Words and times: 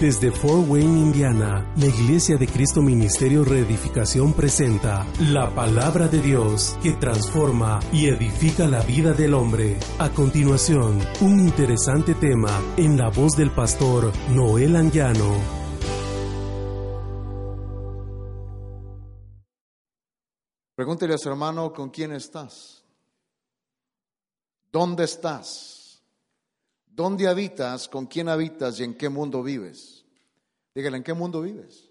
Desde 0.00 0.30
Fort 0.30 0.68
Wayne, 0.68 1.00
Indiana, 1.00 1.72
la 1.74 1.86
Iglesia 1.86 2.36
de 2.36 2.46
Cristo 2.46 2.82
Ministerio 2.82 3.46
Reedificación 3.46 4.34
presenta 4.34 5.06
la 5.32 5.48
palabra 5.54 6.06
de 6.06 6.20
Dios 6.20 6.76
que 6.82 6.92
transforma 6.92 7.80
y 7.94 8.08
edifica 8.08 8.66
la 8.66 8.82
vida 8.82 9.14
del 9.14 9.32
hombre. 9.32 9.78
A 9.98 10.10
continuación, 10.10 11.00
un 11.22 11.40
interesante 11.40 12.14
tema 12.14 12.50
en 12.76 12.98
la 12.98 13.08
voz 13.08 13.38
del 13.38 13.50
pastor 13.50 14.12
Noel 14.28 14.76
Anguiano. 14.76 15.34
Pregúntele 20.74 21.14
a 21.14 21.18
su 21.18 21.30
hermano 21.30 21.72
con 21.72 21.88
quién 21.88 22.12
estás. 22.12 22.84
¿Dónde 24.70 25.04
estás? 25.04 25.85
¿Dónde 26.96 27.28
habitas? 27.28 27.88
¿Con 27.88 28.06
quién 28.06 28.30
habitas? 28.30 28.80
¿Y 28.80 28.84
en 28.84 28.96
qué 28.96 29.10
mundo 29.10 29.42
vives? 29.42 30.06
Dígale, 30.74 30.96
¿en 30.96 31.02
qué 31.02 31.12
mundo 31.12 31.42
vives? 31.42 31.90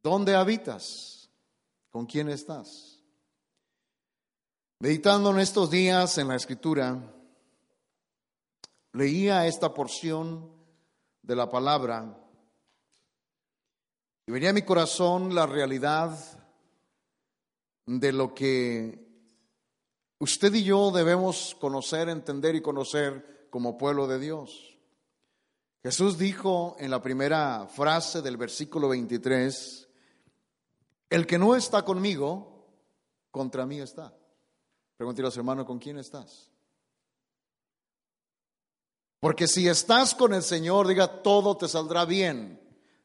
¿Dónde 0.00 0.36
habitas? 0.36 1.28
¿Con 1.90 2.06
quién 2.06 2.28
estás? 2.28 3.02
Meditando 4.78 5.32
en 5.32 5.40
estos 5.40 5.72
días 5.72 6.18
en 6.18 6.28
la 6.28 6.36
escritura, 6.36 7.02
leía 8.92 9.44
esta 9.48 9.74
porción 9.74 10.48
de 11.20 11.34
la 11.34 11.50
palabra 11.50 12.16
y 14.24 14.30
venía 14.30 14.50
a 14.50 14.52
mi 14.52 14.62
corazón 14.62 15.34
la 15.34 15.46
realidad 15.46 16.16
de 17.86 18.12
lo 18.12 18.32
que 18.34 19.05
usted 20.18 20.54
y 20.54 20.64
yo 20.64 20.90
debemos 20.90 21.56
conocer, 21.60 22.08
entender 22.08 22.54
y 22.54 22.62
conocer 22.62 23.48
como 23.50 23.78
pueblo 23.78 24.06
de 24.06 24.18
Dios. 24.18 24.76
Jesús 25.82 26.18
dijo 26.18 26.76
en 26.80 26.90
la 26.90 27.00
primera 27.00 27.68
frase 27.68 28.20
del 28.20 28.36
versículo 28.36 28.88
23, 28.88 29.88
el 31.10 31.26
que 31.26 31.38
no 31.38 31.54
está 31.54 31.84
conmigo, 31.84 32.66
contra 33.30 33.66
mí 33.66 33.78
está. 33.78 34.12
Pregúntale 34.96 35.28
a 35.28 35.30
su 35.30 35.38
hermano, 35.38 35.64
¿con 35.64 35.78
quién 35.78 35.98
estás? 35.98 36.50
Porque 39.20 39.46
si 39.46 39.68
estás 39.68 40.14
con 40.14 40.34
el 40.34 40.42
Señor, 40.42 40.88
diga, 40.88 41.22
todo 41.22 41.56
te 41.56 41.68
saldrá 41.68 42.04
bien. 42.04 42.60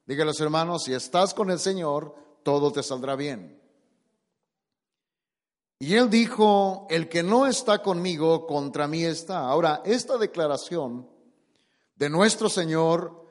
Dígale 0.06 0.23
a 0.23 0.34
los 0.34 0.42
hermanos, 0.42 0.84
si 0.86 0.94
estás 0.94 1.34
con 1.34 1.52
el 1.52 1.59
Señor, 1.59 2.16
todo 2.44 2.72
te 2.72 2.81
saldrá 2.81 3.16
bien. 3.16 3.61
Y 5.82 5.96
él 5.96 6.12
dijo, 6.12 6.86
el 6.92 7.10
que 7.10 7.24
no 7.24 7.48
está 7.48 7.82
conmigo, 7.82 8.46
contra 8.46 8.88
mí 8.88 9.04
está. 9.04 9.40
Ahora, 9.40 9.82
esta 9.84 10.16
declaración 10.20 11.10
de 11.96 12.08
nuestro 12.08 12.50
Señor 12.50 13.26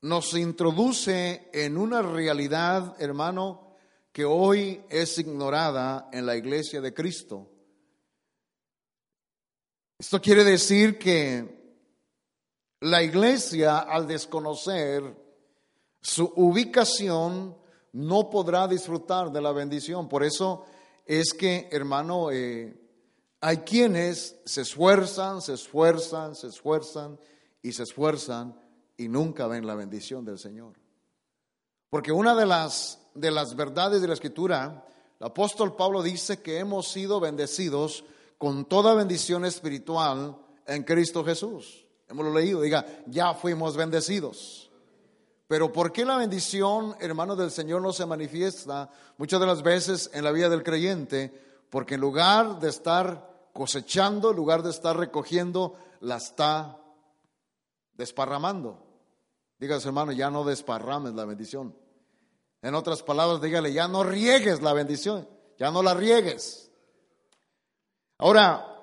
nos 0.00 0.34
introduce 0.34 1.48
en 1.52 1.78
una 1.78 2.02
realidad, 2.02 2.96
hermano, 2.98 3.76
que 4.10 4.24
hoy 4.24 4.82
es 4.90 5.16
ignorada 5.20 6.08
en 6.12 6.26
la 6.26 6.34
iglesia 6.34 6.80
de 6.80 6.92
Cristo. 6.92 7.48
Esto 9.96 10.20
quiere 10.20 10.42
decir 10.42 10.98
que 10.98 11.76
la 12.80 13.00
iglesia, 13.04 13.78
al 13.78 14.08
desconocer 14.08 15.04
su 16.00 16.32
ubicación, 16.34 17.56
no 17.92 18.28
podrá 18.28 18.66
disfrutar 18.66 19.30
de 19.30 19.40
la 19.40 19.52
bendición. 19.52 20.08
Por 20.08 20.24
eso 20.24 20.66
es 21.06 21.32
que, 21.32 21.68
hermano, 21.72 22.30
eh, 22.30 22.74
hay 23.40 23.58
quienes 23.58 24.36
se 24.44 24.62
esfuerzan, 24.62 25.42
se 25.42 25.54
esfuerzan, 25.54 26.34
se 26.34 26.46
esfuerzan 26.48 27.18
y 27.60 27.72
se 27.72 27.82
esfuerzan 27.82 28.58
y 28.96 29.08
nunca 29.08 29.46
ven 29.46 29.66
la 29.66 29.74
bendición 29.74 30.24
del 30.24 30.38
Señor. 30.38 30.74
Porque 31.90 32.12
una 32.12 32.34
de 32.34 32.46
las, 32.46 33.00
de 33.14 33.30
las 33.30 33.54
verdades 33.56 34.00
de 34.00 34.08
la 34.08 34.14
Escritura, 34.14 34.86
el 35.18 35.26
apóstol 35.26 35.76
Pablo 35.76 36.02
dice 36.02 36.40
que 36.40 36.58
hemos 36.58 36.88
sido 36.88 37.20
bendecidos 37.20 38.04
con 38.38 38.64
toda 38.64 38.94
bendición 38.94 39.44
espiritual 39.44 40.36
en 40.66 40.84
Cristo 40.84 41.24
Jesús. 41.24 41.86
Hemos 42.08 42.34
leído, 42.34 42.60
diga, 42.60 42.86
ya 43.06 43.34
fuimos 43.34 43.76
bendecidos. 43.76 44.71
Pero 45.52 45.70
¿por 45.70 45.92
qué 45.92 46.06
la 46.06 46.16
bendición, 46.16 46.96
hermano 46.98 47.36
del 47.36 47.50
Señor, 47.50 47.82
no 47.82 47.92
se 47.92 48.06
manifiesta 48.06 48.88
muchas 49.18 49.38
de 49.38 49.46
las 49.46 49.62
veces 49.62 50.08
en 50.14 50.24
la 50.24 50.32
vida 50.32 50.48
del 50.48 50.62
creyente? 50.62 51.30
Porque 51.68 51.96
en 51.96 52.00
lugar 52.00 52.58
de 52.58 52.70
estar 52.70 53.50
cosechando, 53.52 54.30
en 54.30 54.36
lugar 54.36 54.62
de 54.62 54.70
estar 54.70 54.96
recogiendo, 54.96 55.74
la 56.00 56.16
está 56.16 56.78
desparramando. 57.92 58.82
Dígase, 59.58 59.88
hermano, 59.88 60.12
ya 60.12 60.30
no 60.30 60.42
desparrames 60.42 61.12
la 61.12 61.26
bendición. 61.26 61.76
En 62.62 62.74
otras 62.74 63.02
palabras, 63.02 63.42
dígale, 63.42 63.74
ya 63.74 63.86
no 63.88 64.04
riegues 64.04 64.62
la 64.62 64.72
bendición, 64.72 65.28
ya 65.58 65.70
no 65.70 65.82
la 65.82 65.92
riegues. 65.92 66.72
Ahora, 68.16 68.74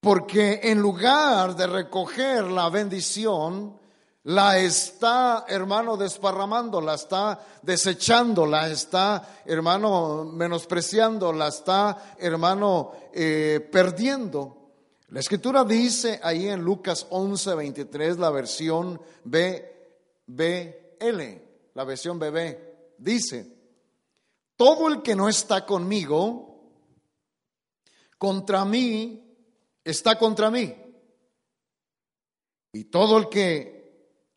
porque 0.00 0.62
en 0.64 0.80
lugar 0.80 1.54
de 1.54 1.68
recoger 1.68 2.50
la 2.50 2.68
bendición, 2.70 3.77
la 4.28 4.58
está, 4.58 5.46
hermano, 5.48 5.96
desparramando, 5.96 6.82
la 6.82 6.96
está 6.96 7.40
desechando, 7.62 8.44
la 8.44 8.68
está, 8.68 9.40
hermano, 9.46 10.26
menospreciando, 10.26 11.32
la 11.32 11.48
está, 11.48 12.14
hermano, 12.18 12.92
eh, 13.14 13.66
perdiendo. 13.72 14.72
La 15.08 15.20
escritura 15.20 15.64
dice 15.64 16.20
ahí 16.22 16.46
en 16.46 16.60
Lucas 16.60 17.06
11, 17.08 17.54
23, 17.54 18.18
la 18.18 18.28
versión 18.28 19.00
BBL, 19.24 19.62
la 21.72 21.84
versión 21.84 22.18
BB, 22.18 22.58
dice, 22.98 23.50
todo 24.56 24.88
el 24.88 25.00
que 25.00 25.16
no 25.16 25.30
está 25.30 25.64
conmigo, 25.64 26.70
contra 28.18 28.66
mí, 28.66 29.24
está 29.82 30.18
contra 30.18 30.50
mí. 30.50 30.76
Y 32.74 32.84
todo 32.84 33.16
el 33.16 33.30
que 33.30 33.77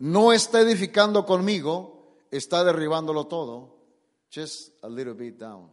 no 0.01 0.33
está 0.33 0.61
edificando 0.61 1.27
conmigo, 1.27 2.17
está 2.31 2.63
derribándolo 2.63 3.27
todo. 3.27 3.77
Just 4.33 4.83
a 4.83 4.89
little 4.89 5.13
bit 5.13 5.37
down. 5.37 5.69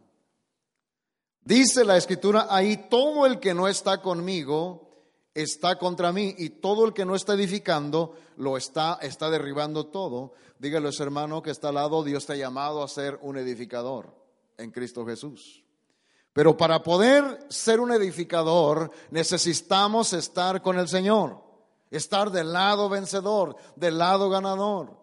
Dice 1.41 1.83
la 1.83 1.97
escritura 1.97 2.45
ahí, 2.47 2.87
todo 2.89 3.25
el 3.25 3.39
que 3.39 3.55
no 3.55 3.67
está 3.67 4.03
conmigo 4.03 4.87
está 5.33 5.79
contra 5.79 6.11
mí 6.11 6.35
y 6.37 6.49
todo 6.49 6.85
el 6.85 6.93
que 6.93 7.05
no 7.05 7.15
está 7.15 7.33
edificando 7.33 8.15
lo 8.37 8.55
está, 8.55 8.99
está 9.01 9.31
derribando 9.31 9.87
todo. 9.87 10.33
Dígale 10.59 10.89
hermano 10.99 11.41
que 11.41 11.49
está 11.49 11.69
al 11.69 11.75
lado, 11.75 12.03
Dios 12.03 12.27
te 12.27 12.33
ha 12.33 12.35
llamado 12.35 12.83
a 12.83 12.87
ser 12.87 13.17
un 13.23 13.37
edificador 13.37 14.13
en 14.57 14.69
Cristo 14.69 15.07
Jesús. 15.07 15.63
Pero 16.33 16.55
para 16.55 16.83
poder 16.83 17.47
ser 17.49 17.79
un 17.79 17.91
edificador 17.93 18.91
necesitamos 19.09 20.13
estar 20.13 20.61
con 20.61 20.77
el 20.77 20.87
Señor 20.87 21.48
estar 21.91 22.31
del 22.31 22.53
lado 22.53 22.89
vencedor, 22.89 23.55
del 23.75 23.97
lado 23.97 24.29
ganador. 24.29 24.97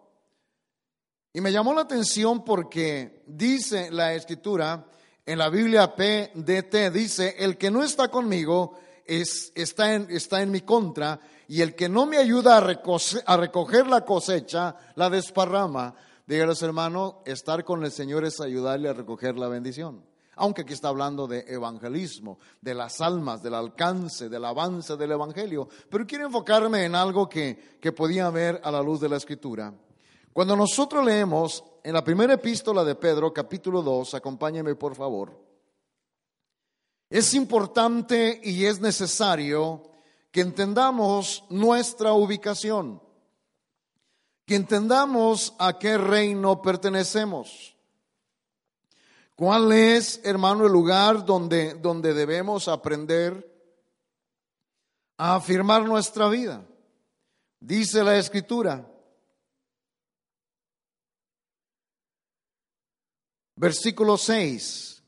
Y 1.33 1.41
me 1.41 1.51
llamó 1.51 1.73
la 1.73 1.81
atención 1.81 2.43
porque 2.43 3.23
dice 3.27 3.91
la 3.91 4.13
escritura 4.13 4.87
en 5.25 5.37
la 5.37 5.49
Biblia 5.49 5.95
PDT, 5.95 6.91
dice, 6.91 7.35
el 7.37 7.57
que 7.57 7.69
no 7.69 7.83
está 7.83 8.07
conmigo 8.07 8.77
es, 9.05 9.51
está, 9.55 9.93
en, 9.93 10.07
está 10.09 10.41
en 10.41 10.51
mi 10.51 10.61
contra 10.61 11.19
y 11.47 11.61
el 11.61 11.75
que 11.75 11.89
no 11.89 12.05
me 12.05 12.17
ayuda 12.17 12.57
a 12.57 12.81
a 13.25 13.37
recoger 13.37 13.87
la 13.87 14.05
cosecha, 14.05 14.75
la 14.95 15.09
desparrama. 15.09 15.93
Dígales 16.25 16.61
hermano, 16.61 17.21
estar 17.25 17.63
con 17.63 17.83
el 17.85 17.91
Señor 17.91 18.25
es 18.25 18.41
ayudarle 18.41 18.89
a 18.89 18.93
recoger 18.93 19.37
la 19.37 19.47
bendición 19.47 20.06
aunque 20.37 20.61
aquí 20.61 20.73
está 20.73 20.87
hablando 20.87 21.27
de 21.27 21.45
evangelismo, 21.47 22.39
de 22.61 22.73
las 22.73 23.01
almas, 23.01 23.43
del 23.43 23.55
alcance, 23.55 24.29
del 24.29 24.45
avance 24.45 24.95
del 24.95 25.11
evangelio. 25.11 25.67
Pero 25.89 26.07
quiero 26.07 26.25
enfocarme 26.25 26.85
en 26.85 26.95
algo 26.95 27.27
que, 27.27 27.77
que 27.81 27.91
podía 27.91 28.29
ver 28.29 28.61
a 28.63 28.71
la 28.71 28.81
luz 28.81 28.99
de 28.99 29.09
la 29.09 29.17
escritura. 29.17 29.73
Cuando 30.33 30.55
nosotros 30.55 31.03
leemos 31.03 31.63
en 31.83 31.93
la 31.93 32.03
primera 32.03 32.33
epístola 32.33 32.83
de 32.83 32.95
Pedro, 32.95 33.33
capítulo 33.33 33.81
2, 33.81 34.13
acompáñenme 34.13 34.75
por 34.75 34.95
favor, 34.95 35.47
es 37.09 37.33
importante 37.33 38.41
y 38.43 38.65
es 38.65 38.81
necesario 38.81 39.83
que 40.31 40.41
entendamos 40.41 41.45
nuestra 41.49 42.13
ubicación, 42.13 43.01
que 44.45 44.55
entendamos 44.55 45.55
a 45.57 45.79
qué 45.79 45.97
reino 45.97 46.61
pertenecemos. 46.61 47.76
¿Cuál 49.37 49.71
es, 49.71 50.19
hermano, 50.23 50.65
el 50.65 50.71
lugar 50.71 51.23
donde, 51.23 51.75
donde 51.75 52.15
debemos 52.15 52.67
aprender 52.67 53.47
a 55.15 55.35
afirmar 55.35 55.85
nuestra 55.85 56.27
vida? 56.27 56.65
Dice 57.59 58.03
la 58.03 58.17
escritura. 58.17 58.91
Versículo 63.55 64.17
6. 64.17 65.03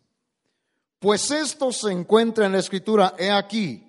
Pues 0.99 1.31
esto 1.31 1.71
se 1.71 1.91
encuentra 1.91 2.45
en 2.45 2.51
la 2.51 2.59
escritura, 2.59 3.15
he 3.17 3.31
aquí, 3.31 3.83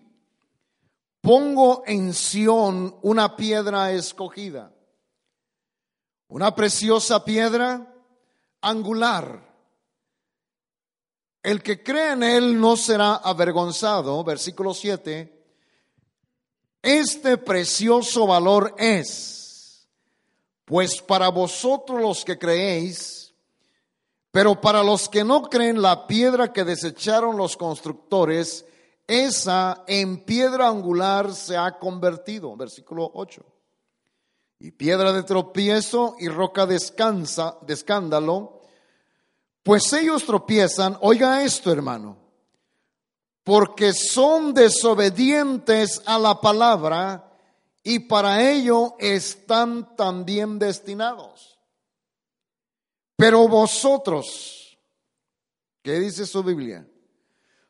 pongo 1.21 1.83
en 1.85 2.15
Sión 2.15 2.97
una 3.03 3.37
piedra 3.37 3.93
escogida, 3.93 4.73
una 6.29 6.55
preciosa 6.55 7.23
piedra 7.27 7.95
angular. 8.63 9.50
El 11.43 11.63
que 11.63 11.83
cree 11.83 12.13
en 12.13 12.23
él 12.23 12.61
no 12.61 12.77
será 12.77 13.15
avergonzado, 13.15 14.23
versículo 14.25 14.75
7. 14.75 15.41
Este 16.83 17.39
precioso 17.39 18.27
valor 18.27 18.75
es, 18.79 19.89
pues 20.65 21.01
para 21.01 21.29
vosotros 21.29 22.01
los 22.01 22.25
que 22.25 22.39
creéis, 22.39 23.35
pero 24.31 24.61
para 24.61 24.83
los 24.83 25.09
que 25.09 25.25
no 25.25 25.43
creen, 25.43 25.83
la 25.83 26.07
piedra 26.07 26.53
que 26.53 26.65
desecharon 26.65 27.37
los 27.37 27.57
constructores, 27.57 28.65
esa 29.07 29.83
en 29.89 30.25
piedra 30.25 30.69
angular 30.69 31.35
se 31.35 31.57
ha 31.57 31.79
convertido. 31.79 32.57
Versículo 32.57 33.11
8. 33.13 33.45
Y 34.61 34.71
piedra 34.71 35.13
de 35.13 35.25
tropiezo 35.25 36.15
y 36.19 36.29
roca 36.29 36.67
de, 36.67 36.79
de 36.79 37.75
escándalo, 37.75 38.60
pues 39.63 39.93
ellos 39.93 40.25
tropiezan, 40.25 40.97
oiga 41.01 41.43
esto 41.43 41.71
hermano, 41.71 42.17
porque 43.45 43.93
son 43.93 44.55
desobedientes 44.55 46.03
a 46.07 46.19
la 46.19 46.41
palabra 46.41 47.31
y 47.83 48.01
para 48.01 48.51
ello 48.51 48.95
están 48.99 49.97
también 49.97 50.59
destinados. 50.59 51.59
Pero 53.17 53.49
vosotros, 53.49 54.79
¿qué 55.83 55.99
dice 56.01 56.27
su 56.27 56.43
Biblia? 56.43 56.87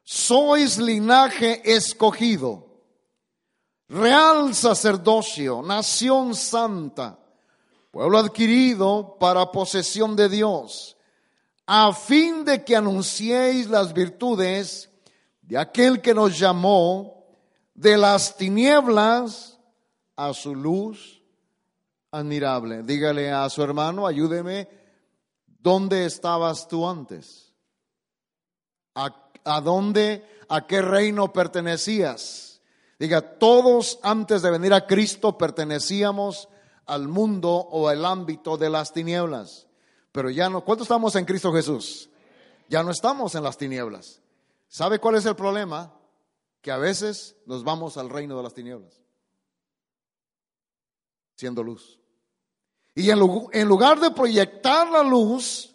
Sois 0.03 0.79
linaje 0.79 1.61
escogido, 1.65 2.85
real 3.89 4.55
sacerdocio, 4.55 5.63
nación 5.63 6.35
santa, 6.35 7.19
pueblo 7.91 8.19
adquirido 8.19 9.17
para 9.19 9.51
posesión 9.51 10.15
de 10.15 10.29
Dios, 10.29 10.97
a 11.72 11.93
fin 11.93 12.44
de 12.44 12.64
que 12.64 12.75
anunciéis 12.75 13.70
las 13.70 13.93
virtudes 13.93 14.90
de 15.40 15.56
aquel 15.56 16.00
que 16.02 16.12
nos 16.12 16.37
llamó 16.37 17.25
de 17.75 17.96
las 17.96 18.37
tinieblas 18.37 19.56
a 20.17 20.34
su 20.34 20.52
luz 20.52 21.22
admirable. 22.11 22.82
Dígale 22.82 23.31
a 23.31 23.49
su 23.49 23.62
hermano, 23.62 24.05
ayúdeme, 24.05 24.69
¿dónde 25.46 26.06
estabas 26.06 26.67
tú 26.67 26.88
antes? 26.88 27.55
a 29.44 29.61
dónde, 29.61 30.26
a 30.49 30.67
qué 30.67 30.82
reino 30.82 31.32
pertenecías. 31.32 32.61
Diga, 32.99 33.38
todos 33.38 34.00
antes 34.02 34.43
de 34.43 34.50
venir 34.50 34.75
a 34.75 34.88
Cristo 34.88 35.38
pertenecíamos 35.38 36.49
al 36.87 37.06
mundo 37.06 37.49
o 37.50 37.87
al 37.88 38.05
ámbito 38.05 38.56
de 38.56 38.70
las 38.70 38.93
tinieblas. 38.93 39.69
Pero 40.12 40.31
ya 40.31 40.49
no, 40.49 40.65
¿cuántos 40.65 40.87
estamos 40.87 41.15
en 41.17 41.25
Cristo 41.25 41.53
Jesús? 41.53 42.09
Ya 42.69 42.83
no 42.83 42.91
estamos 42.91 43.35
en 43.35 43.43
las 43.43 43.57
tinieblas. 43.57 44.21
¿Sabe 44.69 44.99
cuál 44.99 45.17
es 45.17 45.27
el 45.27 45.37
problema? 45.37 45.93
Que 46.62 46.71
a 46.71 46.79
veces 46.79 47.37
nos 47.47 47.65
vamos 47.65 47.97
al 47.97 48.11
reino 48.11 48.37
de 48.37 48.43
las 48.43 48.55
tinieblas, 48.55 49.01
siendo 51.35 51.62
luz. 51.62 51.99
Y 52.95 53.11
en 53.11 53.69
lugar 53.69 54.01
de 54.01 54.11
proyectar 54.11 54.91
la 54.91 55.03
luz, 55.03 55.75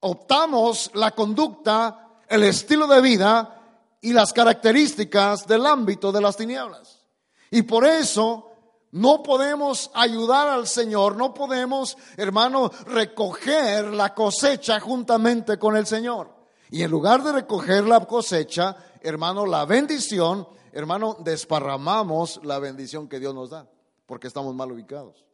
optamos 0.00 0.90
la 0.94 1.12
conducta 1.12 2.04
el 2.28 2.42
estilo 2.42 2.86
de 2.86 3.00
vida 3.00 3.60
y 4.00 4.12
las 4.12 4.32
características 4.32 5.46
del 5.46 5.66
ámbito 5.66 6.12
de 6.12 6.20
las 6.20 6.36
tinieblas. 6.36 7.04
Y 7.50 7.62
por 7.62 7.86
eso 7.86 8.50
no 8.94 9.24
podemos 9.24 9.90
ayudar 9.92 10.48
al 10.48 10.68
Señor, 10.68 11.16
no 11.16 11.34
podemos, 11.34 11.98
hermano, 12.16 12.70
recoger 12.86 13.86
la 13.86 14.14
cosecha 14.14 14.78
juntamente 14.78 15.58
con 15.58 15.76
el 15.76 15.84
Señor. 15.84 16.32
Y 16.70 16.82
en 16.82 16.92
lugar 16.92 17.24
de 17.24 17.32
recoger 17.32 17.84
la 17.88 18.06
cosecha, 18.06 18.76
hermano, 19.00 19.46
la 19.46 19.64
bendición, 19.64 20.46
hermano, 20.70 21.16
desparramamos 21.18 22.38
la 22.44 22.60
bendición 22.60 23.08
que 23.08 23.18
Dios 23.18 23.34
nos 23.34 23.50
da, 23.50 23.68
porque 24.06 24.28
estamos 24.28 24.54
mal 24.54 24.70
ubicados. 24.70 25.24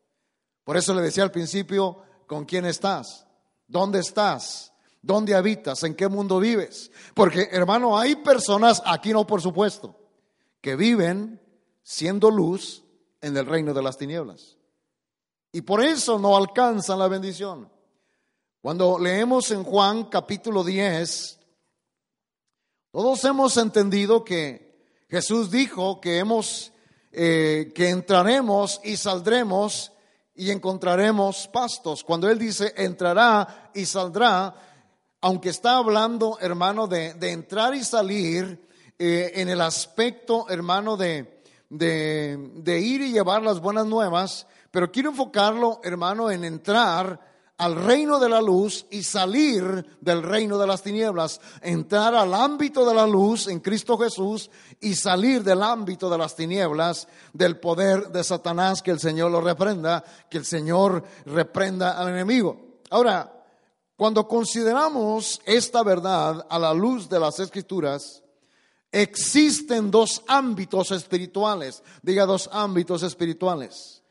Por 0.64 0.78
eso 0.78 0.94
le 0.94 1.02
decía 1.02 1.24
al 1.24 1.30
principio, 1.30 1.98
¿con 2.26 2.46
quién 2.46 2.64
estás? 2.64 3.26
¿Dónde 3.66 3.98
estás? 3.98 4.72
¿Dónde 5.02 5.34
habitas? 5.34 5.82
¿En 5.82 5.94
qué 5.94 6.08
mundo 6.08 6.40
vives? 6.40 6.90
Porque, 7.12 7.50
hermano, 7.52 7.98
hay 7.98 8.16
personas, 8.16 8.82
aquí 8.86 9.12
no 9.12 9.26
por 9.26 9.42
supuesto, 9.42 9.98
que 10.62 10.76
viven 10.76 11.42
siendo 11.82 12.30
luz 12.30 12.86
en 13.20 13.36
el 13.36 13.46
reino 13.46 13.74
de 13.74 13.82
las 13.82 13.96
tinieblas. 13.96 14.56
Y 15.52 15.62
por 15.62 15.82
eso 15.82 16.18
no 16.18 16.36
alcanzan 16.36 16.98
la 16.98 17.08
bendición. 17.08 17.70
Cuando 18.60 18.98
leemos 18.98 19.50
en 19.50 19.64
Juan 19.64 20.04
capítulo 20.04 20.62
10, 20.62 21.38
todos 22.92 23.24
hemos 23.24 23.56
entendido 23.56 24.22
que 24.24 24.70
Jesús 25.08 25.50
dijo 25.50 26.00
que 26.00 26.18
hemos, 26.18 26.72
eh, 27.10 27.72
que 27.74 27.88
entraremos 27.88 28.80
y 28.84 28.96
saldremos 28.96 29.92
y 30.34 30.50
encontraremos 30.50 31.48
pastos. 31.48 32.04
Cuando 32.04 32.28
Él 32.30 32.38
dice 32.38 32.72
entrará 32.76 33.70
y 33.74 33.86
saldrá, 33.86 34.54
aunque 35.20 35.48
está 35.48 35.76
hablando, 35.76 36.38
hermano, 36.40 36.86
de, 36.86 37.14
entrar 37.20 37.74
y 37.74 37.82
salir 37.84 38.66
eh, 38.98 39.32
en 39.34 39.48
el 39.48 39.60
aspecto, 39.60 40.48
hermano, 40.48 40.96
de, 40.96 41.39
de, 41.70 42.80
ir 42.80 43.00
y 43.00 43.12
llevar 43.12 43.42
las 43.42 43.60
buenas 43.60 43.86
nuevas, 43.86 44.46
pero 44.70 44.92
quiero 44.92 45.10
enfocarlo, 45.10 45.80
hermano, 45.82 46.30
en 46.30 46.44
entrar 46.44 47.30
al 47.56 47.76
reino 47.76 48.18
de 48.18 48.28
la 48.28 48.40
luz 48.40 48.86
y 48.90 49.02
salir 49.02 49.98
del 50.00 50.22
reino 50.22 50.56
de 50.58 50.66
las 50.66 50.82
tinieblas, 50.82 51.40
entrar 51.60 52.14
al 52.14 52.32
ámbito 52.32 52.86
de 52.86 52.94
la 52.94 53.06
luz 53.06 53.48
en 53.48 53.60
Cristo 53.60 53.98
Jesús 53.98 54.50
y 54.80 54.94
salir 54.94 55.44
del 55.44 55.62
ámbito 55.62 56.08
de 56.08 56.16
las 56.16 56.34
tinieblas, 56.34 57.06
del 57.34 57.58
poder 57.58 58.08
de 58.08 58.24
Satanás, 58.24 58.82
que 58.82 58.90
el 58.90 58.98
Señor 58.98 59.30
lo 59.30 59.42
reprenda, 59.42 60.02
que 60.30 60.38
el 60.38 60.46
Señor 60.46 61.04
reprenda 61.26 61.98
al 61.98 62.08
enemigo. 62.08 62.80
Ahora, 62.88 63.30
cuando 63.94 64.26
consideramos 64.26 65.42
esta 65.44 65.82
verdad 65.82 66.46
a 66.48 66.58
la 66.58 66.72
luz 66.72 67.10
de 67.10 67.20
las 67.20 67.38
escrituras, 67.40 68.19
existen 68.92 69.90
dos 69.90 70.22
ámbitos 70.26 70.90
espirituales. 70.90 71.82
Diga 72.02 72.26
dos 72.26 72.48
ámbitos 72.52 73.02
espirituales. 73.02 74.02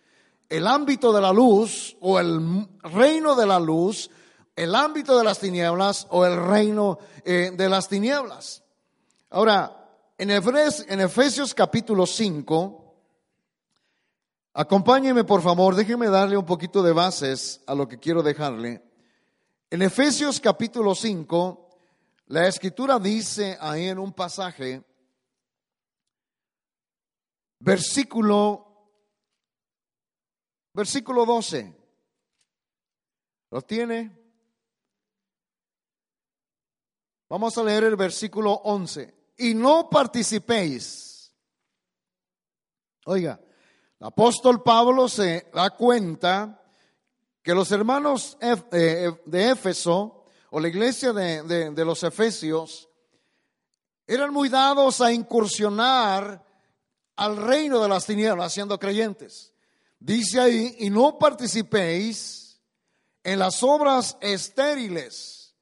El 0.48 0.68
ámbito 0.68 1.14
de 1.14 1.22
la 1.22 1.32
luz 1.32 1.96
o 2.00 2.20
el 2.20 2.68
reino 2.82 3.36
de 3.36 3.46
la 3.46 3.60
luz, 3.60 4.10
el 4.56 4.74
ámbito 4.74 5.18
de 5.18 5.24
las 5.24 5.40
tinieblas 5.40 6.08
o 6.10 6.26
el 6.26 6.36
reino 6.44 6.98
eh, 7.24 7.52
de 7.56 7.70
las 7.70 7.88
tinieblas. 7.88 8.64
Ahora, 9.30 9.76
en 10.18 10.32
Efesios, 10.32 10.86
en 10.90 11.02
Efesios 11.02 11.54
capítulo 11.54 12.06
5, 12.06 12.96
acompáñeme 14.54 15.24
por 15.24 15.42
favor, 15.42 15.76
déjeme 15.76 16.10
darle 16.10 16.36
un 16.36 16.46
poquito 16.46 16.82
de 16.82 16.92
bases 16.92 17.62
a 17.68 17.76
lo 17.76 17.88
que 17.88 18.00
quiero 18.00 18.24
dejarle. 18.24 18.84
En 19.70 19.84
Efesios 19.84 20.40
capítulo 20.40 20.96
5, 20.96 21.69
la 22.30 22.48
escritura 22.48 23.00
dice 23.00 23.58
ahí 23.60 23.88
en 23.88 23.98
un 23.98 24.14
pasaje, 24.14 24.84
versículo, 27.60 28.92
versículo 30.72 31.26
12. 31.26 31.76
¿Lo 33.50 33.62
tiene? 33.64 34.16
Vamos 37.30 37.58
a 37.58 37.64
leer 37.64 37.86
el 37.86 37.96
versículo 37.96 38.54
11. 38.54 39.34
Y 39.40 39.56
no 39.56 39.90
participéis. 39.90 41.34
Oiga, 43.06 43.42
el 44.00 44.06
apóstol 44.06 44.62
Pablo 44.62 45.10
se 45.10 45.50
da 45.52 45.72
cuenta 45.72 46.64
que 47.42 47.56
los 47.56 47.72
hermanos 47.72 48.38
eh, 48.40 49.12
de 49.26 49.50
Éfeso 49.50 50.19
o 50.52 50.60
la 50.60 50.68
iglesia 50.68 51.14
de, 51.14 51.86
los 51.86 52.04
Efesios 52.04 52.90
eran 54.08 54.34
muy 54.34 54.50
dados 54.50 55.02
a 55.02 55.12
incursionar 55.12 56.46
al 57.16 57.38
reino 57.38 57.80
de 57.80 57.90
las 57.90 58.06
tinieblas 58.06 58.54
siendo 58.54 58.80
creyentes. 58.80 59.54
Dice 60.00 60.40
ahí, 60.40 60.76
y 60.80 60.90
no 60.90 61.20
participéis 61.20 62.60
en 63.24 63.40
las 63.40 63.62
obras 63.62 64.18
estériles 64.22 65.54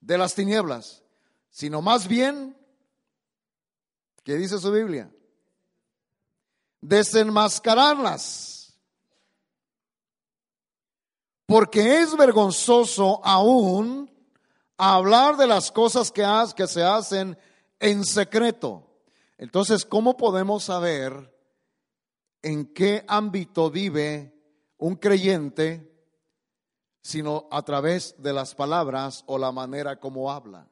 de 0.00 0.18
las 0.18 0.34
tinieblas, 0.34 1.02
sino 1.50 1.80
más 1.82 2.08
bien, 2.08 2.56
¿qué 4.24 4.36
dice 4.36 4.58
su 4.58 4.72
Biblia? 4.72 5.12
Desenmascararlas 6.80 8.62
porque 11.46 12.00
es 12.00 12.16
vergonzoso 12.16 13.20
aún 13.22 14.11
hablar 14.82 15.36
de 15.36 15.46
las 15.46 15.70
cosas 15.70 16.10
que, 16.10 16.26
que 16.56 16.66
se 16.66 16.82
hacen 16.82 17.38
en 17.78 18.04
secreto. 18.04 18.84
Entonces, 19.38 19.84
¿cómo 19.84 20.16
podemos 20.16 20.64
saber 20.64 21.32
en 22.42 22.66
qué 22.72 23.04
ámbito 23.06 23.70
vive 23.70 24.34
un 24.78 24.96
creyente 24.96 25.88
sino 27.00 27.46
a 27.50 27.62
través 27.62 28.14
de 28.18 28.32
las 28.32 28.56
palabras 28.56 29.22
o 29.26 29.38
la 29.38 29.52
manera 29.52 30.00
como 30.00 30.32
habla? 30.32 30.68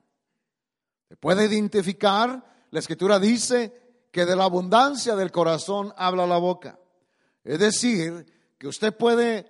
Se 1.08 1.16
puede 1.16 1.46
identificar, 1.46 2.66
la 2.70 2.80
escritura 2.80 3.20
dice 3.20 4.06
que 4.10 4.26
de 4.26 4.34
la 4.34 4.44
abundancia 4.44 5.14
del 5.14 5.30
corazón 5.30 5.94
habla 5.96 6.26
la 6.26 6.38
boca. 6.38 6.80
Es 7.44 7.60
decir, 7.60 8.26
que 8.58 8.66
usted 8.66 8.96
puede 8.96 9.46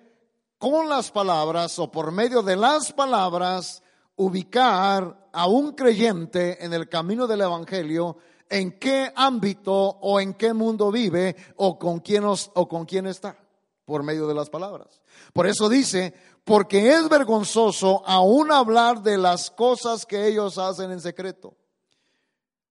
con 0.59 0.91
las 0.91 1.11
palabras 1.11 1.79
o 1.79 1.91
por 1.91 2.13
medio 2.13 2.43
de 2.43 2.57
las 2.57 2.93
palabras 2.93 3.83
ubicar 4.21 5.31
a 5.33 5.47
un 5.47 5.73
creyente 5.73 6.63
en 6.63 6.75
el 6.75 6.91
camino 6.91 7.27
del 7.27 7.41
Evangelio, 7.41 8.19
en 8.51 8.79
qué 8.79 9.11
ámbito 9.17 9.73
o 9.73 10.21
en 10.21 10.35
qué 10.35 10.53
mundo 10.53 10.91
vive 10.93 11.35
o 11.57 11.79
con 11.79 12.01
quién, 12.01 12.25
o 12.27 12.69
con 12.69 12.85
quién 12.85 13.07
está, 13.07 13.39
por 13.87 14.03
medio 14.03 14.27
de 14.27 14.35
las 14.35 14.51
palabras. 14.51 15.01
Por 15.33 15.47
eso 15.47 15.71
dice, 15.71 16.13
porque 16.45 16.93
es 16.93 17.09
vergonzoso 17.09 18.03
aún 18.07 18.53
hablar 18.53 19.03
de 19.03 19.17
las 19.17 19.51
cosas 19.51 20.05
que 20.05 20.27
ellos 20.27 20.59
hacen 20.59 20.91
en 20.91 21.01
secreto. 21.01 21.57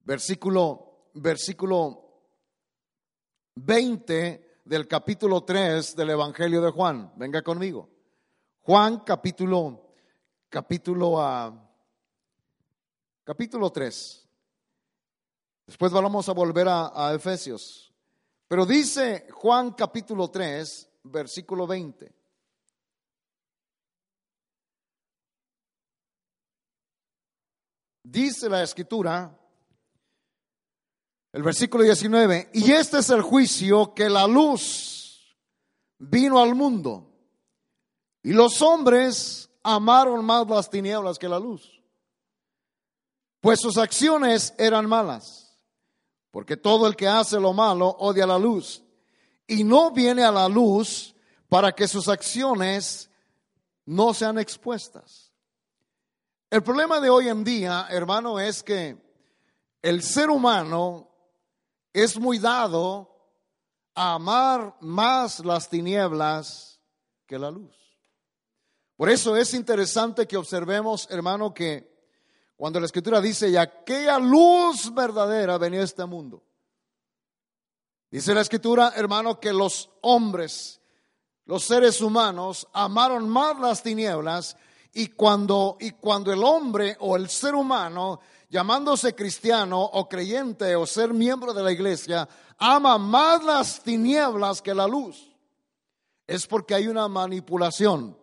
Versículo, 0.04 1.10
versículo 1.16 2.22
20 3.56 4.60
del 4.66 4.88
capítulo 4.88 5.44
3 5.44 5.96
del 5.96 6.12
Evangelio 6.12 6.62
de 6.62 6.70
Juan. 6.70 7.12
Venga 7.16 7.42
conmigo. 7.42 7.90
Juan 8.62 9.00
capítulo, 9.00 9.89
capítulo, 10.50 11.20
uh, 11.20 11.56
capítulo 13.24 13.72
3. 13.72 14.28
Después 15.68 15.92
vamos 15.92 16.28
a 16.28 16.34
volver 16.34 16.68
a, 16.68 16.92
a 16.94 17.14
Efesios. 17.14 17.94
Pero 18.48 18.66
dice 18.66 19.28
Juan 19.32 19.74
capítulo 19.74 20.30
3, 20.30 20.90
versículo 21.04 21.68
20. 21.68 22.12
Dice 28.04 28.50
la 28.50 28.64
escritura, 28.64 29.38
el 31.32 31.44
versículo 31.44 31.84
19, 31.84 32.50
y 32.56 32.72
este 32.72 32.98
es 32.98 33.10
el 33.12 33.22
juicio 33.22 33.94
que 33.94 34.10
la 34.10 34.26
luz 34.26 35.38
vino 36.00 36.42
al 36.42 36.56
mundo 36.56 37.14
y 38.24 38.34
los 38.34 38.62
hombres 38.64 39.49
amaron 39.64 40.24
más 40.26 40.48
las 40.48 40.70
tinieblas 40.70 41.18
que 41.20 41.30
la 41.30 41.40
luz, 41.40 41.82
pues 43.42 43.60
sus 43.60 43.78
acciones 43.78 44.54
eran 44.58 44.88
malas, 44.88 45.58
porque 46.32 46.58
todo 46.58 46.88
el 46.88 46.96
que 46.96 47.08
hace 47.08 47.40
lo 47.40 47.54
malo 47.54 47.88
odia 48.00 48.26
la 48.26 48.38
luz 48.38 48.84
y 49.48 49.64
no 49.64 49.92
viene 49.92 50.24
a 50.24 50.32
la 50.32 50.48
luz 50.48 51.16
para 51.48 51.72
que 51.72 51.88
sus 51.88 52.08
acciones 52.08 53.10
no 53.86 54.14
sean 54.14 54.38
expuestas. 54.38 55.32
El 56.50 56.64
problema 56.64 57.00
de 57.00 57.10
hoy 57.10 57.28
en 57.28 57.44
día, 57.44 57.88
hermano, 57.90 58.40
es 58.40 58.64
que 58.64 58.98
el 59.82 60.04
ser 60.04 60.30
humano 60.30 61.10
es 61.94 62.20
muy 62.20 62.38
dado 62.38 63.10
a 63.96 64.14
amar 64.14 64.76
más 64.82 65.44
las 65.44 65.70
tinieblas 65.70 66.80
que 67.26 67.40
la 67.40 67.52
luz. 67.52 67.79
Por 69.00 69.10
eso 69.10 69.38
es 69.38 69.54
interesante 69.54 70.28
que 70.28 70.36
observemos, 70.36 71.08
hermano, 71.10 71.54
que 71.54 71.90
cuando 72.58 72.82
la 72.82 72.86
escritura 72.86 73.22
dice, 73.22 73.48
y 73.48 73.56
aquella 73.56 74.20
luz 74.20 74.94
verdadera 74.94 75.58
venía 75.58 75.80
a 75.80 75.86
este 75.86 76.04
mundo. 76.04 76.44
Dice 78.12 78.34
la 78.34 78.42
escritura, 78.42 78.92
hermano, 78.94 79.40
que 79.40 79.54
los 79.54 79.90
hombres, 80.02 80.82
los 81.46 81.64
seres 81.64 82.02
humanos, 82.02 82.68
amaron 82.74 83.30
más 83.30 83.58
las 83.58 83.82
tinieblas 83.82 84.58
y 84.92 85.08
cuando, 85.08 85.78
y 85.80 85.92
cuando 85.92 86.34
el 86.34 86.44
hombre 86.44 86.98
o 87.00 87.16
el 87.16 87.30
ser 87.30 87.56
humano 87.56 88.20
llamándose 88.50 89.16
cristiano 89.16 89.82
o 89.82 90.10
creyente 90.10 90.76
o 90.76 90.86
ser 90.86 91.14
miembro 91.14 91.54
de 91.54 91.64
la 91.64 91.72
iglesia, 91.72 92.28
ama 92.58 92.98
más 92.98 93.46
las 93.46 93.82
tinieblas 93.82 94.62
que 94.62 94.76
la 94.76 94.88
luz, 94.88 95.32
es 96.28 96.46
porque 96.46 96.76
hay 96.76 96.90
una 96.90 97.08
manipulación. 97.08 98.19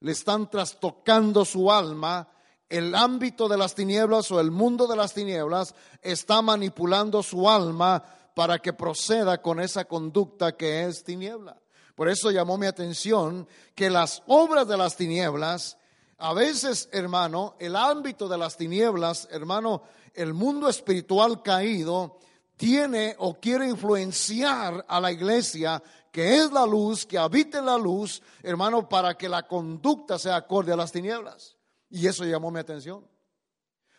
Le 0.00 0.12
están 0.12 0.50
trastocando 0.50 1.44
su 1.44 1.70
alma. 1.70 2.28
El 2.68 2.94
ámbito 2.94 3.48
de 3.48 3.56
las 3.56 3.74
tinieblas 3.74 4.30
o 4.30 4.40
el 4.40 4.50
mundo 4.50 4.86
de 4.86 4.96
las 4.96 5.14
tinieblas 5.14 5.74
está 6.02 6.42
manipulando 6.42 7.22
su 7.22 7.48
alma 7.48 8.02
para 8.34 8.58
que 8.58 8.72
proceda 8.72 9.42
con 9.42 9.60
esa 9.60 9.84
conducta 9.84 10.56
que 10.56 10.84
es 10.84 11.04
tiniebla. 11.04 11.60
Por 11.94 12.08
eso 12.08 12.30
llamó 12.30 12.56
mi 12.56 12.66
atención 12.66 13.46
que 13.74 13.90
las 13.90 14.22
obras 14.26 14.66
de 14.66 14.76
las 14.76 14.96
tinieblas 14.96 15.76
a 16.22 16.34
veces, 16.34 16.90
hermano, 16.92 17.56
el 17.58 17.74
ámbito 17.74 18.28
de 18.28 18.36
las 18.36 18.58
tinieblas, 18.58 19.26
hermano, 19.30 19.82
el 20.12 20.34
mundo 20.34 20.68
espiritual 20.68 21.42
caído, 21.42 22.18
tiene 22.58 23.16
o 23.18 23.32
quiere 23.40 23.66
influenciar 23.66 24.84
a 24.86 25.00
la 25.00 25.10
iglesia 25.10 25.82
que 26.10 26.38
es 26.38 26.52
la 26.52 26.66
luz, 26.66 27.06
que 27.06 27.18
habite 27.18 27.62
la 27.62 27.78
luz, 27.78 28.22
hermano, 28.42 28.88
para 28.88 29.16
que 29.16 29.28
la 29.28 29.46
conducta 29.46 30.18
sea 30.18 30.36
acorde 30.36 30.72
a 30.72 30.76
las 30.76 30.92
tinieblas. 30.92 31.56
Y 31.88 32.06
eso 32.06 32.24
llamó 32.24 32.50
mi 32.50 32.60
atención. 32.60 33.06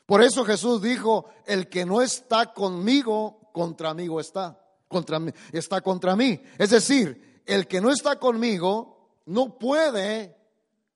Por 0.06 0.22
eso 0.22 0.44
Jesús 0.44 0.82
dijo, 0.82 1.26
el 1.46 1.70
que 1.70 1.86
no 1.86 2.02
está 2.02 2.54
conmigo, 2.54 3.50
contra 3.54 3.94
mí 3.94 4.08
está. 4.20 4.60
Contra 4.88 5.20
mí, 5.20 5.32
está 5.54 5.80
contra 5.82 6.16
mí. 6.16 6.42
Es 6.58 6.72
decir, 6.72 7.42
el 7.46 7.68
que 7.68 7.80
no 7.80 7.92
está 7.92 8.18
conmigo 8.18 9.22
no 9.26 9.58
puede 9.58 10.36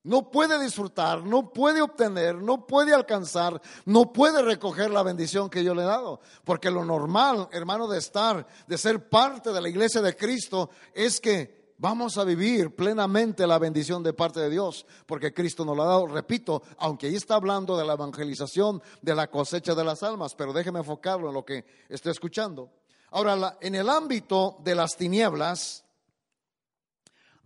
no 0.06 0.30
puede 0.30 0.62
disfrutar, 0.64 1.24
no 1.24 1.52
puede 1.52 1.82
obtener, 1.82 2.36
no 2.36 2.68
puede 2.68 2.94
alcanzar, 2.94 3.60
no 3.86 4.14
puede 4.14 4.44
recoger 4.44 4.92
la 4.92 5.02
bendición 5.02 5.50
que 5.50 5.64
yo 5.64 5.74
le 5.74 5.82
he 5.82 5.86
dado. 5.86 6.20
Porque 6.44 6.70
lo 6.70 6.86
normal, 6.86 7.50
hermano, 7.52 7.88
de 7.88 7.98
estar, 7.98 8.46
de 8.68 8.78
ser 8.78 9.10
parte 9.10 9.52
de 9.52 9.60
la 9.60 9.68
iglesia 9.68 10.04
de 10.04 10.16
Cristo, 10.16 10.70
es 10.94 11.20
que 11.20 11.74
vamos 11.80 12.20
a 12.20 12.24
vivir 12.24 12.76
plenamente 12.76 13.48
la 13.48 13.58
bendición 13.58 14.04
de 14.04 14.14
parte 14.14 14.40
de 14.40 14.52
Dios, 14.52 14.86
porque 15.08 15.34
Cristo 15.34 15.66
nos 15.66 15.76
lo 15.76 15.82
ha 15.82 15.88
dado. 15.88 16.06
Repito, 16.06 16.62
aunque 16.78 17.08
ahí 17.08 17.16
está 17.16 17.34
hablando 17.34 17.76
de 17.76 17.86
la 17.86 17.94
evangelización, 17.94 18.84
de 19.02 19.16
la 19.16 19.32
cosecha 19.32 19.74
de 19.74 19.84
las 19.84 20.04
almas, 20.04 20.36
pero 20.36 20.54
déjeme 20.54 20.80
enfocarlo 20.80 21.30
en 21.30 21.34
lo 21.34 21.44
que 21.44 21.66
estoy 21.90 22.12
escuchando. 22.12 22.70
Ahora, 23.10 23.58
en 23.60 23.74
el 23.74 23.90
ámbito 23.90 24.58
de 24.64 24.76
las 24.76 24.96
tinieblas, 24.96 25.84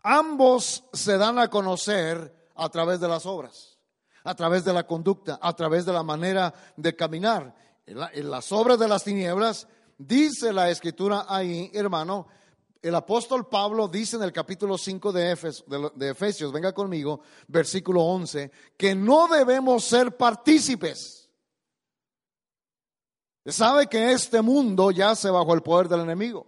ambos 0.04 0.84
se 0.92 1.18
dan 1.18 1.40
a 1.40 1.50
conocer 1.50 2.39
a 2.60 2.70
través 2.70 3.00
de 3.00 3.08
las 3.08 3.26
obras, 3.26 3.80
a 4.24 4.36
través 4.36 4.64
de 4.66 4.74
la 4.74 4.86
conducta, 4.86 5.40
a 5.42 5.56
través 5.56 5.86
de 5.86 5.94
la 5.94 6.04
manera 6.04 6.54
de 6.76 6.96
caminar. 6.96 7.56
En, 7.86 8.30
las 8.30 8.52
obras 8.52 8.78
de 8.78 8.88
las 8.88 9.04
tinieblas, 9.04 9.68
dice 9.98 10.54
la 10.54 10.70
escritura 10.70 11.26
ahí, 11.28 11.72
hermano, 11.74 12.28
el 12.82 12.96
apóstol 12.96 13.48
Pablo 13.50 13.88
dice 13.88 14.16
en 14.16 14.24
el 14.24 14.32
capítulo 14.32 14.78
5 14.78 15.12
de, 15.12 15.92
de, 15.96 16.10
Efesios, 16.10 16.52
venga 16.54 16.74
conmigo, 16.74 17.22
versículo 17.48 18.04
11, 18.04 18.52
que 18.78 18.96
no 18.96 19.28
debemos 19.28 19.84
ser 19.84 20.16
partícipes. 20.16 21.30
Sabe 23.46 23.88
que 23.88 24.12
este 24.12 24.42
mundo 24.42 24.92
yace 24.92 25.30
bajo 25.30 25.54
el 25.54 25.62
poder 25.62 25.88
del 25.90 26.02
enemigo. 26.02 26.48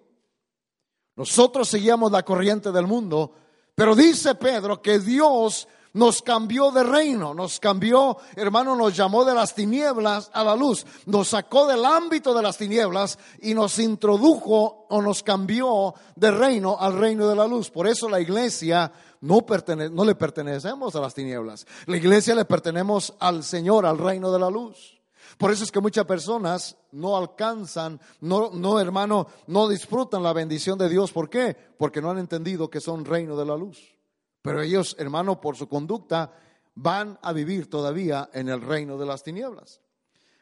Nosotros 1.16 1.68
seguíamos 1.68 2.12
la 2.12 2.24
corriente 2.24 2.72
del 2.72 2.88
mundo, 2.88 3.34
pero 3.76 3.96
dice 3.96 4.36
Pedro 4.36 4.82
que 4.82 5.00
Dios 5.00 5.68
nos 5.94 6.22
cambió 6.22 6.72
de 6.72 6.84
reino, 6.84 7.34
nos 7.34 7.60
cambió, 7.60 8.18
hermano, 8.36 8.76
nos 8.76 8.96
llamó 8.96 9.26
de 9.26 9.34
las 9.34 9.54
tinieblas 9.54 10.30
a 10.34 10.44
la 10.44 10.56
luz, 10.56 10.86
nos 11.06 11.30
sacó 11.30 11.68
del 11.68 11.84
ámbito 11.86 12.34
de 12.34 12.42
las 12.42 12.58
tinieblas 12.58 13.20
y 13.42 13.54
nos 13.54 13.78
introdujo 13.80 14.86
o 14.90 15.02
nos 15.02 15.24
cambió 15.24 15.94
de 16.16 16.32
reino 16.32 16.78
al 16.80 16.98
reino 16.98 17.28
de 17.28 17.36
la 17.36 17.48
luz. 17.48 17.70
Por 17.70 17.88
eso 17.88 18.10
la 18.10 18.20
iglesia 18.20 18.92
no, 19.22 19.46
no 19.92 20.06
le 20.06 20.16
pertenecemos 20.16 20.96
a 20.96 21.02
las 21.02 21.14
tinieblas, 21.14 21.66
la 21.86 21.98
iglesia 21.98 22.36
le 22.36 22.46
pertenecemos 22.46 23.14
al 23.20 23.44
Señor, 23.44 23.86
al 23.86 23.98
reino 23.98 24.32
de 24.32 24.40
la 24.40 24.50
luz. 24.50 25.02
Por 25.38 25.52
eso 25.52 25.64
es 25.64 25.72
que 25.72 25.80
muchas 25.80 26.06
personas 26.06 26.78
no 26.92 27.18
alcanzan, 27.18 28.00
no, 28.20 28.52
no 28.52 28.80
hermano, 28.80 29.28
no 29.48 29.68
disfrutan 29.68 30.22
la 30.22 30.34
bendición 30.34 30.78
de 30.78 30.90
Dios. 30.90 31.12
¿Por 31.12 31.30
qué? 31.30 31.56
Porque 31.78 32.02
no 32.02 32.12
han 32.12 32.20
entendido 32.20 32.70
que 32.70 32.80
son 32.80 33.06
reino 33.06 33.36
de 33.36 33.46
la 33.46 33.56
luz. 33.56 33.96
Pero 34.42 34.62
ellos, 34.62 34.96
hermano, 35.00 35.40
por 35.40 35.56
su 35.56 35.68
conducta, 35.68 36.34
van 36.76 37.20
a 37.22 37.34
vivir 37.34 37.70
todavía 37.70 38.30
en 38.34 38.50
el 38.50 38.62
reino 38.62 38.98
de 38.98 39.06
las 39.06 39.24
tinieblas. 39.24 39.82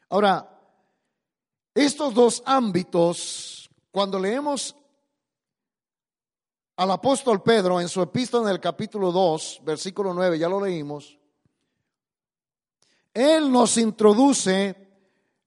Ahora, 0.09 0.59
estos 1.73 2.13
dos 2.13 2.41
ámbitos, 2.45 3.69
cuando 3.91 4.19
leemos 4.19 4.75
al 6.77 6.91
apóstol 6.91 7.43
Pedro 7.43 7.81
en 7.81 7.89
su 7.89 8.01
epístola 8.01 8.49
en 8.49 8.55
el 8.55 8.61
capítulo 8.61 9.11
2, 9.11 9.61
versículo 9.63 10.13
9, 10.13 10.39
ya 10.39 10.47
lo 10.47 10.63
leímos, 10.63 11.19
él 13.13 13.51
nos 13.51 13.77
introduce 13.77 14.75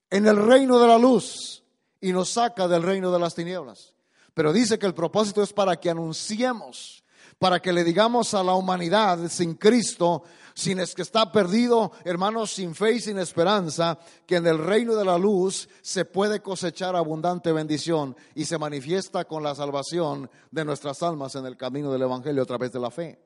en 0.09 0.27
el 0.27 0.37
reino 0.37 0.77
de 0.77 0.87
la 0.87 0.97
luz 0.97 1.63
y 1.99 2.11
nos 2.11 2.29
saca 2.29 2.67
del 2.67 2.83
reino 2.83 3.11
de 3.11 3.19
las 3.19 3.33
tinieblas. 3.33 3.95
Pero 4.33 4.53
dice 4.53 4.77
que 4.77 4.85
el 4.85 4.93
propósito 4.93 5.41
es 5.41 5.53
para 5.53 5.79
que 5.79 5.89
anunciemos, 5.89 7.02
para 7.43 7.61
que 7.61 7.73
le 7.73 7.83
digamos 7.83 8.33
a 8.35 8.41
la 8.41 8.53
humanidad 8.53 9.27
sin 9.27 9.55
Cristo, 9.55 10.23
sin 10.53 10.79
es 10.79 10.95
que 10.95 11.01
está 11.01 11.29
perdido, 11.29 11.91
hermanos, 12.05 12.53
sin 12.53 12.73
fe 12.73 12.93
y 12.93 12.99
sin 13.01 13.19
esperanza, 13.19 13.99
que 14.25 14.37
en 14.37 14.47
el 14.47 14.59
reino 14.59 14.95
de 14.95 15.03
la 15.03 15.17
luz 15.17 15.67
se 15.81 16.05
puede 16.05 16.41
cosechar 16.41 16.95
abundante 16.95 17.51
bendición 17.51 18.15
y 18.33 18.45
se 18.45 18.57
manifiesta 18.57 19.25
con 19.25 19.43
la 19.43 19.53
salvación 19.55 20.31
de 20.51 20.63
nuestras 20.63 21.03
almas 21.03 21.35
en 21.35 21.45
el 21.45 21.57
camino 21.57 21.91
del 21.91 22.03
Evangelio 22.03 22.43
a 22.43 22.45
través 22.45 22.71
de 22.71 22.79
la 22.79 22.89
fe. 22.89 23.19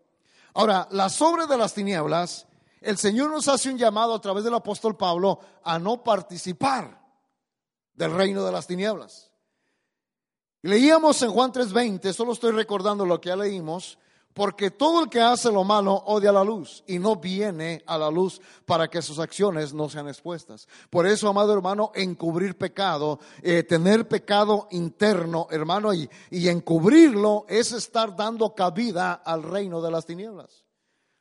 Ahora, 0.55 0.87
las 0.89 1.21
obras 1.21 1.47
de 1.47 1.57
las 1.57 1.75
tinieblas, 1.75 2.47
el 2.81 2.97
Señor 2.97 3.29
nos 3.29 3.47
hace 3.47 3.69
un 3.69 3.77
llamado 3.77 4.15
a 4.15 4.21
través 4.21 4.43
del 4.43 4.55
apóstol 4.55 4.97
Pablo 4.97 5.39
a 5.63 5.77
no 5.77 6.03
participar 6.03 6.99
del 7.93 8.15
reino 8.15 8.43
de 8.43 8.51
las 8.51 8.65
tinieblas. 8.65 9.31
Leíamos 10.63 11.21
en 11.21 11.29
Juan 11.29 11.51
3:20, 11.51 12.11
solo 12.13 12.33
estoy 12.33 12.51
recordando 12.51 13.05
lo 13.05 13.21
que 13.21 13.29
ya 13.29 13.35
leímos, 13.35 13.99
porque 14.37 14.69
todo 14.69 15.01
el 15.01 15.09
que 15.09 15.19
hace 15.19 15.51
lo 15.51 15.63
malo 15.63 15.95
odia 16.05 16.31
la 16.31 16.43
luz 16.43 16.83
y 16.85 16.99
no 16.99 17.15
viene 17.15 17.81
a 17.87 17.97
la 17.97 18.11
luz 18.11 18.39
para 18.67 18.87
que 18.87 19.01
sus 19.01 19.17
acciones 19.17 19.73
no 19.73 19.89
sean 19.89 20.07
expuestas. 20.07 20.67
Por 20.91 21.07
eso, 21.07 21.27
amado 21.27 21.51
hermano, 21.53 21.91
encubrir 21.95 22.55
pecado, 22.55 23.19
eh, 23.41 23.63
tener 23.63 24.07
pecado 24.07 24.67
interno, 24.69 25.47
hermano, 25.49 25.91
y, 25.91 26.07
y 26.29 26.49
encubrirlo 26.49 27.47
es 27.49 27.71
estar 27.71 28.15
dando 28.15 28.53
cabida 28.53 29.13
al 29.13 29.41
reino 29.41 29.81
de 29.81 29.89
las 29.89 30.05
tinieblas. 30.05 30.67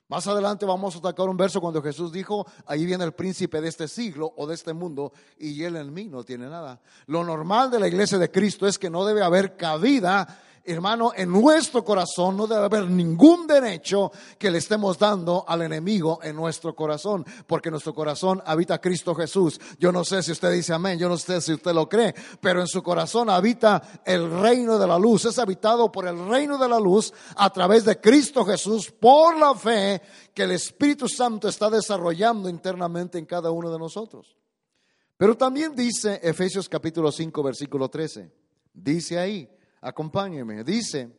Más 0.08 0.26
adelante 0.26 0.66
vamos 0.66 0.94
a 0.94 0.98
atacar 0.98 1.26
un 1.26 1.38
verso 1.38 1.62
cuando 1.62 1.82
Jesús 1.82 2.12
dijo, 2.12 2.46
ahí 2.66 2.84
viene 2.84 3.02
el 3.04 3.12
príncipe 3.12 3.62
de 3.62 3.68
este 3.68 3.88
siglo 3.88 4.34
o 4.36 4.46
de 4.46 4.54
este 4.54 4.74
mundo 4.74 5.14
y 5.38 5.64
él 5.64 5.76
en 5.76 5.92
mí 5.92 6.04
no 6.04 6.22
tiene 6.22 6.50
nada. 6.50 6.82
Lo 7.06 7.24
normal 7.24 7.70
de 7.70 7.80
la 7.80 7.88
iglesia 7.88 8.18
de 8.18 8.30
Cristo 8.30 8.68
es 8.68 8.78
que 8.78 8.90
no 8.90 9.06
debe 9.06 9.24
haber 9.24 9.56
cabida 9.56 10.42
hermano, 10.66 11.12
en 11.14 11.30
nuestro 11.30 11.84
corazón 11.84 12.36
no 12.36 12.46
debe 12.46 12.64
haber 12.64 12.90
ningún 12.90 13.46
derecho 13.46 14.10
que 14.38 14.50
le 14.50 14.58
estemos 14.58 14.98
dando 14.98 15.44
al 15.46 15.62
enemigo 15.62 16.18
en 16.22 16.36
nuestro 16.36 16.74
corazón, 16.74 17.24
porque 17.46 17.68
en 17.68 17.72
nuestro 17.72 17.94
corazón 17.94 18.42
habita 18.44 18.80
Cristo 18.80 19.14
Jesús. 19.14 19.60
Yo 19.78 19.92
no 19.92 20.04
sé 20.04 20.22
si 20.22 20.32
usted 20.32 20.52
dice 20.52 20.72
amén, 20.72 20.98
yo 20.98 21.08
no 21.08 21.16
sé 21.16 21.40
si 21.40 21.52
usted 21.52 21.72
lo 21.72 21.88
cree, 21.88 22.14
pero 22.40 22.60
en 22.60 22.66
su 22.66 22.82
corazón 22.82 23.30
habita 23.30 23.82
el 24.04 24.30
reino 24.40 24.78
de 24.78 24.86
la 24.86 24.98
luz. 24.98 25.24
Es 25.24 25.38
habitado 25.38 25.90
por 25.90 26.06
el 26.06 26.28
reino 26.28 26.58
de 26.58 26.68
la 26.68 26.80
luz 26.80 27.12
a 27.36 27.50
través 27.50 27.84
de 27.84 28.00
Cristo 28.00 28.44
Jesús 28.44 28.90
por 28.90 29.36
la 29.36 29.54
fe 29.54 30.02
que 30.34 30.42
el 30.42 30.52
Espíritu 30.52 31.08
Santo 31.08 31.48
está 31.48 31.70
desarrollando 31.70 32.48
internamente 32.48 33.18
en 33.18 33.26
cada 33.26 33.50
uno 33.50 33.70
de 33.70 33.78
nosotros. 33.78 34.36
Pero 35.16 35.36
también 35.36 35.74
dice 35.74 36.20
Efesios 36.22 36.68
capítulo 36.68 37.10
5 37.10 37.42
versículo 37.42 37.88
13, 37.88 38.30
dice 38.74 39.18
ahí, 39.18 39.48
Acompáñeme. 39.86 40.64
Dice, 40.64 41.16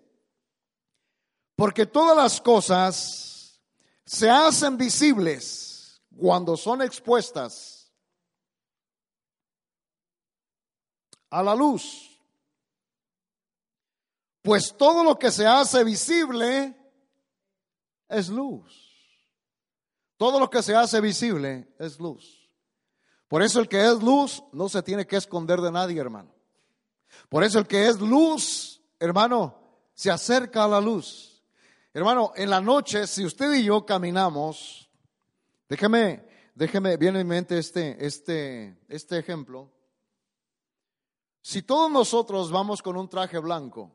porque 1.56 1.86
todas 1.86 2.18
las 2.18 2.42
cosas 2.42 3.62
se 4.06 4.30
hacen 4.30 4.76
visibles 4.76 6.02
cuando 6.14 6.58
son 6.58 6.82
expuestas 6.82 7.94
a 11.30 11.42
la 11.42 11.56
luz. 11.56 12.20
Pues 14.42 14.76
todo 14.78 15.02
lo 15.02 15.18
que 15.18 15.32
se 15.32 15.48
hace 15.48 15.86
visible 15.86 16.76
es 18.10 18.28
luz. 18.28 18.84
Todo 20.18 20.42
lo 20.42 20.50
que 20.50 20.62
se 20.62 20.76
hace 20.76 21.00
visible 21.00 21.74
es 21.80 22.02
luz. 22.02 22.52
Por 23.30 23.42
eso 23.42 23.62
el 23.62 23.70
que 23.70 23.86
es 23.86 24.04
luz 24.04 24.44
no 24.52 24.68
se 24.68 24.84
tiene 24.84 25.08
que 25.08 25.16
esconder 25.16 25.62
de 25.62 25.72
nadie, 25.72 26.02
hermano. 26.02 26.37
Por 27.30 27.44
eso 27.44 27.60
el 27.60 27.68
que 27.68 27.88
es 27.88 28.00
luz, 28.00 28.82
hermano, 29.00 29.60
se 29.94 30.12
acerca 30.12 30.64
a 30.64 30.68
la 30.68 30.82
luz. 30.82 31.44
Hermano, 31.94 32.32
en 32.36 32.50
la 32.50 32.62
noche, 32.62 33.08
si 33.08 33.26
usted 33.26 33.54
y 33.54 33.64
yo 33.64 33.86
caminamos, 33.86 34.90
déjeme, 35.68 36.24
déjeme, 36.54 36.96
viene 36.98 37.22
en 37.22 37.28
mente 37.28 37.58
este, 37.58 38.06
este, 38.06 38.78
este 38.88 39.18
ejemplo. 39.18 39.72
Si 41.42 41.64
todos 41.64 41.90
nosotros 41.90 42.52
vamos 42.52 42.82
con 42.82 42.98
un 42.98 43.10
traje 43.10 43.40
blanco, 43.40 43.92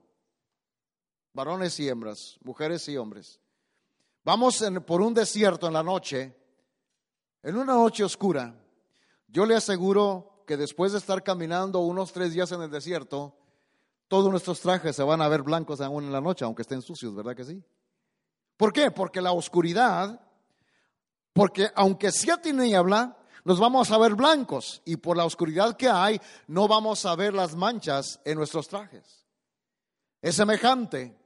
varones 1.32 1.78
y 1.80 1.88
hembras, 1.88 2.38
mujeres 2.42 2.88
y 2.88 2.96
hombres, 2.96 3.40
vamos 4.24 4.64
por 4.86 5.00
un 5.00 5.14
desierto 5.14 5.66
en 5.66 5.74
la 5.74 5.82
noche, 5.82 6.36
en 7.42 7.56
una 7.56 7.74
noche 7.74 8.04
oscura, 8.04 8.54
yo 9.28 9.46
le 9.46 9.54
aseguro 9.54 10.31
que 10.46 10.56
después 10.56 10.92
de 10.92 10.98
estar 10.98 11.22
caminando 11.22 11.80
unos 11.80 12.12
tres 12.12 12.32
días 12.32 12.52
en 12.52 12.62
el 12.62 12.70
desierto, 12.70 13.36
todos 14.08 14.30
nuestros 14.30 14.60
trajes 14.60 14.94
se 14.94 15.02
van 15.02 15.22
a 15.22 15.28
ver 15.28 15.42
blancos 15.42 15.80
aún 15.80 16.04
en 16.04 16.12
la 16.12 16.20
noche, 16.20 16.44
aunque 16.44 16.62
estén 16.62 16.82
sucios, 16.82 17.14
¿verdad 17.14 17.34
que 17.34 17.44
sí? 17.44 17.62
¿Por 18.56 18.72
qué? 18.72 18.90
Porque 18.90 19.20
la 19.20 19.32
oscuridad, 19.32 20.20
porque 21.32 21.70
aunque 21.74 22.12
sea 22.12 22.40
tiniebla, 22.40 23.16
nos 23.44 23.58
vamos 23.58 23.90
a 23.90 23.98
ver 23.98 24.14
blancos 24.14 24.82
y 24.84 24.96
por 24.96 25.16
la 25.16 25.24
oscuridad 25.24 25.76
que 25.76 25.88
hay, 25.88 26.20
no 26.46 26.68
vamos 26.68 27.04
a 27.06 27.16
ver 27.16 27.34
las 27.34 27.56
manchas 27.56 28.20
en 28.24 28.38
nuestros 28.38 28.68
trajes. 28.68 29.26
Es 30.20 30.36
semejante. 30.36 31.18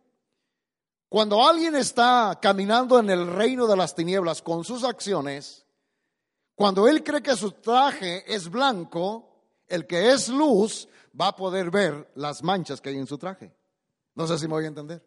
Cuando 1.09 1.47
alguien 1.47 1.75
está 1.77 2.39
caminando 2.41 2.99
en 2.99 3.11
el 3.11 3.27
reino 3.27 3.67
de 3.67 3.77
las 3.77 3.95
tinieblas 3.95 4.41
con 4.41 4.65
sus 4.65 4.83
acciones, 4.83 5.66
cuando 6.57 6.89
él 6.89 7.05
cree 7.05 7.23
que 7.23 7.37
su 7.37 7.53
traje 7.53 8.25
es 8.35 8.49
blanco, 8.49 9.29
el 9.69 9.87
que 9.87 10.11
es 10.11 10.29
luz 10.29 10.89
va 11.19 11.29
a 11.29 11.37
poder 11.37 11.71
ver 11.71 12.11
las 12.15 12.43
manchas 12.43 12.81
que 12.81 12.89
hay 12.89 12.97
en 12.97 13.07
su 13.07 13.19
traje. 13.19 13.55
No 14.15 14.27
sé 14.27 14.39
si 14.39 14.49
me 14.49 14.55
voy 14.55 14.65
a 14.65 14.69
entender. 14.69 15.05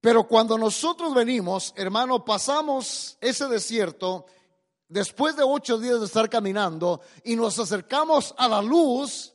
Pero 0.00 0.28
cuando 0.28 0.56
nosotros 0.56 1.12
venimos, 1.12 1.74
hermano, 1.76 2.24
pasamos 2.24 3.18
ese 3.20 3.48
desierto 3.48 4.26
después 4.88 5.34
de 5.34 5.42
ocho 5.42 5.76
días 5.76 5.98
de 5.98 6.06
estar 6.06 6.30
caminando 6.30 7.00
y 7.24 7.34
nos 7.34 7.58
acercamos 7.58 8.32
a 8.38 8.46
la 8.46 8.62
luz, 8.62 9.34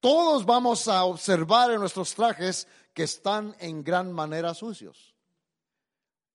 todos 0.00 0.44
vamos 0.44 0.88
a 0.88 1.04
observar 1.04 1.70
en 1.70 1.80
nuestros 1.80 2.14
trajes 2.14 2.68
que 2.92 3.04
están 3.04 3.56
en 3.60 3.82
gran 3.82 4.12
manera 4.12 4.52
sucios. 4.52 5.14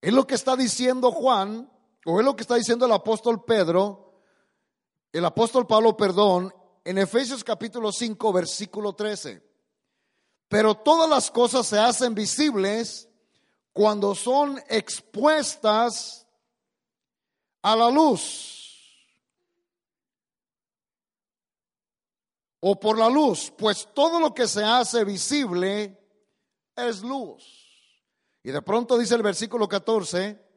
Es 0.02 0.14
lo 0.14 0.26
que 0.26 0.34
está 0.34 0.56
diciendo 0.56 1.12
Juan 1.12 1.70
o 2.06 2.20
es 2.20 2.26
lo 2.26 2.36
que 2.36 2.42
está 2.42 2.56
diciendo 2.56 2.86
el 2.86 2.92
apóstol 2.92 3.44
Pedro, 3.44 4.14
el 5.12 5.26
apóstol 5.26 5.68
Pablo, 5.68 5.96
perdón, 5.96 6.54
en 6.84 6.98
Efesios 6.98 7.44
capítulo 7.44 7.92
5, 7.92 8.34
versículo 8.34 8.94
13. 8.94 9.44
Pero 10.48 10.76
todas 10.76 11.10
las 11.10 11.30
cosas 11.30 11.68
se 11.68 11.78
hacen 11.78 12.16
visibles 12.16 13.08
cuando 13.72 14.16
son 14.16 14.62
expuestas 14.68 16.28
a 17.62 17.76
la 17.76 17.90
luz. 17.90 18.58
O 22.60 22.80
por 22.80 22.98
la 22.98 23.10
luz, 23.10 23.52
pues 23.58 23.88
todo 23.94 24.20
lo 24.20 24.34
que 24.34 24.48
se 24.48 24.64
hace 24.64 25.04
visible 25.04 25.98
es 26.76 27.02
luz. 27.02 27.44
Y 28.44 28.52
de 28.52 28.62
pronto 28.62 28.98
dice 28.98 29.16
el 29.16 29.24
versículo 29.24 29.68
14, 29.68 30.51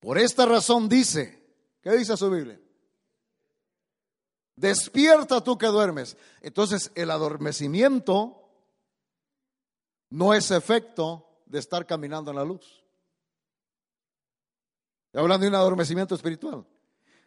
por 0.00 0.18
esta 0.18 0.46
razón 0.46 0.88
dice, 0.88 1.46
¿qué 1.82 1.92
dice 1.92 2.16
su 2.16 2.30
Biblia? 2.30 2.58
Despierta 4.56 5.42
tú 5.42 5.56
que 5.56 5.66
duermes. 5.66 6.16
Entonces 6.40 6.90
el 6.94 7.10
adormecimiento 7.10 8.48
no 10.10 10.34
es 10.34 10.50
efecto 10.50 11.26
de 11.46 11.58
estar 11.58 11.86
caminando 11.86 12.30
en 12.30 12.36
la 12.36 12.44
luz. 12.44 12.84
hablando 15.14 15.44
de 15.44 15.48
un 15.48 15.54
adormecimiento 15.54 16.14
espiritual. 16.14 16.66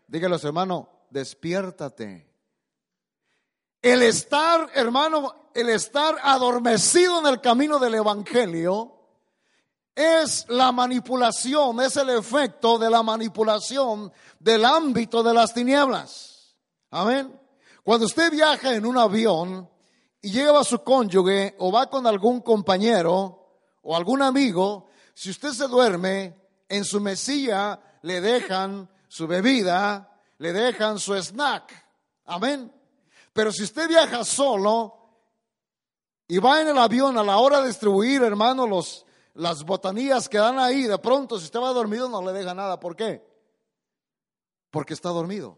Dígale 0.08 0.36
hermano, 0.44 0.90
despiértate. 1.10 2.30
El 3.82 4.04
estar, 4.04 4.70
hermano, 4.74 5.50
el 5.54 5.70
estar 5.70 6.16
adormecido 6.22 7.20
en 7.20 7.28
el 7.28 7.42
camino 7.42 7.80
del 7.80 7.96
Evangelio 7.96 9.03
es 9.96 10.46
la 10.50 10.72
manipulación, 10.72 11.82
es 11.82 11.98
el 11.98 12.10
efecto 12.10 12.78
de 12.78 12.90
la 12.90 13.04
manipulación 13.04 14.12
del 14.40 14.66
ámbito 14.66 15.22
de 15.22 15.34
las 15.34 15.54
tinieblas. 15.54 16.56
Amén. 16.90 17.40
Cuando 17.84 18.06
usted 18.06 18.32
viaja 18.32 18.74
en 18.74 18.86
un 18.86 18.98
avión 18.98 19.70
y 20.22 20.32
lleva 20.32 20.62
a 20.62 20.64
su 20.64 20.84
cónyuge 20.84 21.56
o 21.60 21.72
va 21.72 21.90
con 21.90 22.08
algún 22.08 22.42
compañero 22.42 23.50
o 23.82 23.96
algún 23.96 24.22
amigo, 24.22 24.88
si 25.14 25.30
usted 25.30 25.52
se 25.52 25.68
duerme, 25.68 26.36
en 26.70 26.86
su 26.86 27.00
mesilla 27.00 27.80
le 28.02 28.22
dejan 28.22 28.90
su 29.08 29.28
bebida, 29.28 30.20
le 30.40 30.54
dejan 30.54 30.98
su 30.98 31.14
snack. 31.14 31.72
Amén. 32.26 32.74
Pero 33.32 33.52
si 33.52 33.64
usted 33.64 33.88
viaja 33.88 34.24
solo 34.24 34.96
y 36.28 36.38
va 36.38 36.62
en 36.62 36.70
el 36.70 36.78
avión 36.78 37.18
a 37.18 37.24
la 37.24 37.38
hora 37.38 37.62
de 37.62 37.68
distribuir, 37.68 38.24
hermano, 38.24 38.66
los, 38.66 39.06
las 39.34 39.64
botanías 39.64 40.30
que 40.30 40.38
dan 40.38 40.60
ahí, 40.60 40.84
de 40.84 40.98
pronto, 41.00 41.40
si 41.40 41.46
usted 41.46 41.60
va 41.60 41.74
dormido, 41.74 42.08
no 42.10 42.22
le 42.22 42.34
deja 42.34 42.54
nada. 42.54 42.80
¿Por 42.80 42.96
qué? 42.96 43.26
Porque 44.70 44.94
está 44.94 45.10
dormido. 45.10 45.58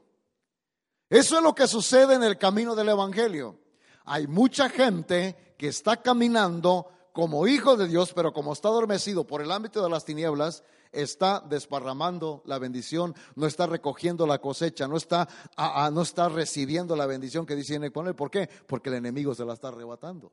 Eso 1.10 1.38
es 1.38 1.44
lo 1.44 1.54
que 1.54 1.68
sucede 1.68 2.16
en 2.16 2.24
el 2.24 2.38
camino 2.38 2.76
del 2.76 2.90
Evangelio. 2.90 3.60
Hay 4.06 4.28
mucha 4.28 4.70
gente 4.70 5.56
que 5.58 5.68
está 5.68 6.02
caminando 6.02 6.88
como 7.12 7.48
hijo 7.48 7.78
de 7.78 7.88
Dios, 7.88 8.12
pero 8.14 8.34
como 8.34 8.54
está 8.54 8.68
adormecido 8.68 9.26
por 9.26 9.42
el 9.42 9.52
ámbito 9.52 9.82
de 9.84 9.90
las 9.90 10.04
tinieblas, 10.04 10.64
está 10.92 11.42
desparramando 11.42 12.42
la 12.46 12.60
bendición, 12.60 13.16
no 13.36 13.48
está 13.48 13.68
recogiendo 13.68 14.26
la 14.26 14.40
cosecha, 14.40 14.88
no 14.88 14.98
está, 14.98 15.28
no 15.92 16.02
está 16.02 16.30
recibiendo 16.30 16.96
la 16.96 17.06
bendición 17.06 17.46
que 17.46 17.56
dice 17.56 17.92
con 17.92 18.08
él. 18.08 18.16
¿Por 18.16 18.32
qué? 18.32 18.50
Porque 18.68 18.90
el 18.90 18.96
enemigo 18.96 19.36
se 19.36 19.46
la 19.46 19.54
está 19.54 19.70
arrebatando. 19.70 20.32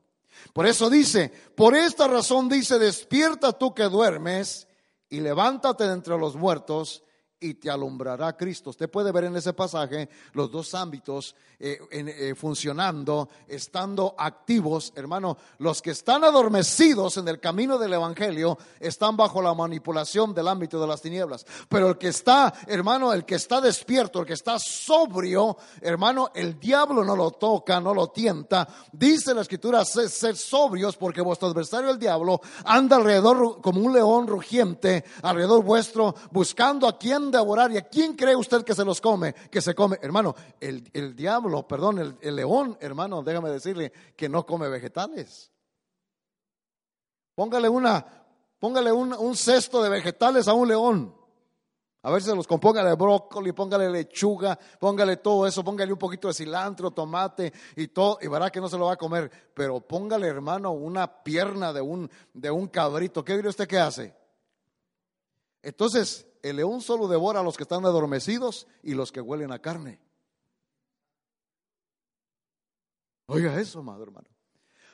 Por 0.52 0.66
eso 0.66 0.90
dice, 0.90 1.32
por 1.54 1.74
esta 1.74 2.08
razón 2.08 2.48
dice, 2.48 2.78
despierta 2.78 3.52
tú 3.52 3.74
que 3.74 3.84
duermes 3.84 4.68
y 5.08 5.20
levántate 5.20 5.84
de 5.84 5.92
entre 5.92 6.18
los 6.18 6.36
muertos 6.36 7.04
y 7.42 7.54
te 7.54 7.70
alumbrará 7.70 8.36
Cristo. 8.36 8.70
Usted 8.70 8.88
puede 8.88 9.10
ver 9.12 9.24
en 9.24 9.36
ese 9.36 9.52
pasaje 9.52 10.08
los 10.32 10.50
dos 10.50 10.74
ámbitos 10.74 11.34
eh, 11.58 11.78
eh, 11.90 12.34
funcionando, 12.36 13.28
estando 13.48 14.14
activos. 14.16 14.92
Hermano, 14.94 15.36
los 15.58 15.82
que 15.82 15.90
están 15.90 16.24
adormecidos 16.24 17.16
en 17.16 17.28
el 17.28 17.40
camino 17.40 17.78
del 17.78 17.94
Evangelio 17.94 18.58
están 18.78 19.16
bajo 19.16 19.42
la 19.42 19.54
manipulación 19.54 20.32
del 20.32 20.48
ámbito 20.48 20.80
de 20.80 20.86
las 20.86 21.02
tinieblas. 21.02 21.44
Pero 21.68 21.88
el 21.88 21.98
que 21.98 22.08
está, 22.08 22.52
hermano, 22.66 23.12
el 23.12 23.24
que 23.24 23.34
está 23.34 23.60
despierto, 23.60 24.20
el 24.20 24.26
que 24.26 24.34
está 24.34 24.58
sobrio, 24.58 25.56
hermano, 25.80 26.30
el 26.34 26.58
diablo 26.60 27.04
no 27.04 27.16
lo 27.16 27.32
toca, 27.32 27.80
no 27.80 27.92
lo 27.92 28.08
tienta. 28.08 28.68
Dice 28.92 29.34
la 29.34 29.42
escritura, 29.42 29.84
ser, 29.84 30.08
ser 30.08 30.36
sobrios 30.36 30.96
porque 30.96 31.20
vuestro 31.20 31.48
adversario 31.48 31.90
el 31.90 31.98
diablo 31.98 32.40
anda 32.64 32.96
alrededor 32.96 33.60
como 33.60 33.80
un 33.80 33.92
león 33.92 34.26
rugiente, 34.28 35.04
alrededor 35.22 35.64
vuestro, 35.64 36.14
buscando 36.30 36.86
a 36.86 36.96
quien 36.96 37.31
devorar. 37.32 37.72
¿Y 37.72 37.78
a 37.78 37.88
quién 37.88 38.14
cree 38.14 38.36
usted 38.36 38.62
que 38.62 38.74
se 38.74 38.84
los 38.84 39.00
come? 39.00 39.34
Que 39.50 39.60
se 39.60 39.74
come, 39.74 39.98
hermano, 40.00 40.34
el, 40.60 41.16
diablo, 41.16 41.66
perdón, 41.66 41.98
el, 41.98 42.16
el 42.20 42.36
león, 42.36 42.78
hermano, 42.80 43.22
déjame 43.22 43.50
decirle 43.50 43.92
que 44.16 44.28
no 44.28 44.46
come 44.46 44.68
vegetales. 44.68 45.50
Póngale 47.34 47.68
una, 47.68 48.04
póngale 48.58 48.92
un, 48.92 49.12
un, 49.14 49.36
cesto 49.36 49.82
de 49.82 49.88
vegetales 49.88 50.46
a 50.48 50.54
un 50.54 50.68
león. 50.68 51.16
A 52.04 52.10
ver 52.10 52.20
si 52.20 52.28
se 52.28 52.34
los 52.34 52.48
compóngale 52.48 52.94
brócoli, 52.94 53.52
póngale 53.52 53.88
lechuga, 53.88 54.58
póngale 54.78 55.18
todo 55.18 55.46
eso, 55.46 55.62
póngale 55.62 55.92
un 55.92 55.98
poquito 55.98 56.28
de 56.28 56.34
cilantro, 56.34 56.90
tomate 56.90 57.52
y 57.76 57.88
todo, 57.88 58.18
y 58.20 58.26
verá 58.26 58.50
que 58.50 58.60
no 58.60 58.68
se 58.68 58.76
lo 58.76 58.86
va 58.86 58.94
a 58.94 58.96
comer. 58.96 59.30
Pero 59.54 59.80
póngale, 59.80 60.26
hermano, 60.26 60.72
una 60.72 61.22
pierna 61.22 61.72
de 61.72 61.80
un, 61.80 62.10
de 62.34 62.50
un 62.50 62.66
cabrito. 62.66 63.24
¿Qué 63.24 63.36
diría 63.36 63.50
usted 63.50 63.68
que 63.68 63.78
hace? 63.78 64.14
Entonces, 65.62 66.26
el 66.42 66.56
león 66.56 66.80
solo 66.80 67.08
devora 67.08 67.40
a 67.40 67.42
los 67.42 67.56
que 67.56 67.62
están 67.62 67.84
adormecidos 67.84 68.66
y 68.82 68.94
los 68.94 69.12
que 69.12 69.20
huelen 69.20 69.52
a 69.52 69.60
carne. 69.60 70.00
Oiga 73.26 73.58
eso, 73.58 73.80
amado 73.80 74.02
hermano. 74.02 74.28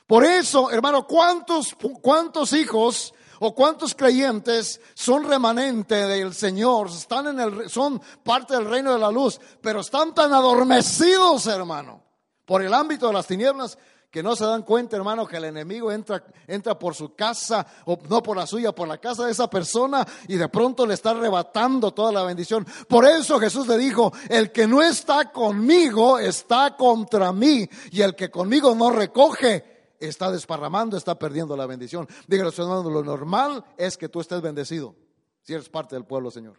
Por 0.06 0.24
eso, 0.24 0.70
hermano, 0.70 1.06
¿cuántos, 1.06 1.76
cuántos 2.00 2.52
hijos 2.52 3.12
o 3.40 3.54
cuántos 3.54 3.94
creyentes 3.94 4.80
son 4.94 5.24
remanente 5.24 6.06
del 6.06 6.34
Señor, 6.34 6.88
están 6.88 7.28
en 7.28 7.40
el, 7.40 7.70
son 7.70 8.00
parte 8.22 8.54
del 8.54 8.68
reino 8.68 8.92
de 8.92 8.98
la 8.98 9.10
luz, 9.10 9.40
pero 9.60 9.80
están 9.80 10.14
tan 10.14 10.32
adormecidos, 10.32 11.46
hermano, 11.46 12.02
por 12.44 12.62
el 12.62 12.74
ámbito 12.74 13.06
de 13.06 13.12
las 13.12 13.26
tinieblas 13.26 13.78
que 14.10 14.22
no 14.22 14.34
se 14.34 14.44
dan 14.44 14.62
cuenta, 14.62 14.96
hermano, 14.96 15.26
que 15.26 15.36
el 15.36 15.44
enemigo 15.44 15.92
entra, 15.92 16.24
entra 16.46 16.78
por 16.78 16.94
su 16.94 17.14
casa, 17.14 17.66
o 17.84 17.98
no 18.08 18.22
por 18.22 18.36
la 18.36 18.46
suya, 18.46 18.72
por 18.72 18.88
la 18.88 18.98
casa 18.98 19.26
de 19.26 19.32
esa 19.32 19.50
persona, 19.50 20.06
y 20.28 20.36
de 20.36 20.48
pronto 20.48 20.86
le 20.86 20.94
está 20.94 21.10
arrebatando 21.10 21.92
toda 21.92 22.10
la 22.12 22.22
bendición. 22.22 22.66
Por 22.88 23.04
eso 23.04 23.38
Jesús 23.38 23.66
le 23.68 23.76
dijo, 23.76 24.12
el 24.30 24.50
que 24.50 24.66
no 24.66 24.82
está 24.82 25.30
conmigo 25.30 26.18
está 26.18 26.74
contra 26.76 27.32
mí, 27.32 27.68
y 27.90 28.00
el 28.00 28.14
que 28.14 28.30
conmigo 28.30 28.74
no 28.74 28.90
recoge, 28.90 29.96
está 30.00 30.30
desparramando, 30.30 30.96
está 30.96 31.18
perdiendo 31.18 31.56
la 31.56 31.66
bendición. 31.66 32.08
Dígale, 32.26 32.50
hermano, 32.56 32.88
lo 32.88 33.04
normal 33.04 33.62
es 33.76 33.98
que 33.98 34.08
tú 34.08 34.20
estés 34.20 34.40
bendecido, 34.40 34.94
si 35.42 35.52
eres 35.52 35.68
parte 35.68 35.96
del 35.96 36.06
pueblo, 36.06 36.30
Señor. 36.30 36.58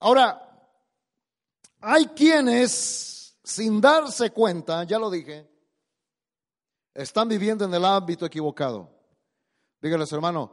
Ahora, 0.00 0.48
hay 1.80 2.06
quienes, 2.06 3.36
sin 3.44 3.82
darse 3.82 4.30
cuenta, 4.30 4.84
ya 4.84 4.98
lo 4.98 5.10
dije, 5.10 5.57
están 7.02 7.28
viviendo 7.28 7.64
en 7.64 7.72
el 7.72 7.84
ámbito 7.84 8.26
equivocado. 8.26 8.90
Dígales, 9.80 10.12
hermano, 10.12 10.52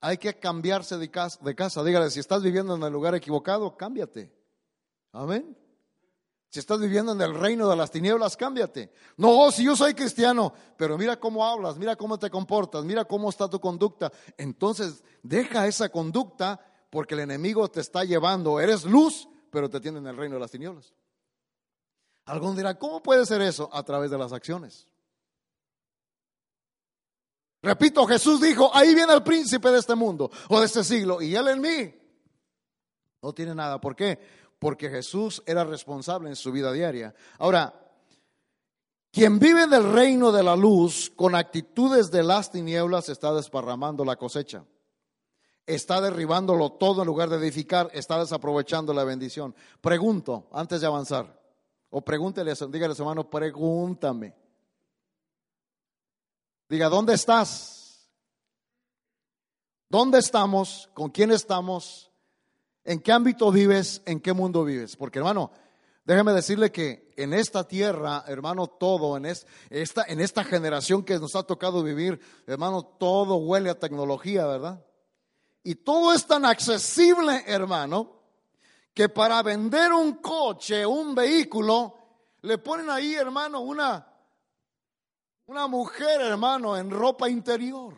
hay 0.00 0.16
que 0.16 0.38
cambiarse 0.38 0.96
de 0.96 1.10
casa, 1.10 1.40
de 1.42 1.54
casa. 1.56 1.82
Dígale, 1.82 2.08
si 2.10 2.20
estás 2.20 2.40
viviendo 2.42 2.76
en 2.76 2.82
el 2.84 2.92
lugar 2.92 3.16
equivocado, 3.16 3.76
cámbiate. 3.76 4.32
Amén. 5.10 5.56
Si 6.48 6.60
estás 6.60 6.78
viviendo 6.78 7.12
en 7.12 7.20
el 7.20 7.34
reino 7.34 7.68
de 7.68 7.74
las 7.74 7.90
tinieblas, 7.90 8.36
cámbiate. 8.36 8.92
No, 9.16 9.50
si 9.50 9.64
yo 9.64 9.74
soy 9.74 9.94
cristiano, 9.94 10.52
pero 10.76 10.96
mira 10.96 11.18
cómo 11.18 11.44
hablas, 11.44 11.76
mira 11.78 11.96
cómo 11.96 12.16
te 12.16 12.30
comportas, 12.30 12.84
mira 12.84 13.04
cómo 13.04 13.28
está 13.28 13.48
tu 13.48 13.58
conducta. 13.58 14.12
Entonces, 14.36 15.02
deja 15.22 15.66
esa 15.66 15.88
conducta 15.88 16.60
porque 16.90 17.14
el 17.14 17.20
enemigo 17.20 17.68
te 17.68 17.80
está 17.80 18.04
llevando. 18.04 18.60
Eres 18.60 18.84
luz, 18.84 19.28
pero 19.50 19.68
te 19.68 19.80
tiene 19.80 19.98
en 19.98 20.06
el 20.06 20.16
reino 20.16 20.36
de 20.36 20.40
las 20.42 20.50
tinieblas. 20.50 20.92
Algún 22.26 22.54
dirá, 22.54 22.78
¿cómo 22.78 23.02
puede 23.02 23.26
ser 23.26 23.42
eso? 23.42 23.68
A 23.72 23.82
través 23.82 24.10
de 24.12 24.18
las 24.18 24.32
acciones. 24.32 24.86
Repito, 27.62 28.04
Jesús 28.06 28.40
dijo, 28.40 28.70
ahí 28.74 28.94
viene 28.94 29.14
el 29.14 29.22
príncipe 29.22 29.70
de 29.70 29.78
este 29.78 29.94
mundo 29.94 30.30
o 30.48 30.58
de 30.58 30.66
este 30.66 30.82
siglo 30.82 31.22
y 31.22 31.36
él 31.36 31.46
en 31.46 31.60
mí. 31.60 31.94
No 33.22 33.32
tiene 33.32 33.54
nada. 33.54 33.80
¿Por 33.80 33.94
qué? 33.94 34.18
Porque 34.58 34.90
Jesús 34.90 35.42
era 35.46 35.62
responsable 35.62 36.28
en 36.28 36.34
su 36.34 36.50
vida 36.50 36.72
diaria. 36.72 37.14
Ahora, 37.38 37.72
quien 39.12 39.38
vive 39.38 39.68
del 39.68 39.92
reino 39.92 40.32
de 40.32 40.42
la 40.42 40.56
luz 40.56 41.12
con 41.14 41.36
actitudes 41.36 42.10
de 42.10 42.24
las 42.24 42.50
tinieblas 42.50 43.08
está 43.08 43.32
desparramando 43.32 44.04
la 44.04 44.16
cosecha. 44.16 44.64
Está 45.64 46.00
derribándolo 46.00 46.72
todo 46.72 47.02
en 47.02 47.06
lugar 47.06 47.28
de 47.28 47.36
edificar, 47.36 47.90
está 47.92 48.18
desaprovechando 48.18 48.92
la 48.92 49.04
bendición. 49.04 49.54
Pregunto, 49.80 50.48
antes 50.50 50.80
de 50.80 50.88
avanzar, 50.88 51.40
o 51.90 52.02
pregúntele, 52.02 52.54
dígale 52.70 52.92
a 52.92 52.96
su 52.96 53.02
hermano, 53.02 53.30
pregúntame. 53.30 54.34
Diga, 56.72 56.88
¿dónde 56.88 57.12
estás? 57.12 58.08
¿Dónde 59.90 60.20
estamos? 60.20 60.88
¿Con 60.94 61.10
quién 61.10 61.30
estamos? 61.30 62.10
¿En 62.82 62.98
qué 62.98 63.12
ámbito 63.12 63.52
vives? 63.52 64.00
¿En 64.06 64.20
qué 64.20 64.32
mundo 64.32 64.64
vives? 64.64 64.96
Porque 64.96 65.18
hermano, 65.18 65.50
déjeme 66.06 66.32
decirle 66.32 66.72
que 66.72 67.12
en 67.18 67.34
esta 67.34 67.68
tierra, 67.68 68.24
hermano, 68.26 68.68
todo, 68.68 69.18
en 69.18 69.26
esta, 69.26 70.04
en 70.08 70.18
esta 70.18 70.44
generación 70.44 71.04
que 71.04 71.18
nos 71.18 71.36
ha 71.36 71.42
tocado 71.42 71.82
vivir, 71.82 72.18
hermano, 72.46 72.82
todo 72.82 73.36
huele 73.36 73.68
a 73.68 73.78
tecnología, 73.78 74.46
¿verdad? 74.46 74.82
Y 75.62 75.74
todo 75.74 76.14
es 76.14 76.26
tan 76.26 76.46
accesible, 76.46 77.44
hermano, 77.48 78.22
que 78.94 79.10
para 79.10 79.42
vender 79.42 79.92
un 79.92 80.14
coche, 80.22 80.86
un 80.86 81.14
vehículo, 81.14 81.98
le 82.40 82.56
ponen 82.56 82.88
ahí, 82.88 83.12
hermano, 83.12 83.60
una, 83.60 84.11
una 85.52 85.68
mujer, 85.68 86.22
hermano, 86.22 86.78
en 86.78 86.90
ropa 86.90 87.28
interior. 87.28 87.94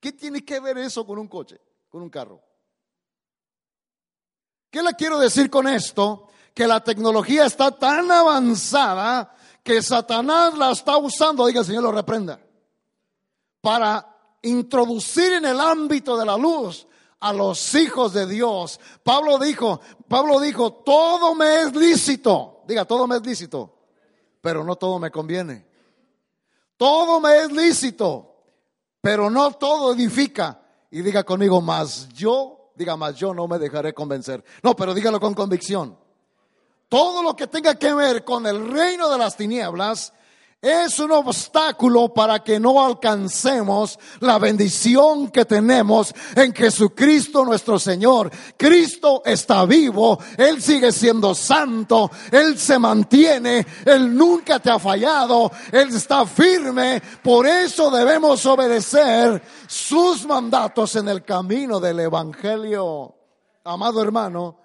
¿Qué 0.00 0.12
tiene 0.12 0.42
que 0.44 0.60
ver 0.60 0.78
eso 0.78 1.06
con 1.06 1.18
un 1.18 1.28
coche, 1.28 1.60
con 1.90 2.00
un 2.02 2.08
carro? 2.08 2.42
¿Qué 4.70 4.82
le 4.82 4.94
quiero 4.94 5.18
decir 5.18 5.50
con 5.50 5.68
esto? 5.68 6.28
Que 6.54 6.66
la 6.66 6.82
tecnología 6.82 7.44
está 7.44 7.70
tan 7.70 8.10
avanzada 8.10 9.34
que 9.62 9.82
Satanás 9.82 10.56
la 10.56 10.70
está 10.70 10.96
usando, 10.96 11.46
diga 11.46 11.60
el 11.60 11.66
Señor 11.66 11.82
lo 11.82 11.92
reprenda, 11.92 12.40
para 13.60 14.38
introducir 14.42 15.34
en 15.34 15.44
el 15.44 15.60
ámbito 15.60 16.16
de 16.16 16.24
la 16.24 16.38
luz 16.38 16.86
a 17.20 17.32
los 17.32 17.74
hijos 17.74 18.14
de 18.14 18.26
Dios. 18.26 18.80
Pablo 19.02 19.38
dijo, 19.38 19.80
Pablo 20.08 20.40
dijo, 20.40 20.72
todo 20.72 21.34
me 21.34 21.60
es 21.60 21.74
lícito, 21.74 22.62
diga, 22.66 22.86
todo 22.86 23.06
me 23.06 23.16
es 23.16 23.26
lícito, 23.26 23.76
pero 24.40 24.64
no 24.64 24.76
todo 24.76 24.98
me 24.98 25.10
conviene. 25.10 25.75
Todo 26.76 27.20
me 27.20 27.38
es 27.38 27.52
lícito, 27.52 28.34
pero 29.00 29.30
no 29.30 29.52
todo 29.52 29.94
edifica. 29.94 30.62
Y 30.90 31.02
diga 31.02 31.24
conmigo, 31.24 31.60
más 31.60 32.08
yo, 32.10 32.70
diga 32.74 32.96
más 32.96 33.14
yo 33.16 33.34
no 33.34 33.48
me 33.48 33.58
dejaré 33.58 33.92
convencer. 33.92 34.44
No, 34.62 34.76
pero 34.76 34.94
dígalo 34.94 35.20
con 35.20 35.34
convicción. 35.34 35.98
Todo 36.88 37.22
lo 37.22 37.34
que 37.34 37.46
tenga 37.46 37.74
que 37.74 37.92
ver 37.92 38.24
con 38.24 38.46
el 38.46 38.68
reino 38.68 39.08
de 39.08 39.18
las 39.18 39.36
tinieblas 39.36 40.12
es 40.60 40.98
un 40.98 41.12
obstáculo 41.12 42.12
para 42.12 42.42
que 42.42 42.58
no 42.58 42.84
alcancemos 42.84 43.98
la 44.20 44.38
bendición 44.38 45.30
que 45.30 45.44
tenemos 45.44 46.14
en 46.34 46.54
Jesucristo 46.54 47.44
nuestro 47.44 47.78
Señor. 47.78 48.30
Cristo 48.56 49.22
está 49.24 49.64
vivo, 49.64 50.18
Él 50.36 50.60
sigue 50.62 50.92
siendo 50.92 51.34
santo, 51.34 52.10
Él 52.32 52.58
se 52.58 52.78
mantiene, 52.78 53.66
Él 53.84 54.16
nunca 54.16 54.58
te 54.58 54.70
ha 54.70 54.78
fallado, 54.78 55.50
Él 55.70 55.88
está 55.88 56.26
firme. 56.26 57.02
Por 57.22 57.46
eso 57.46 57.90
debemos 57.90 58.44
obedecer 58.46 59.42
sus 59.66 60.26
mandatos 60.26 60.96
en 60.96 61.08
el 61.08 61.24
camino 61.24 61.78
del 61.78 62.00
Evangelio. 62.00 63.14
Amado 63.64 64.02
hermano, 64.02 64.58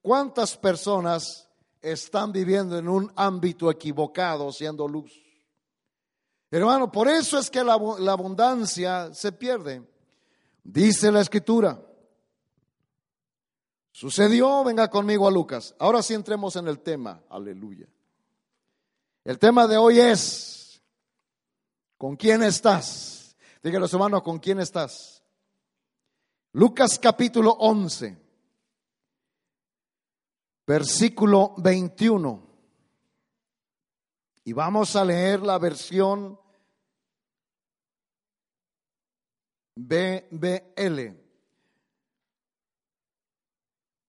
¿cuántas 0.00 0.56
personas 0.56 1.44
están 1.84 2.32
viviendo 2.32 2.78
en 2.78 2.88
un 2.88 3.12
ámbito 3.14 3.70
equivocado, 3.70 4.50
siendo 4.50 4.88
luz. 4.88 5.23
Hermano, 6.56 6.92
por 6.92 7.08
eso 7.08 7.36
es 7.36 7.50
que 7.50 7.64
la, 7.64 7.72
abundancia 7.72 9.12
se 9.12 9.32
pierde. 9.32 9.82
Dice 10.62 11.10
la 11.10 11.20
escritura. 11.20 11.84
Sucedió, 13.90 14.62
venga 14.62 14.88
conmigo 14.88 15.26
a 15.26 15.32
Lucas. 15.32 15.74
Ahora 15.80 16.00
sí 16.00 16.14
entremos 16.14 16.54
en 16.54 16.68
el 16.68 16.78
tema. 16.78 17.24
Aleluya. 17.28 17.88
El 19.24 19.36
tema 19.40 19.66
de 19.66 19.76
hoy 19.76 19.98
es, 19.98 20.80
¿con 21.98 22.14
quién 22.14 22.40
estás? 22.44 23.36
Díganos 23.60 23.92
hermanos, 23.92 24.22
¿con 24.22 24.38
quién 24.38 24.60
estás? 24.60 25.24
Lucas 26.52 27.00
capítulo 27.00 27.50
11, 27.50 28.16
versículo 30.64 31.54
21. 31.56 32.46
Y 34.44 34.52
vamos 34.52 34.94
a 34.94 35.04
leer 35.04 35.40
la 35.40 35.58
versión 35.58 36.43
BBL. 39.76 41.20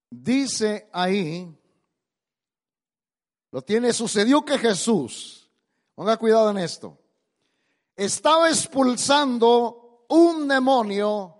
Dice 0.09 0.89
ahí, 0.93 1.53
lo 3.51 3.61
tiene, 3.61 3.91
sucedió 3.93 4.43
que 4.43 4.57
Jesús, 4.57 5.49
ponga 5.93 6.17
cuidado 6.17 6.51
en 6.51 6.57
esto, 6.59 6.97
estaba 7.95 8.49
expulsando 8.49 10.05
un 10.09 10.47
demonio 10.47 11.35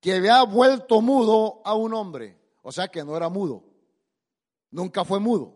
que 0.00 0.14
había 0.14 0.42
vuelto 0.42 1.00
mudo 1.00 1.60
a 1.64 1.74
un 1.74 1.94
hombre, 1.94 2.38
o 2.62 2.72
sea 2.72 2.88
que 2.88 3.04
no 3.04 3.16
era 3.16 3.28
mudo, 3.28 3.64
nunca 4.70 5.04
fue 5.04 5.20
mudo. 5.20 5.54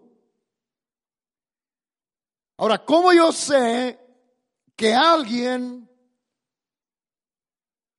Ahora, 2.57 2.85
¿cómo 2.85 3.13
yo 3.13 3.33
sé 3.33 3.99
que 4.77 4.95
alguien 4.95 5.89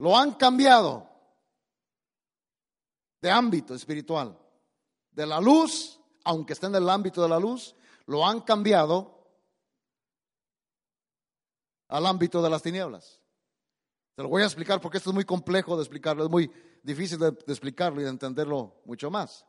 lo 0.03 0.17
han 0.17 0.33
cambiado 0.33 1.09
de 3.21 3.31
ámbito 3.31 3.73
espiritual. 3.73 4.37
De 5.09 5.25
la 5.25 5.39
luz, 5.39 5.97
aunque 6.25 6.51
esté 6.51 6.65
en 6.65 6.75
el 6.75 6.89
ámbito 6.89 7.21
de 7.21 7.29
la 7.29 7.39
luz, 7.39 7.73
lo 8.07 8.27
han 8.27 8.41
cambiado 8.41 9.25
al 11.87 12.05
ámbito 12.05 12.41
de 12.41 12.49
las 12.49 12.61
tinieblas. 12.61 13.21
Se 14.17 14.21
lo 14.21 14.27
voy 14.27 14.41
a 14.41 14.45
explicar 14.45 14.81
porque 14.81 14.97
esto 14.97 15.11
es 15.11 15.13
muy 15.13 15.23
complejo 15.23 15.77
de 15.77 15.83
explicarlo, 15.83 16.25
es 16.25 16.29
muy 16.29 16.51
difícil 16.83 17.17
de, 17.17 17.29
explicarlo 17.47 18.01
y 18.01 18.03
de 18.03 18.09
entenderlo 18.09 18.81
mucho 18.83 19.09
más. 19.09 19.45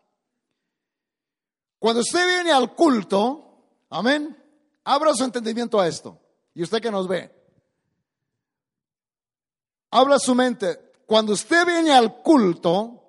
Cuando 1.81 2.01
usted 2.01 2.29
viene 2.29 2.53
al 2.53 2.77
culto, 2.77 3.83
amén, 3.91 4.41
abra 4.85 5.15
su 5.15 5.25
entendimiento 5.25 5.81
a 5.81 5.89
esto. 5.89 6.17
Y 6.55 6.63
usted 6.63 6.81
que 6.81 6.93
nos 6.93 7.09
ve, 7.09 7.44
Habla 9.97 10.19
su 10.19 10.35
mente. 10.35 10.93
Cuando 11.07 11.35
usted 11.35 11.65
viene 11.65 11.93
al 11.93 12.21
culto, 12.21 13.01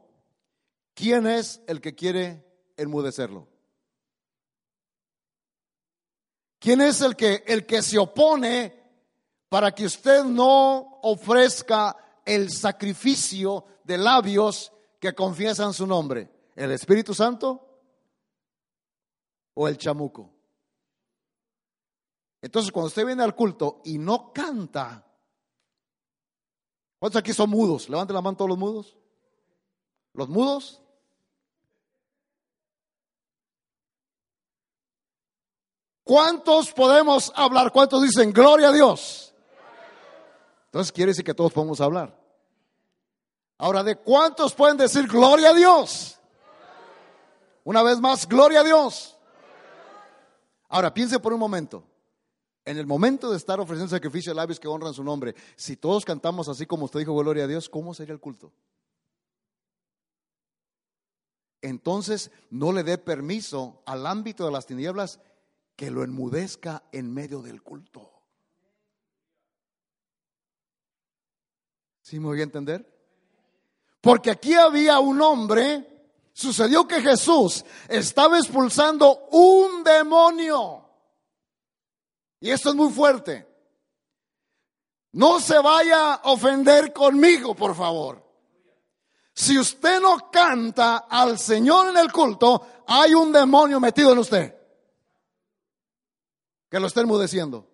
¿quién 0.94 1.26
es 1.26 1.60
el 1.66 1.82
que 1.82 1.96
quiere 1.96 2.46
enmudecerlo? 2.78 3.48
¿Quién 6.60 6.82
es 6.82 7.02
el 7.02 7.16
que, 7.16 7.44
el 7.48 7.66
que 7.66 7.82
se 7.82 7.98
opone 7.98 8.84
para 9.50 9.74
que 9.74 9.88
usted 9.88 10.26
no 10.26 11.00
ofrezca 11.02 12.22
el 12.24 12.52
sacrificio 12.52 13.66
de 13.84 13.98
labios 13.98 14.72
que 15.00 15.16
confiesan 15.16 15.74
su 15.74 15.88
nombre? 15.88 16.30
¿El 16.56 16.70
Espíritu 16.70 17.16
Santo 17.16 17.68
o 19.56 19.68
el 19.68 19.80
chamuco? 19.80 20.32
Entonces, 22.44 22.72
cuando 22.72 22.90
usted 22.90 23.08
viene 23.08 23.24
al 23.24 23.36
culto 23.36 23.82
y 23.86 23.98
no 23.98 24.32
canta, 24.32 25.04
¿Cuántos 27.00 27.20
aquí 27.20 27.34
son 27.34 27.50
mudos? 27.50 27.90
Levanten 27.90 28.16
la 28.16 28.22
mano 28.22 28.38
todos 28.38 28.50
los 28.50 28.58
mudos. 28.58 28.96
¿Los 30.14 30.30
mudos? 30.30 30.82
¿Cuántos 36.04 36.72
podemos 36.72 37.34
hablar? 37.36 37.72
¿Cuántos 37.72 38.04
dicen 38.04 38.32
gloria 38.32 38.70
a 38.70 38.72
Dios? 38.72 39.34
Entonces 40.68 40.92
quiere 40.92 41.12
decir 41.12 41.26
que 41.26 41.34
todos 41.34 41.52
podemos 41.52 41.82
hablar. 41.82 42.16
Ahora, 43.58 43.84
¿de 43.84 43.96
cuántos 43.96 44.54
pueden 44.54 44.78
decir 44.78 45.08
gloria 45.08 45.50
a 45.50 45.54
Dios? 45.54 46.20
Una 47.64 47.82
vez 47.82 48.00
más, 48.00 48.28
gloria 48.28 48.60
a 48.60 48.64
Dios. 48.64 49.18
Ahora, 50.70 50.94
piense 50.94 51.20
por 51.20 51.34
un 51.34 51.40
momento. 51.40 51.84
En 52.66 52.80
el 52.80 52.88
momento 52.88 53.30
de 53.30 53.38
estar 53.38 53.60
ofreciendo 53.60 53.96
sacrificio 53.96 54.32
de 54.32 54.38
labios 54.38 54.60
que 54.60 54.68
honran 54.68 54.94
su 54.94 55.04
nombre, 55.04 55.36
si 55.56 55.78
todos 55.78 56.04
cantamos 56.04 56.50
así 56.50 56.66
como 56.66 56.86
usted 56.86 57.00
dijo, 57.00 57.16
gloria 57.16 57.44
a 57.44 57.48
Dios, 57.48 57.70
¿cómo 57.70 57.94
sería 57.94 58.14
el 58.14 58.20
culto? 58.20 58.52
Entonces 61.62 62.32
no 62.50 62.72
le 62.72 62.84
dé 62.84 62.98
permiso 62.98 63.84
al 63.86 64.08
ámbito 64.08 64.46
de 64.46 64.52
las 64.52 64.66
tinieblas 64.66 65.20
que 65.76 65.92
lo 65.92 66.04
enmudezca 66.04 66.84
en 66.92 67.14
medio 67.14 67.42
del 67.42 67.62
culto. 67.62 68.12
¿Sí 72.02 72.20
me 72.20 72.28
voy 72.28 72.40
a 72.40 72.44
entender? 72.44 72.86
Porque 74.02 74.30
aquí 74.30 74.54
había 74.54 75.00
un 75.00 75.20
hombre, 75.22 76.12
sucedió 76.34 76.88
que 76.88 77.02
Jesús 77.02 77.66
estaba 77.90 78.38
expulsando 78.38 79.28
un 79.32 79.84
demonio. 79.84 80.85
Y 82.40 82.52
esto 82.52 82.70
es 82.70 82.76
muy 82.76 82.92
fuerte. 82.92 83.48
No 85.14 85.40
se 85.40 85.58
vaya 85.60 86.16
a 86.16 86.32
ofender 86.32 86.92
conmigo, 86.92 87.56
por 87.56 87.76
favor. 87.76 88.24
Si 89.34 89.58
usted 89.58 90.00
no 90.02 90.30
canta 90.32 91.06
al 91.10 91.40
Señor 91.40 91.90
en 91.90 91.98
el 91.98 92.12
culto, 92.12 92.84
hay 92.88 93.14
un 93.14 93.32
demonio 93.32 93.80
metido 93.80 94.12
en 94.12 94.20
usted 94.20 94.56
que 96.70 96.80
lo 96.80 96.88
está 96.88 97.02
enmudeciendo. 97.02 97.70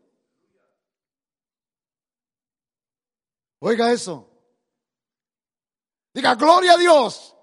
Oiga 3.60 3.92
eso. 3.92 4.28
Diga, 6.14 6.36
gloria 6.36 6.74
a 6.74 6.78
Dios. 6.78 7.36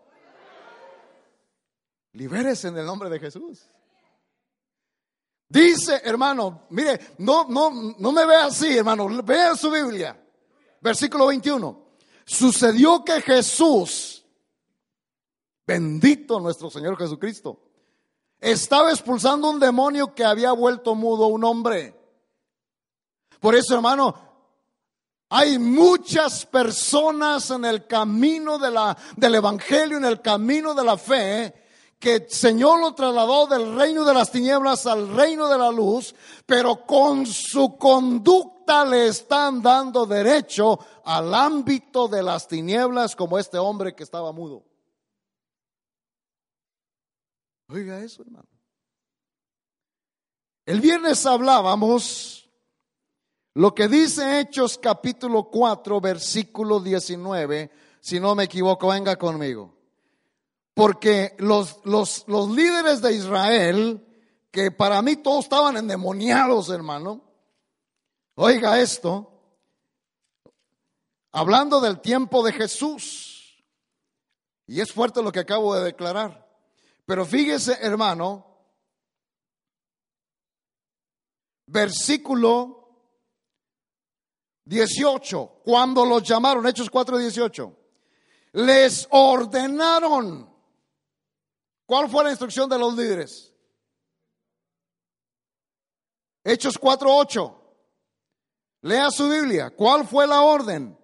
Libérese 2.12 2.68
en 2.68 2.78
el 2.78 2.86
nombre 2.86 3.08
de 3.08 3.18
Jesús. 3.18 3.68
Dice, 5.48 6.02
hermano, 6.04 6.66
mire, 6.70 7.14
no, 7.18 7.46
no, 7.48 7.94
no 7.98 8.12
me 8.12 8.26
vea 8.26 8.46
así, 8.46 8.76
hermano, 8.76 9.08
vea 9.22 9.56
su 9.56 9.70
Biblia. 9.70 10.20
Versículo 10.80 11.26
21. 11.28 11.86
Sucedió 12.26 13.02
que 13.02 13.22
Jesús, 13.22 14.26
bendito 15.66 16.38
nuestro 16.38 16.70
Señor 16.70 16.98
Jesucristo, 16.98 17.62
estaba 18.38 18.90
expulsando 18.90 19.48
un 19.48 19.58
demonio 19.58 20.14
que 20.14 20.24
había 20.24 20.52
vuelto 20.52 20.94
mudo 20.94 21.28
un 21.28 21.42
hombre. 21.44 21.94
Por 23.40 23.54
eso, 23.54 23.74
hermano, 23.74 24.14
hay 25.30 25.58
muchas 25.58 26.44
personas 26.44 27.50
en 27.50 27.64
el 27.64 27.86
camino 27.86 28.58
de 28.58 28.70
la, 28.70 28.96
del 29.16 29.34
Evangelio, 29.36 29.96
en 29.96 30.04
el 30.04 30.20
camino 30.20 30.74
de 30.74 30.84
la 30.84 30.96
fe, 30.98 31.54
que 31.98 32.14
el 32.14 32.30
Señor 32.30 32.80
lo 32.80 32.94
trasladó 32.94 33.46
del 33.46 33.74
reino 33.74 34.04
de 34.04 34.14
las 34.14 34.30
tinieblas 34.30 34.86
al 34.86 35.14
reino 35.14 35.48
de 35.48 35.58
la 35.58 35.70
luz, 35.70 36.14
pero 36.46 36.86
con 36.86 37.26
su 37.26 37.76
conducta 37.76 38.84
le 38.84 39.08
están 39.08 39.60
dando 39.60 40.06
derecho 40.06 40.78
al 41.04 41.34
ámbito 41.34 42.06
de 42.06 42.22
las 42.22 42.46
tinieblas 42.46 43.16
como 43.16 43.38
este 43.38 43.58
hombre 43.58 43.94
que 43.94 44.04
estaba 44.04 44.32
mudo. 44.32 44.64
Oiga 47.70 48.00
eso, 48.00 48.22
hermano. 48.22 48.48
El 50.64 50.80
viernes 50.80 51.24
hablábamos 51.26 52.48
lo 53.54 53.74
que 53.74 53.88
dice 53.88 54.38
Hechos 54.38 54.78
capítulo 54.78 55.50
4, 55.50 56.00
versículo 56.00 56.78
19, 56.78 57.70
si 58.00 58.20
no 58.20 58.34
me 58.34 58.44
equivoco, 58.44 58.88
venga 58.88 59.16
conmigo. 59.16 59.77
Porque 60.78 61.34
los, 61.38 61.80
los, 61.82 62.22
los 62.28 62.50
líderes 62.50 63.02
de 63.02 63.12
Israel, 63.12 64.06
que 64.48 64.70
para 64.70 65.02
mí 65.02 65.16
todos 65.16 65.46
estaban 65.46 65.76
endemoniados, 65.76 66.70
hermano, 66.70 67.20
oiga 68.36 68.78
esto, 68.78 69.28
hablando 71.32 71.80
del 71.80 72.00
tiempo 72.00 72.44
de 72.44 72.52
Jesús, 72.52 73.60
y 74.68 74.80
es 74.80 74.92
fuerte 74.92 75.20
lo 75.20 75.32
que 75.32 75.40
acabo 75.40 75.74
de 75.74 75.82
declarar, 75.82 76.48
pero 77.04 77.26
fíjese, 77.26 77.76
hermano, 77.80 78.46
versículo 81.66 83.02
18, 84.64 85.62
cuando 85.64 86.06
los 86.06 86.22
llamaron, 86.22 86.64
Hechos 86.68 86.88
4, 86.88 87.18
18, 87.18 87.76
les 88.52 89.08
ordenaron 89.10 90.47
¿Cuál 91.88 92.10
fue 92.10 92.22
la 92.22 92.28
instrucción 92.28 92.68
de 92.68 92.78
los 92.78 92.94
líderes? 92.94 93.50
Hechos 96.44 96.78
4:8. 96.78 97.54
Lea 98.82 99.10
su 99.10 99.26
Biblia. 99.26 99.70
¿Cuál 99.70 100.06
fue 100.06 100.26
la 100.26 100.42
orden? 100.42 100.98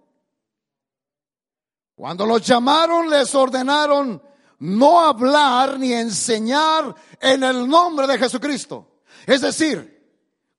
Cuando 1.95 2.27
los 2.27 2.45
llamaron, 2.45 3.09
les 3.09 3.33
ordenaron 3.33 4.21
no 4.59 4.99
hablar 4.99 5.79
ni 5.79 5.91
enseñar 5.91 6.93
en 7.19 7.43
el 7.43 7.67
nombre 7.67 8.05
de 8.05 8.19
Jesucristo. 8.19 9.01
Es 9.25 9.41
decir, 9.41 9.91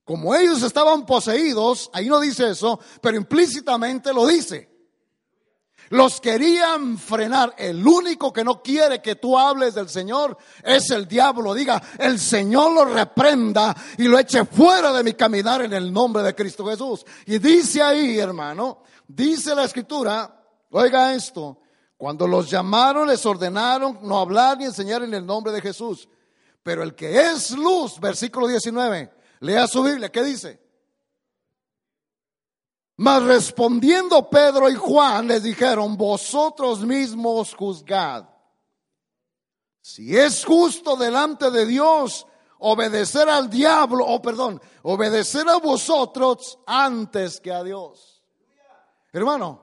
como 0.02 0.34
ellos 0.34 0.60
estaban 0.64 1.06
poseídos, 1.06 1.88
ahí 1.92 2.08
no 2.08 2.18
dice 2.18 2.50
eso, 2.50 2.80
pero 3.00 3.16
implícitamente 3.16 4.12
lo 4.12 4.26
dice. 4.26 4.75
Los 5.90 6.20
querían 6.20 6.98
frenar. 6.98 7.54
El 7.56 7.86
único 7.86 8.32
que 8.32 8.44
no 8.44 8.62
quiere 8.62 9.00
que 9.00 9.16
tú 9.16 9.38
hables 9.38 9.74
del 9.74 9.88
Señor 9.88 10.36
es 10.62 10.90
el 10.90 11.06
diablo. 11.06 11.54
Diga, 11.54 11.82
el 11.98 12.18
Señor 12.18 12.72
lo 12.72 12.84
reprenda 12.84 13.76
y 13.98 14.04
lo 14.04 14.18
eche 14.18 14.44
fuera 14.44 14.92
de 14.92 15.04
mi 15.04 15.14
caminar 15.14 15.62
en 15.62 15.72
el 15.72 15.92
nombre 15.92 16.22
de 16.22 16.34
Cristo 16.34 16.66
Jesús. 16.66 17.04
Y 17.26 17.38
dice 17.38 17.82
ahí, 17.82 18.18
hermano, 18.18 18.82
dice 19.06 19.54
la 19.54 19.64
escritura, 19.64 20.36
Oiga 20.70 21.14
esto, 21.14 21.58
cuando 21.96 22.26
los 22.26 22.50
llamaron 22.50 23.08
les 23.08 23.24
ordenaron 23.24 24.00
no 24.02 24.18
hablar 24.18 24.58
ni 24.58 24.64
enseñar 24.64 25.02
en 25.02 25.14
el 25.14 25.24
nombre 25.24 25.52
de 25.52 25.62
Jesús. 25.62 26.08
Pero 26.62 26.82
el 26.82 26.94
que 26.94 27.18
es 27.30 27.52
luz, 27.52 28.00
versículo 28.00 28.48
19, 28.48 29.10
lea 29.40 29.66
su 29.66 29.82
Biblia, 29.82 30.10
¿qué 30.10 30.22
dice? 30.22 30.60
Mas 32.96 33.22
respondiendo 33.24 34.30
Pedro 34.30 34.70
y 34.70 34.74
Juan 34.74 35.28
les 35.28 35.42
dijeron, 35.42 35.96
vosotros 35.96 36.80
mismos 36.80 37.54
juzgad. 37.54 38.24
Si 39.82 40.16
es 40.16 40.44
justo 40.44 40.96
delante 40.96 41.50
de 41.50 41.66
Dios 41.66 42.26
obedecer 42.58 43.28
al 43.28 43.50
diablo, 43.50 44.04
o 44.06 44.20
perdón, 44.22 44.60
obedecer 44.82 45.46
a 45.48 45.58
vosotros 45.58 46.58
antes 46.66 47.40
que 47.40 47.52
a 47.52 47.62
Dios. 47.62 48.22
Hermano, 49.12 49.62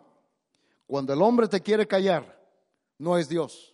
cuando 0.85 1.13
el 1.13 1.21
hombre 1.21 1.47
te 1.47 1.61
quiere 1.61 1.87
callar, 1.87 2.39
no 2.99 3.17
es 3.17 3.27
Dios. 3.27 3.73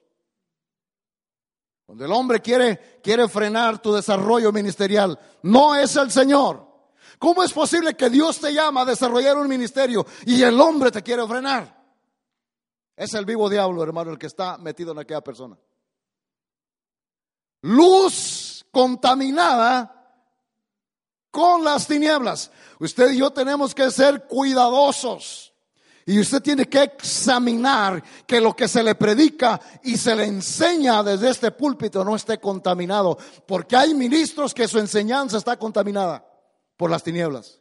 Cuando 1.86 2.06
el 2.06 2.12
hombre 2.12 2.40
quiere, 2.40 3.00
quiere 3.04 3.28
frenar 3.28 3.82
tu 3.82 3.92
desarrollo 3.92 4.52
ministerial, 4.52 5.20
no 5.42 5.76
es 5.76 5.96
el 5.98 6.12
Señor. 6.12 6.69
¿Cómo 7.18 7.44
es 7.44 7.52
posible 7.52 7.96
que 7.96 8.10
Dios 8.10 8.40
te 8.40 8.54
llama 8.54 8.82
a 8.82 8.86
desarrollar 8.86 9.38
un 9.38 9.48
ministerio 9.48 10.06
y 10.26 10.44
el 10.44 10.60
hombre 10.60 10.92
te 10.92 11.02
quiere 11.02 11.26
frenar? 11.28 11.80
Es 12.96 13.14
el 13.14 13.26
vivo 13.26 13.50
diablo, 13.50 13.82
hermano, 13.82 14.12
el 14.12 14.20
que 14.20 14.28
está 14.28 14.58
metido 14.58 14.92
en 14.92 15.00
aquella 15.00 15.22
persona. 15.22 15.58
Luz 17.62 18.66
contaminada 18.72 19.96
con 21.32 21.64
las 21.64 21.88
tinieblas. 21.88 22.52
Usted 22.80 23.12
y 23.12 23.18
yo 23.18 23.32
tenemos 23.32 23.74
que 23.74 23.90
ser 23.92 24.28
cuidadosos 24.28 25.54
y 26.06 26.20
usted 26.20 26.42
tiene 26.42 26.68
que 26.68 26.84
examinar 26.84 28.04
que 28.26 28.42
lo 28.42 28.56
que 28.56 28.68
se 28.68 28.84
le 28.84 28.96
predica 28.96 29.62
y 29.84 29.96
se 29.96 30.16
le 30.16 30.26
enseña 30.26 31.04
desde 31.04 31.30
este 31.30 31.52
púlpito 31.52 32.04
no 32.04 32.16
esté 32.16 32.40
contaminado, 32.40 33.18
porque 33.46 33.76
hay 33.76 33.94
ministros 33.94 34.54
que 34.54 34.68
su 34.68 34.80
enseñanza 34.80 35.38
está 35.38 35.58
contaminada 35.58 36.29
por 36.80 36.90
las 36.90 37.04
tinieblas. 37.04 37.60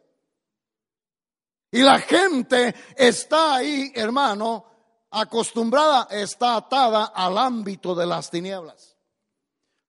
Y 1.72 1.81
la 1.83 1.98
gente 1.98 2.72
está 2.96 3.57
ahí, 3.57 3.90
hermano, 3.96 4.64
acostumbrada, 5.11 6.07
está 6.09 6.54
atada 6.54 7.07
al 7.07 7.37
ámbito 7.37 7.96
de 7.96 8.07
las 8.07 8.31
tinieblas. 8.31 8.96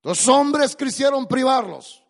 Los 0.02 0.28
hombres 0.28 0.76
quisieron 0.76 1.28
privarlos, 1.28 2.04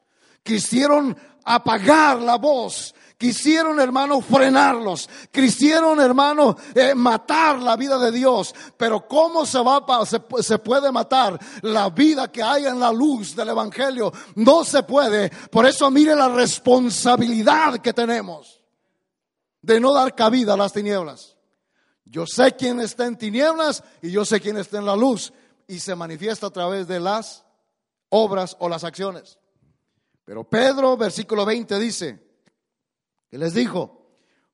quisieron 0.44 1.18
apagar 1.44 2.22
la 2.22 2.38
voz 2.38 2.96
Quisieron, 3.20 3.82
hermano, 3.82 4.22
frenarlos. 4.22 5.10
Quisieron, 5.30 6.00
hermano, 6.00 6.56
eh, 6.74 6.96
matar 6.96 7.62
la 7.62 7.76
vida 7.76 8.00
de 8.00 8.14
Dios. 8.14 8.56
Pero 8.78 9.06
¿cómo 9.10 9.46
se 9.46 9.60
va, 9.60 9.84
se, 10.06 10.22
se 10.42 10.58
puede 10.60 10.90
matar 10.90 11.38
la 11.64 11.90
vida 11.90 12.32
que 12.32 12.42
hay 12.42 12.66
en 12.66 12.80
la 12.80 12.94
luz 12.94 13.36
del 13.36 13.50
Evangelio? 13.50 14.14
No 14.36 14.64
se 14.64 14.84
puede. 14.84 15.30
Por 15.52 15.66
eso 15.66 15.92
mire 15.92 16.16
la 16.16 16.30
responsabilidad 16.30 17.80
que 17.80 17.92
tenemos 17.92 18.62
de 19.62 19.82
no 19.82 19.94
dar 19.94 20.16
cabida 20.16 20.54
a 20.54 20.58
las 20.58 20.72
tinieblas. 20.72 21.36
Yo 22.06 22.26
sé 22.26 22.56
quién 22.56 22.80
está 22.80 23.06
en 23.06 23.18
tinieblas 23.18 23.84
y 24.02 24.12
yo 24.12 24.24
sé 24.24 24.40
quién 24.40 24.56
está 24.56 24.78
en 24.78 24.86
la 24.86 24.96
luz. 24.96 25.34
Y 25.68 25.80
se 25.80 25.94
manifiesta 25.94 26.48
a 26.48 26.52
través 26.52 26.88
de 26.88 27.02
las 27.02 27.44
obras 28.08 28.56
o 28.60 28.70
las 28.70 28.86
acciones. 28.86 29.38
Pero 30.24 30.46
Pedro, 30.46 30.96
versículo 30.96 31.46
20, 31.46 31.78
dice, 31.80 32.29
¿Qué 33.30 33.38
les 33.38 33.54
dijo? 33.54 34.08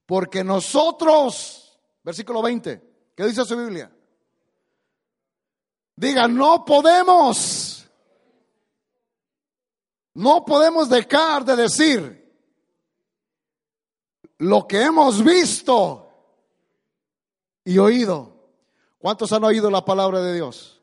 Porque 0.06 0.44
nosotros, 0.44 1.80
versículo 2.04 2.42
20, 2.42 3.12
¿qué 3.16 3.26
dice 3.26 3.46
su 3.46 3.58
Biblia? 3.58 3.92
Diga, 5.96 6.28
no 6.28 6.66
podemos, 6.66 7.90
no 10.14 10.44
podemos 10.44 10.90
dejar 10.90 11.46
de 11.46 11.56
decir 11.56 12.26
lo 14.40 14.68
que 14.68 14.84
hemos 14.84 15.24
visto 15.24 16.12
y 17.64 17.78
oído. 17.78 18.36
¿Cuántos 19.00 19.32
han 19.32 19.44
oído 19.46 19.72
la 19.72 19.86
palabra 19.86 20.22
de 20.22 20.34
Dios? 20.34 20.82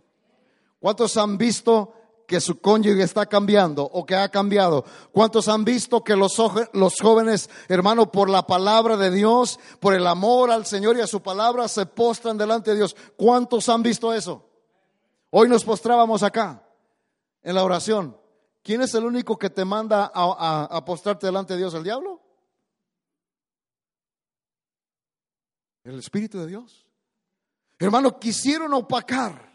¿Cuántos 0.80 1.16
han 1.16 1.36
visto 1.36 1.94
que 2.26 2.40
su 2.40 2.60
cónyuge 2.60 3.02
está 3.02 3.26
cambiando 3.26 3.84
o 3.84 4.04
que 4.04 4.16
ha 4.16 4.28
cambiado? 4.28 4.84
¿Cuántos 5.12 5.48
han 5.48 5.64
visto 5.64 6.02
que 6.02 6.16
los, 6.16 6.36
los 6.72 6.94
jóvenes, 7.00 7.50
hermano, 7.68 8.10
por 8.10 8.28
la 8.28 8.46
palabra 8.46 8.96
de 8.96 9.10
Dios, 9.10 9.58
por 9.80 9.94
el 9.94 10.06
amor 10.06 10.50
al 10.50 10.66
Señor 10.66 10.96
y 10.96 11.00
a 11.00 11.06
su 11.06 11.22
palabra, 11.22 11.68
se 11.68 11.86
postran 11.86 12.38
delante 12.38 12.70
de 12.70 12.78
Dios? 12.78 12.96
¿Cuántos 13.16 13.68
han 13.68 13.82
visto 13.82 14.12
eso? 14.12 14.48
Hoy 15.30 15.48
nos 15.48 15.64
postrábamos 15.64 16.22
acá, 16.22 16.66
en 17.42 17.54
la 17.54 17.64
oración. 17.64 18.16
¿Quién 18.62 18.82
es 18.82 18.94
el 18.94 19.04
único 19.04 19.38
que 19.38 19.50
te 19.50 19.64
manda 19.64 20.10
a, 20.14 20.68
a 20.70 20.84
postrarte 20.84 21.26
delante 21.26 21.54
de 21.54 21.60
Dios? 21.60 21.74
¿El 21.74 21.82
diablo? 21.82 22.20
El 25.84 25.98
Espíritu 25.98 26.38
de 26.38 26.46
Dios. 26.46 26.86
Hermano, 27.78 28.18
quisieron 28.20 28.72
opacar 28.74 29.52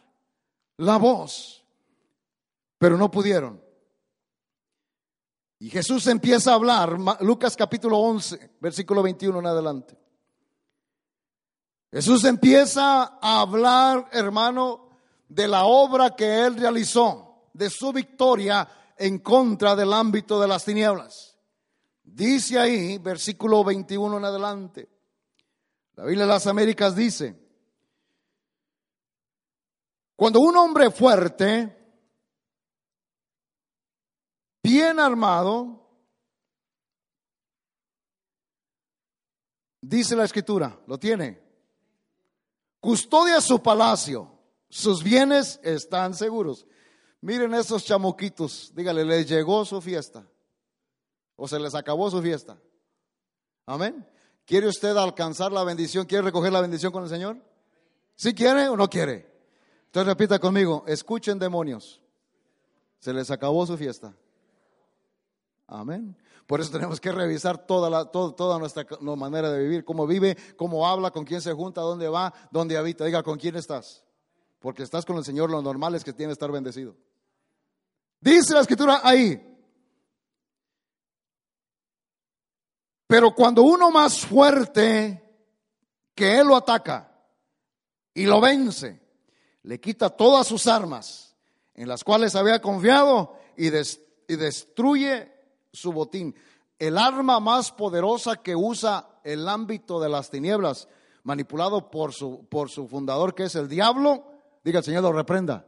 la 0.78 0.98
voz 0.98 1.57
pero 2.78 2.98
no 2.98 3.10
pudieron. 3.10 3.62
Y 5.60 5.70
Jesús 5.70 6.06
empieza 6.08 6.52
a 6.52 6.56
hablar, 6.56 6.98
Lucas 7.22 7.56
capítulo 7.56 7.98
11, 7.98 8.58
versículo 8.60 9.02
21 9.02 9.40
en 9.40 9.46
adelante. 9.48 9.98
Jesús 11.92 12.24
empieza 12.26 13.18
a 13.22 13.42
hablar, 13.42 14.08
hermano, 14.12 15.00
de 15.28 15.48
la 15.48 15.66
obra 15.66 16.16
que 16.16 16.46
él 16.46 16.58
realizó, 16.58 17.50
de 17.54 17.70
su 17.70 17.92
victoria 17.92 18.68
en 18.98 19.20
contra 19.20 19.76
del 19.76 19.94
ámbito 19.94 20.40
de 20.40 20.48
las 20.48 20.64
tinieblas. 20.64 21.38
Dice 22.04 22.60
ahí, 22.60 22.98
versículo 23.00 23.64
21 23.64 24.18
en 24.18 24.26
adelante, 24.26 24.90
la 25.96 26.06
Biblia 26.06 26.26
de 26.26 26.32
las 26.32 26.46
Américas 26.46 26.96
dice, 26.96 27.36
cuando 30.16 30.40
un 30.40 30.56
hombre 30.56 30.92
fuerte 30.92 31.77
bien 34.68 35.00
armado, 35.00 35.80
dice 39.80 40.14
la 40.14 40.26
escritura, 40.26 40.78
lo 40.88 41.00
tiene, 41.00 41.42
custodia 42.82 43.40
su 43.40 43.64
palacio, 43.64 44.30
sus 44.70 45.02
bienes 45.02 45.58
están 45.64 46.14
seguros. 46.14 46.68
Miren 47.22 47.54
esos 47.54 47.86
chamuquitos, 47.86 48.74
dígale, 48.76 49.06
les 49.06 49.30
llegó 49.30 49.64
su 49.64 49.80
fiesta 49.80 50.28
o 51.38 51.48
se 51.48 51.60
les 51.60 51.74
acabó 51.74 52.12
su 52.12 52.22
fiesta. 52.22 52.58
Amén. 53.66 54.06
¿Quiere 54.46 54.68
usted 54.68 54.98
alcanzar 54.98 55.54
la 55.54 55.64
bendición? 55.64 56.06
¿Quiere 56.06 56.24
recoger 56.24 56.52
la 56.52 56.62
bendición 56.62 56.92
con 56.92 57.04
el 57.04 57.10
Señor? 57.10 57.38
¿Sí 58.16 58.34
quiere 58.34 58.68
o 58.68 58.76
no 58.76 58.90
quiere? 58.90 59.32
Entonces 59.86 60.08
repita 60.08 60.40
conmigo, 60.40 60.84
escuchen 60.88 61.40
demonios. 61.40 62.02
Se 63.00 63.14
les 63.14 63.32
acabó 63.32 63.66
su 63.66 63.78
fiesta. 63.78 64.14
Amén. 65.68 66.16
Por 66.46 66.62
eso 66.62 66.72
tenemos 66.72 67.02
que 67.02 67.12
revisar 67.12 67.68
toda, 67.68 68.58
nuestra 68.58 68.86
manera 69.02 69.52
de 69.52 69.62
vivir, 69.62 69.84
cómo 69.84 70.08
vive, 70.08 70.38
cómo 70.56 70.88
habla, 70.88 71.12
con 71.12 71.26
quién 71.26 71.42
se 71.42 71.52
junta, 71.52 71.82
dónde 71.82 72.08
va, 72.08 72.34
dónde 72.52 72.78
habita. 72.78 73.04
Diga, 73.04 73.22
¿con 73.22 73.38
quién 73.38 73.58
estás? 73.58 74.06
Porque 74.60 74.84
estás 74.84 75.06
con 75.06 75.18
el 75.18 75.26
Señor, 75.26 75.50
lo 75.52 75.62
normal 75.62 75.96
es 75.96 76.06
que 76.06 76.14
tiene 76.14 76.30
que 76.30 76.34
estar 76.34 76.52
bendecido. 76.52 76.96
Dice 78.22 78.54
la 78.54 78.62
escritura 78.62 79.02
ahí. 79.04 79.44
Pero 83.08 83.36
cuando 83.36 83.64
uno 83.64 83.92
más 83.92 84.26
fuerte 84.26 85.22
que 86.16 86.40
él 86.40 86.48
lo 86.48 86.56
ataca 86.56 87.12
y 88.14 88.26
lo 88.26 88.40
vence, 88.40 89.02
le 89.64 89.82
quita 89.82 90.10
todas 90.10 90.48
sus 90.48 90.66
armas 90.66 91.36
en 91.74 91.90
las 91.90 92.06
cuales 92.06 92.36
había 92.36 92.62
confiado 92.62 93.38
y, 93.58 93.68
y 93.68 94.36
destruye 94.36 95.37
su 95.78 95.94
botín. 95.94 96.36
el 96.80 96.98
arma 96.98 97.40
más 97.40 97.72
poderosa 97.72 98.36
que 98.36 98.56
usa 98.56 99.20
el 99.24 99.48
ámbito 99.48 100.00
de 100.00 100.10
las 100.10 100.30
tinieblas, 100.30 100.88
manipulado 101.24 101.90
por 101.90 102.14
su, 102.14 102.46
por 102.50 102.70
su 102.70 102.88
fundador 102.88 103.34
que 103.34 103.44
es 103.44 103.56
el 103.56 103.68
diablo, 103.68 104.26
diga 104.64 104.80
el 104.80 104.86
Señor 104.86 105.04
lo 105.04 105.12
reprenda. 105.12 105.66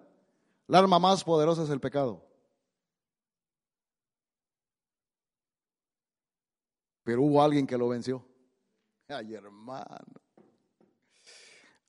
El 0.67 0.75
arma 0.75 0.99
más 0.99 1.23
poderosa 1.23 1.63
es 1.63 1.69
el 1.69 1.79
pecado. 1.79 2.23
Pero 7.03 7.23
hubo 7.23 7.41
alguien 7.41 7.65
que 7.65 7.77
lo 7.77 7.89
venció. 7.89 8.23
Ay, 9.07 9.33
hermano. 9.33 10.21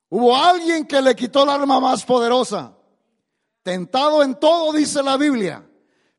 Hubo 0.08 0.34
alguien 0.34 0.86
que 0.86 1.02
le 1.02 1.14
quitó 1.14 1.42
el 1.42 1.50
arma 1.50 1.78
más 1.78 2.04
poderosa. 2.06 2.74
Tentado 3.62 4.22
en 4.22 4.40
todo, 4.40 4.72
dice 4.72 5.02
la 5.02 5.18
Biblia, 5.18 5.68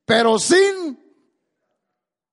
pero 0.06 0.38
sin 0.38 1.01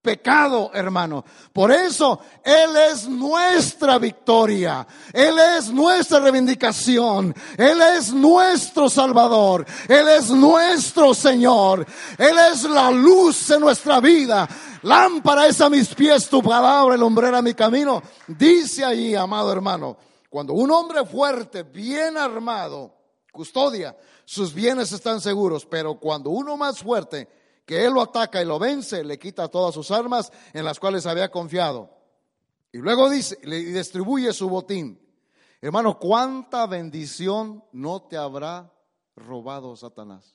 pecado, 0.09 0.71
hermano. 0.73 1.23
Por 1.53 1.71
eso 1.71 2.19
Él 2.43 2.75
es 2.91 3.07
nuestra 3.07 3.99
victoria. 3.99 4.87
Él 5.13 5.37
es 5.39 5.71
nuestra 5.71 6.19
reivindicación. 6.21 7.35
Él 7.59 7.79
es 7.95 8.11
nuestro 8.11 8.89
Salvador. 8.89 9.67
Él 9.87 10.09
es 10.09 10.31
nuestro 10.31 11.13
Señor. 11.13 11.87
Él 12.17 12.37
es 12.51 12.63
la 12.65 12.91
luz 12.91 13.51
en 13.51 13.61
nuestra 13.61 14.01
vida. 14.01 14.49
Lámpara 14.83 15.47
es 15.47 15.61
a 15.61 15.69
mis 15.69 15.95
pies 15.95 16.27
tu 16.27 16.43
palabra, 16.43 16.95
el 16.95 17.03
hombrera 17.03 17.43
mi 17.43 17.53
camino. 17.53 18.03
Dice 18.27 18.87
ahí, 18.87 19.15
amado 19.15 19.53
hermano, 19.53 19.99
cuando 20.31 20.55
un 20.55 20.71
hombre 20.71 21.05
fuerte, 21.05 21.65
bien 21.65 22.17
armado, 22.17 22.95
custodia, 23.31 23.95
sus 24.25 24.55
bienes 24.55 24.91
están 24.93 25.21
seguros, 25.21 25.67
pero 25.67 25.99
cuando 25.99 26.31
uno 26.31 26.57
más 26.57 26.79
fuerte, 26.79 27.29
que 27.69 27.85
él 27.85 27.93
lo 27.93 28.01
ataca 28.01 28.41
y 28.41 28.47
lo 28.47 28.59
vence, 28.59 29.05
le 29.05 29.19
quita 29.19 29.49
todas 29.49 29.75
sus 29.75 29.91
armas 29.91 30.33
en 30.55 30.65
las 30.65 30.81
cuales 30.81 31.05
había 31.05 31.31
confiado. 31.31 31.91
Y 32.73 32.79
luego 32.79 33.11
dice, 33.11 33.39
le 33.43 33.59
distribuye 33.59 34.33
su 34.33 34.49
botín. 34.49 34.99
Hermano, 35.61 35.99
¿cuánta 35.99 36.67
bendición 36.67 37.63
no 37.73 38.01
te 38.01 38.17
habrá 38.17 38.73
robado 39.17 39.77
Satanás? 39.77 40.35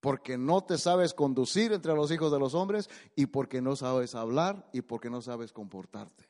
Porque 0.00 0.36
no 0.36 0.64
te 0.64 0.78
sabes 0.78 1.14
conducir 1.14 1.72
entre 1.72 1.94
los 1.94 2.10
hijos 2.10 2.32
de 2.32 2.40
los 2.40 2.54
hombres 2.54 2.90
y 3.14 3.26
porque 3.26 3.62
no 3.62 3.76
sabes 3.76 4.16
hablar 4.16 4.68
y 4.72 4.80
porque 4.80 5.10
no 5.10 5.22
sabes 5.22 5.52
comportarte. 5.52 6.28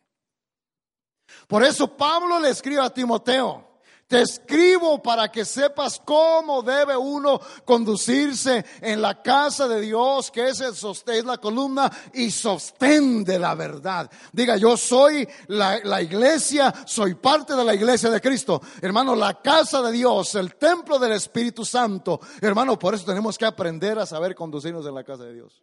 Por 1.48 1.64
eso 1.64 1.96
Pablo 1.96 2.38
le 2.38 2.50
escribe 2.50 2.82
a 2.82 2.92
Timoteo, 2.92 3.66
te 4.06 4.20
escribo 4.20 5.02
para 5.02 5.30
que 5.32 5.44
sepas 5.44 6.00
cómo 6.04 6.62
debe 6.62 6.96
uno 6.96 7.40
conducirse 7.64 8.64
en 8.80 9.02
la 9.02 9.20
casa 9.20 9.66
de 9.66 9.80
Dios, 9.80 10.30
que 10.30 10.48
es 10.48 10.60
el 10.60 10.74
sostén, 10.74 11.26
la 11.26 11.38
columna 11.38 11.90
y 12.14 12.30
sostén 12.30 13.24
de 13.24 13.38
la 13.38 13.54
verdad. 13.54 14.08
Diga, 14.32 14.56
yo 14.56 14.76
soy 14.76 15.26
la, 15.48 15.80
la, 15.82 16.00
iglesia, 16.00 16.72
soy 16.86 17.14
parte 17.14 17.56
de 17.56 17.64
la 17.64 17.74
iglesia 17.74 18.08
de 18.08 18.20
Cristo. 18.20 18.60
Hermano, 18.80 19.16
la 19.16 19.42
casa 19.42 19.82
de 19.82 19.90
Dios, 19.90 20.34
el 20.36 20.54
templo 20.54 20.98
del 20.98 21.12
Espíritu 21.12 21.64
Santo. 21.64 22.20
Hermano, 22.40 22.78
por 22.78 22.94
eso 22.94 23.04
tenemos 23.04 23.36
que 23.36 23.44
aprender 23.44 23.98
a 23.98 24.06
saber 24.06 24.36
conducirnos 24.36 24.86
en 24.86 24.94
la 24.94 25.02
casa 25.02 25.24
de 25.24 25.34
Dios. 25.34 25.62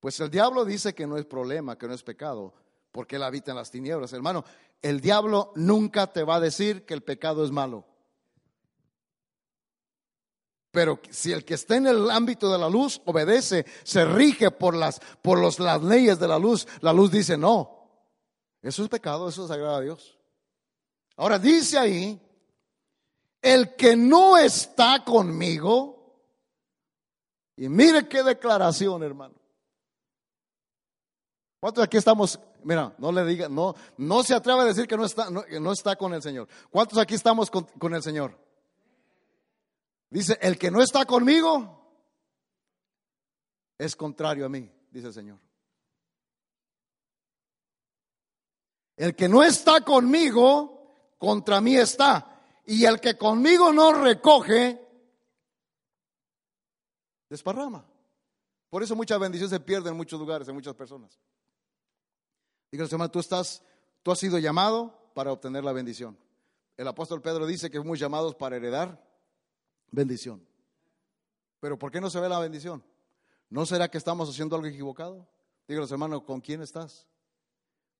Pues 0.00 0.18
el 0.20 0.30
diablo 0.30 0.64
dice 0.64 0.94
que 0.94 1.06
no 1.06 1.18
es 1.18 1.26
problema, 1.26 1.76
que 1.76 1.86
no 1.86 1.92
es 1.92 2.02
pecado 2.02 2.54
porque 2.92 3.16
Él 3.16 3.22
habita 3.22 3.52
en 3.52 3.56
las 3.56 3.70
tinieblas. 3.70 4.12
Hermano, 4.12 4.44
el 4.82 5.00
diablo 5.00 5.52
nunca 5.56 6.06
te 6.12 6.24
va 6.24 6.36
a 6.36 6.40
decir 6.40 6.84
que 6.84 6.94
el 6.94 7.02
pecado 7.02 7.44
es 7.44 7.50
malo. 7.50 7.86
Pero 10.70 11.00
si 11.10 11.32
el 11.32 11.44
que 11.44 11.54
está 11.54 11.76
en 11.76 11.86
el 11.86 12.10
ámbito 12.10 12.50
de 12.50 12.58
la 12.58 12.68
luz 12.68 13.02
obedece, 13.04 13.66
se 13.82 14.04
rige 14.04 14.50
por 14.50 14.76
las, 14.76 15.00
por 15.20 15.38
los, 15.38 15.58
las 15.58 15.82
leyes 15.82 16.18
de 16.20 16.28
la 16.28 16.38
luz, 16.38 16.66
la 16.80 16.92
luz 16.92 17.10
dice 17.10 17.36
no. 17.36 17.88
Eso 18.62 18.82
es 18.82 18.88
pecado, 18.88 19.28
eso 19.28 19.44
es 19.44 19.50
agrada 19.50 19.78
a 19.78 19.80
Dios. 19.80 20.18
Ahora 21.16 21.38
dice 21.38 21.76
ahí, 21.76 22.20
el 23.42 23.74
que 23.74 23.96
no 23.96 24.38
está 24.38 25.02
conmigo, 25.04 26.00
y 27.56 27.68
mire 27.68 28.08
qué 28.08 28.22
declaración, 28.22 29.02
hermano. 29.02 29.34
¿Cuántos 31.58 31.84
aquí 31.84 31.96
estamos 31.96 32.38
Mira, 32.64 32.94
no 32.98 33.12
le 33.12 33.24
diga, 33.24 33.48
no, 33.48 33.74
no 33.96 34.22
se 34.22 34.34
atreve 34.34 34.60
a 34.60 34.64
decir 34.64 34.86
que 34.86 34.96
no 34.96 35.04
está, 35.04 35.30
no, 35.30 35.44
no 35.60 35.72
está 35.72 35.96
con 35.96 36.14
el 36.14 36.22
Señor. 36.22 36.48
¿Cuántos 36.70 36.98
aquí 36.98 37.14
estamos 37.14 37.50
con, 37.50 37.64
con 37.64 37.94
el 37.94 38.02
Señor? 38.02 38.38
Dice, 40.10 40.38
el 40.40 40.58
que 40.58 40.70
no 40.70 40.82
está 40.82 41.04
conmigo 41.04 41.80
es 43.78 43.96
contrario 43.96 44.46
a 44.46 44.48
mí, 44.48 44.70
dice 44.90 45.06
el 45.06 45.14
Señor. 45.14 45.38
El 48.96 49.16
que 49.16 49.28
no 49.28 49.42
está 49.42 49.80
conmigo, 49.82 50.92
contra 51.16 51.60
mí 51.60 51.76
está. 51.76 52.42
Y 52.66 52.84
el 52.84 53.00
que 53.00 53.16
conmigo 53.16 53.72
no 53.72 53.94
recoge, 53.94 54.78
desparrama. 57.30 57.86
Por 58.68 58.82
eso 58.82 58.94
mucha 58.94 59.16
bendición 59.16 59.48
se 59.48 59.58
pierde 59.58 59.88
en 59.88 59.96
muchos 59.96 60.20
lugares, 60.20 60.46
en 60.48 60.54
muchas 60.54 60.74
personas. 60.74 61.18
Dígale, 62.70 62.88
hermano, 62.90 63.10
tú 63.10 63.18
estás, 63.18 63.62
tú 64.02 64.12
has 64.12 64.18
sido 64.18 64.38
llamado 64.38 65.10
para 65.14 65.32
obtener 65.32 65.64
la 65.64 65.72
bendición. 65.72 66.16
El 66.76 66.88
apóstol 66.88 67.20
Pedro 67.20 67.46
dice 67.46 67.70
que 67.70 67.78
fuimos 67.78 67.98
llamados 67.98 68.34
para 68.34 68.56
heredar 68.56 69.02
bendición. 69.90 70.46
Pero 71.60 71.78
¿por 71.78 71.90
qué 71.90 72.00
no 72.00 72.08
se 72.08 72.20
ve 72.20 72.28
la 72.28 72.38
bendición? 72.38 72.82
¿No 73.50 73.66
será 73.66 73.90
que 73.90 73.98
estamos 73.98 74.30
haciendo 74.30 74.56
algo 74.56 74.68
equivocado? 74.68 75.28
Dígale, 75.68 75.86
hermano, 75.90 76.24
¿con 76.24 76.40
quién 76.40 76.62
estás? 76.62 77.06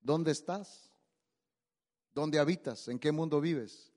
¿Dónde 0.01 0.31
estás? 0.31 0.91
¿Dónde 2.15 2.39
habitas? 2.39 2.89
¿En 2.89 2.99
qué 2.99 3.13
mundo 3.13 3.41
vives? 3.41 3.90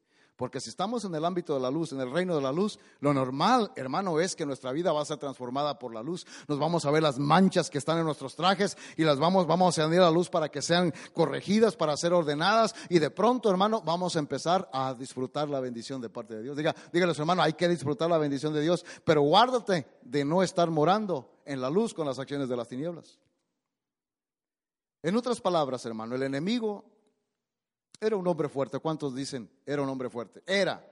Porque 0.44 0.60
si 0.60 0.70
estamos 0.70 1.06
en 1.06 1.16
el 1.16 1.24
ámbito 1.24 1.54
de 1.54 1.62
la 1.62 1.72
luz, 1.72 1.94
en 1.94 2.02
el 2.02 2.12
reino 2.12 2.36
de 2.36 2.42
la 2.42 2.52
luz, 2.52 2.78
lo 3.00 3.14
normal, 3.14 3.72
hermano, 3.78 4.20
es 4.20 4.36
que 4.36 4.46
nuestra 4.46 4.74
vida 4.74 4.92
va 4.92 5.02
a 5.02 5.06
ser 5.06 5.16
transformada 5.16 5.80
por 5.80 5.94
la 5.94 6.04
luz. 6.04 6.28
Nos 6.50 6.60
vamos 6.60 6.84
a 6.84 6.92
ver 6.92 7.02
las 7.02 7.18
manchas 7.18 7.70
que 7.70 7.78
están 7.78 7.98
en 8.00 8.04
nuestros 8.04 8.36
trajes 8.36 8.78
y 8.98 9.06
las 9.06 9.20
vamos, 9.20 9.48
vamos 9.48 9.80
a 9.80 9.86
a 9.86 9.88
la 9.88 10.12
luz 10.12 10.30
para 10.30 10.50
que 10.50 10.62
sean 10.62 10.94
corregidas, 11.14 11.78
para 11.78 11.96
ser 11.96 12.12
ordenadas. 12.12 12.76
Y 12.90 13.00
de 13.00 13.10
pronto, 13.10 13.50
hermano, 13.50 13.82
vamos 13.86 14.18
a 14.18 14.20
empezar 14.20 14.70
a 14.74 14.94
disfrutar 14.94 15.48
la 15.48 15.62
bendición 15.62 16.02
de 16.02 16.10
parte 16.10 16.36
de 16.36 16.44
Dios. 16.44 16.58
Diga, 16.58 16.76
dígale 16.92 17.14
hermano, 17.18 17.42
hay 17.42 17.54
que 17.54 17.70
disfrutar 17.70 18.10
la 18.10 18.18
bendición 18.18 18.54
de 18.54 18.60
Dios, 18.60 18.86
pero 19.06 19.22
guárdate 19.22 19.88
de 20.02 20.26
no 20.26 20.44
estar 20.44 20.70
morando 20.70 21.40
en 21.46 21.62
la 21.62 21.70
luz 21.70 21.94
con 21.94 22.06
las 22.06 22.20
acciones 22.20 22.50
de 22.50 22.58
las 22.58 22.68
tinieblas. 22.68 23.18
En 25.04 25.16
otras 25.16 25.40
palabras, 25.40 25.86
hermano, 25.86 26.16
el 26.16 26.24
enemigo 26.24 26.93
era 28.08 28.16
un 28.16 28.28
hombre 28.28 28.50
fuerte. 28.50 28.80
¿Cuántos 28.80 29.16
dicen 29.16 29.50
era 29.66 29.82
un 29.82 29.90
hombre 29.90 30.10
fuerte? 30.10 30.44
Era. 30.46 30.86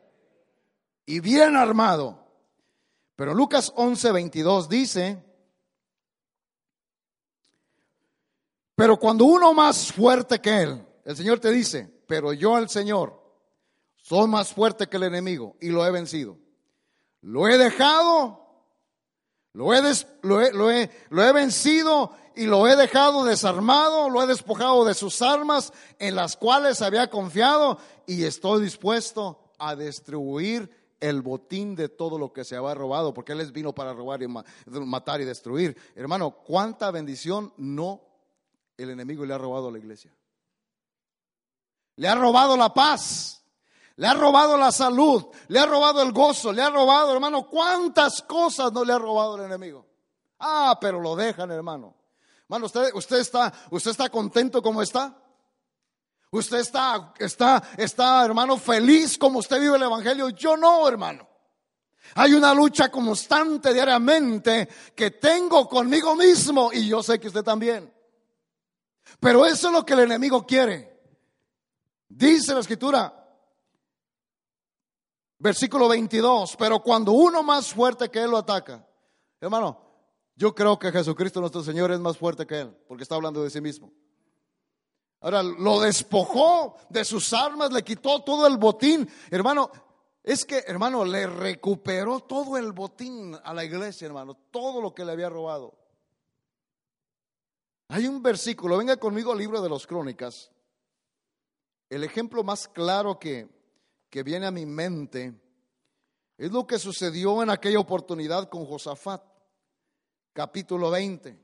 Y 1.06 1.20
bien 1.20 1.56
armado. 1.56 2.18
Pero 3.16 3.34
Lucas 3.34 3.72
11, 3.76 4.12
22 4.12 4.70
dice, 4.70 5.24
pero 8.76 8.98
cuando 8.98 9.26
uno 9.26 9.54
más 9.54 9.92
fuerte 9.92 10.40
que 10.40 10.62
él, 10.62 10.88
el 11.06 11.16
Señor 11.16 11.40
te 11.40 11.52
dice, 11.52 11.88
pero 12.08 12.34
yo 12.34 12.58
el 12.58 12.68
Señor, 12.70 13.22
soy 13.98 14.28
más 14.28 14.54
fuerte 14.54 14.88
que 14.88 14.98
el 14.98 15.04
enemigo 15.04 15.56
y 15.62 15.70
lo 15.70 15.86
he 15.86 15.92
vencido. 15.92 16.38
Lo 17.22 17.48
he 17.48 17.58
dejado, 17.58 18.41
lo 19.54 19.74
he, 19.74 19.82
lo 20.22 20.42
he, 20.42 20.54
lo 20.54 20.72
he, 20.72 20.90
lo 21.10 21.24
he 21.24 21.34
vencido 21.34 22.12
y 22.36 22.46
lo 22.46 22.68
he 22.68 22.76
dejado 22.76 23.26
desarmado, 23.26 24.10
lo 24.10 24.24
he 24.24 24.28
despojado 24.28 24.86
de 24.86 24.94
sus 24.94 25.22
armas 25.22 25.74
en 26.00 26.16
las 26.16 26.38
cuales 26.38 26.82
había 26.82 27.10
confiado 27.10 27.78
y 28.06 28.24
estoy 28.24 28.64
dispuesto 28.64 29.52
a 29.60 29.76
distribuir 29.76 30.70
el 31.02 31.22
botín 31.22 31.76
de 31.76 31.90
todo 31.90 32.18
lo 32.18 32.32
que 32.32 32.46
se 32.46 32.56
había 32.56 32.76
robado, 32.76 33.14
porque 33.14 33.34
Él 33.34 33.40
les 33.40 33.52
vino 33.52 33.74
para 33.74 33.94
robar 33.94 34.22
y 34.24 34.28
matar 34.28 35.20
y 35.20 35.26
destruir. 35.26 35.76
Hermano, 35.96 36.32
¿cuánta 36.32 36.92
bendición 36.92 37.54
no 37.58 38.02
el 38.78 38.92
enemigo 38.92 39.26
le 39.26 39.34
ha 39.34 39.38
robado 39.38 39.68
a 39.68 39.72
la 39.72 39.80
iglesia? 39.80 40.16
Le 41.98 42.08
ha 42.08 42.16
robado 42.16 42.56
la 42.56 42.74
paz, 42.74 43.41
le 44.02 44.08
ha 44.08 44.16
robado 44.16 44.58
la 44.58 44.72
salud, 44.72 45.28
le 45.50 45.60
ha 45.60 45.68
robado 45.68 46.02
el 46.02 46.12
gozo, 46.12 46.52
le 46.52 46.64
ha 46.64 46.72
robado, 46.72 47.14
hermano, 47.14 47.46
cuántas 47.48 48.24
cosas 48.24 48.74
no 48.74 48.84
le 48.84 48.94
ha 48.94 48.98
robado 48.98 49.36
el 49.36 49.44
enemigo. 49.44 49.86
Ah, 50.40 50.76
pero 50.82 51.00
lo 51.00 51.16
dejan, 51.16 51.52
hermano. 51.52 51.94
Hermano, 52.46 52.66
usted, 52.66 52.92
usted, 52.96 53.18
está, 53.18 53.54
usted 53.70 53.92
está 53.92 54.10
contento 54.10 54.60
como 54.60 54.82
está. 54.82 55.16
Usted 56.32 56.58
está, 56.58 57.14
está, 57.20 57.62
está, 57.78 58.26
hermano, 58.26 58.58
feliz 58.58 59.20
como 59.20 59.38
usted 59.38 59.60
vive 59.60 59.76
el 59.76 59.84
Evangelio. 59.84 60.30
Yo 60.30 60.58
no, 60.58 60.88
hermano. 60.88 61.30
Hay 62.16 62.34
una 62.34 62.56
lucha 62.56 62.90
constante 62.90 63.72
diariamente 63.72 64.68
que 64.96 65.12
tengo 65.12 65.70
conmigo 65.70 66.16
mismo 66.16 66.72
y 66.74 66.88
yo 66.88 67.04
sé 67.04 67.20
que 67.20 67.28
usted 67.28 67.44
también. 67.44 67.94
Pero 69.20 69.46
eso 69.46 69.68
es 69.68 69.74
lo 69.76 69.86
que 69.86 69.94
el 69.94 70.00
enemigo 70.00 70.44
quiere. 70.44 71.00
Dice 72.10 72.56
la 72.56 72.62
escritura, 72.62 73.21
versículo 75.42 75.90
22, 75.90 76.56
pero 76.58 76.82
cuando 76.82 77.12
uno 77.12 77.44
más 77.44 77.74
fuerte 77.74 78.10
que 78.10 78.20
él 78.20 78.32
lo 78.32 78.38
ataca, 78.38 78.86
hermano, 79.40 79.92
Yo 80.36 80.56
creo 80.56 80.80
que 80.80 80.92
Jesucristo 80.92 81.40
nuestro 81.40 81.62
Señor 81.62 81.92
es 81.92 82.00
más 82.00 82.18
fuerte 82.18 82.48
que 82.48 82.62
Él, 82.62 82.76
porque 82.88 83.04
está 83.04 83.16
hablando 83.16 83.44
de 83.44 83.50
sí 83.50 83.62
mismo. 83.62 83.94
Ahora, 85.20 85.44
lo 85.44 85.80
despojó 85.82 86.78
de 86.90 87.06
sus 87.06 87.32
armas, 87.34 87.72
le 87.72 87.84
quitó 87.84 88.24
todo 88.24 88.48
el 88.48 88.58
botín. 88.58 89.08
Hermano, 89.30 89.70
es 90.24 90.46
que, 90.46 90.64
hermano, 90.66 91.06
le 91.06 91.28
recuperó 91.28 92.22
todo 92.22 92.58
el 92.58 92.72
botín 92.72 93.38
a 93.44 93.54
la 93.54 93.64
iglesia, 93.64 94.08
hermano, 94.08 94.36
todo 94.50 94.82
lo 94.82 94.96
que 94.96 95.06
le 95.06 95.12
había 95.12 95.30
robado. 95.30 95.78
Hay 97.90 98.08
un 98.08 98.24
versículo, 98.24 98.78
venga 98.78 98.98
conmigo 98.98 99.34
al 99.34 99.38
libro 99.38 99.62
de 99.62 99.70
los 99.70 99.86
crónicas. 99.86 100.50
El 101.88 102.04
ejemplo 102.04 102.44
más 102.44 102.68
claro 102.68 103.20
que, 103.20 103.48
que 104.12 104.24
viene 104.24 104.46
a 104.46 104.52
mi 104.52 104.66
mente 104.66 105.34
es 106.38 106.52
lo 106.52 106.68
que 106.68 106.78
sucedió 106.78 107.42
en 107.42 107.50
aquella 107.50 107.80
oportunidad 107.80 108.50
con 108.50 108.66
Josafat, 108.66 109.24
capítulo 110.34 110.92
20. 110.92 111.40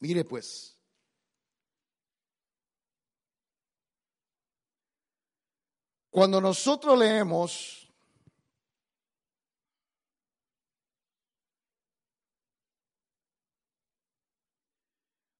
Mire 0.00 0.24
pues. 0.24 0.76
Cuando 6.10 6.40
nosotros 6.40 6.98
leemos 6.98 7.88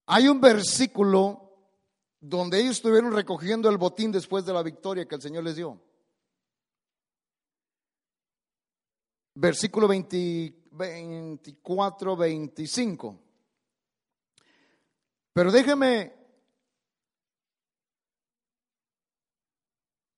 hay 0.05 0.29
un 0.29 0.39
versículo 0.39 1.51
donde 2.21 2.61
ellos 2.61 2.77
estuvieron 2.77 3.11
recogiendo 3.11 3.69
el 3.69 3.77
botín 3.77 4.11
después 4.11 4.45
de 4.45 4.53
la 4.53 4.63
victoria 4.63 5.05
que 5.05 5.15
el 5.15 5.21
Señor 5.21 5.43
les 5.43 5.57
dio. 5.57 5.86
Versículo 9.39 9.87
24, 9.87 12.17
25. 12.17 13.19
Pero 15.31 15.51
déjeme 15.51 16.11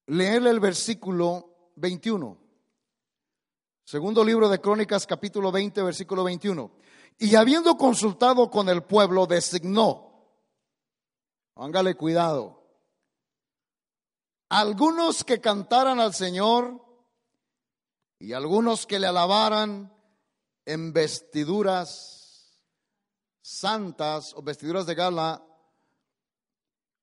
leerle 0.05 0.51
el 0.51 0.61
versículo 0.61 1.73
21. 1.75 2.37
Segundo 3.83 4.23
libro 4.23 4.47
de 4.47 4.61
Crónicas, 4.61 5.05
capítulo 5.05 5.51
20, 5.51 5.83
versículo 5.83 6.23
21. 6.23 6.71
Y 7.17 7.35
habiendo 7.35 7.75
consultado 7.75 8.49
con 8.49 8.69
el 8.69 8.83
pueblo, 8.83 9.25
designó, 9.25 10.31
hángale 11.55 11.95
cuidado, 11.95 12.63
algunos 14.47 15.25
que 15.25 15.41
cantaran 15.41 15.99
al 15.99 16.13
Señor 16.13 16.88
y 18.19 18.33
algunos 18.33 18.85
que 18.85 18.99
le 18.99 19.07
alabaran 19.07 19.91
en 20.65 20.93
vestiduras 20.93 22.59
santas 23.41 24.33
o 24.35 24.43
vestiduras 24.43 24.85
de 24.85 24.93
gala 24.93 25.43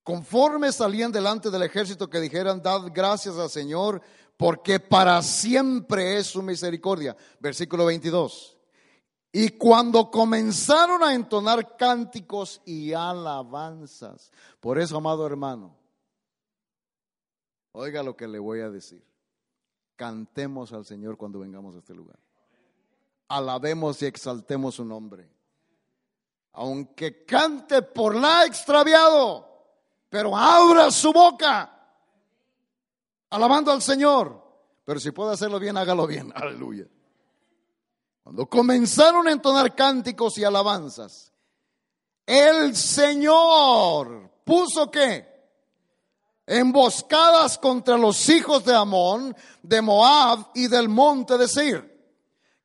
conforme 0.02 0.70
salían 0.70 1.10
delante 1.10 1.50
del 1.50 1.62
ejército 1.62 2.08
que 2.08 2.20
dijeran, 2.20 2.62
dad 2.62 2.82
gracias 2.94 3.36
al 3.38 3.50
Señor, 3.50 4.00
porque 4.36 4.78
para 4.78 5.20
siempre 5.22 6.18
es 6.18 6.28
su 6.28 6.42
misericordia. 6.42 7.16
Versículo 7.40 7.86
22. 7.86 8.56
Y 9.32 9.48
cuando 9.50 10.10
comenzaron 10.10 11.02
a 11.02 11.12
entonar 11.12 11.76
cánticos 11.76 12.62
y 12.64 12.92
alabanzas, 12.92 14.30
por 14.60 14.78
eso, 14.78 14.96
amado 14.96 15.26
hermano, 15.26 15.76
oiga 17.72 18.02
lo 18.04 18.16
que 18.16 18.28
le 18.28 18.38
voy 18.38 18.60
a 18.60 18.70
decir. 18.70 19.04
Cantemos 19.97 20.72
al 20.72 20.84
Señor 20.84 21.16
cuando 21.16 21.40
vengamos 21.40 21.74
a 21.74 21.78
este 21.78 21.94
lugar. 21.94 22.18
Alabemos 23.28 24.01
y 24.03 24.07
exaltemos 24.07 24.76
su 24.76 24.84
nombre. 24.84 25.28
Aunque 26.53 27.24
cante 27.24 27.82
por 27.82 28.14
la 28.14 28.44
extraviado 28.44 29.57
pero 30.09 30.36
abra 30.36 30.90
su 30.90 31.12
boca 31.12 31.72
alabando 33.30 33.72
al 33.72 33.82
Señor. 33.82 34.42
Pero 34.84 35.01
si 35.01 35.11
puede 35.11 35.32
hacerlo 35.32 35.59
bien, 35.59 35.76
hágalo 35.76 36.07
bien. 36.07 36.32
Aleluya. 36.34 36.86
Cuando 38.22 38.47
comenzaron 38.47 39.28
a 39.28 39.32
entonar 39.32 39.74
cánticos 39.74 40.38
y 40.38 40.44
alabanzas, 40.44 41.32
el 42.24 42.74
Señor 42.74 44.30
puso 44.44 44.90
que 44.90 45.36
emboscadas 46.47 47.59
contra 47.59 47.99
los 47.99 48.28
hijos 48.28 48.64
de 48.64 48.74
Amón, 48.74 49.34
de 49.62 49.82
Moab 49.82 50.51
y 50.55 50.68
del 50.68 50.88
monte 50.88 51.36
de 51.36 51.49
Seir, 51.49 51.97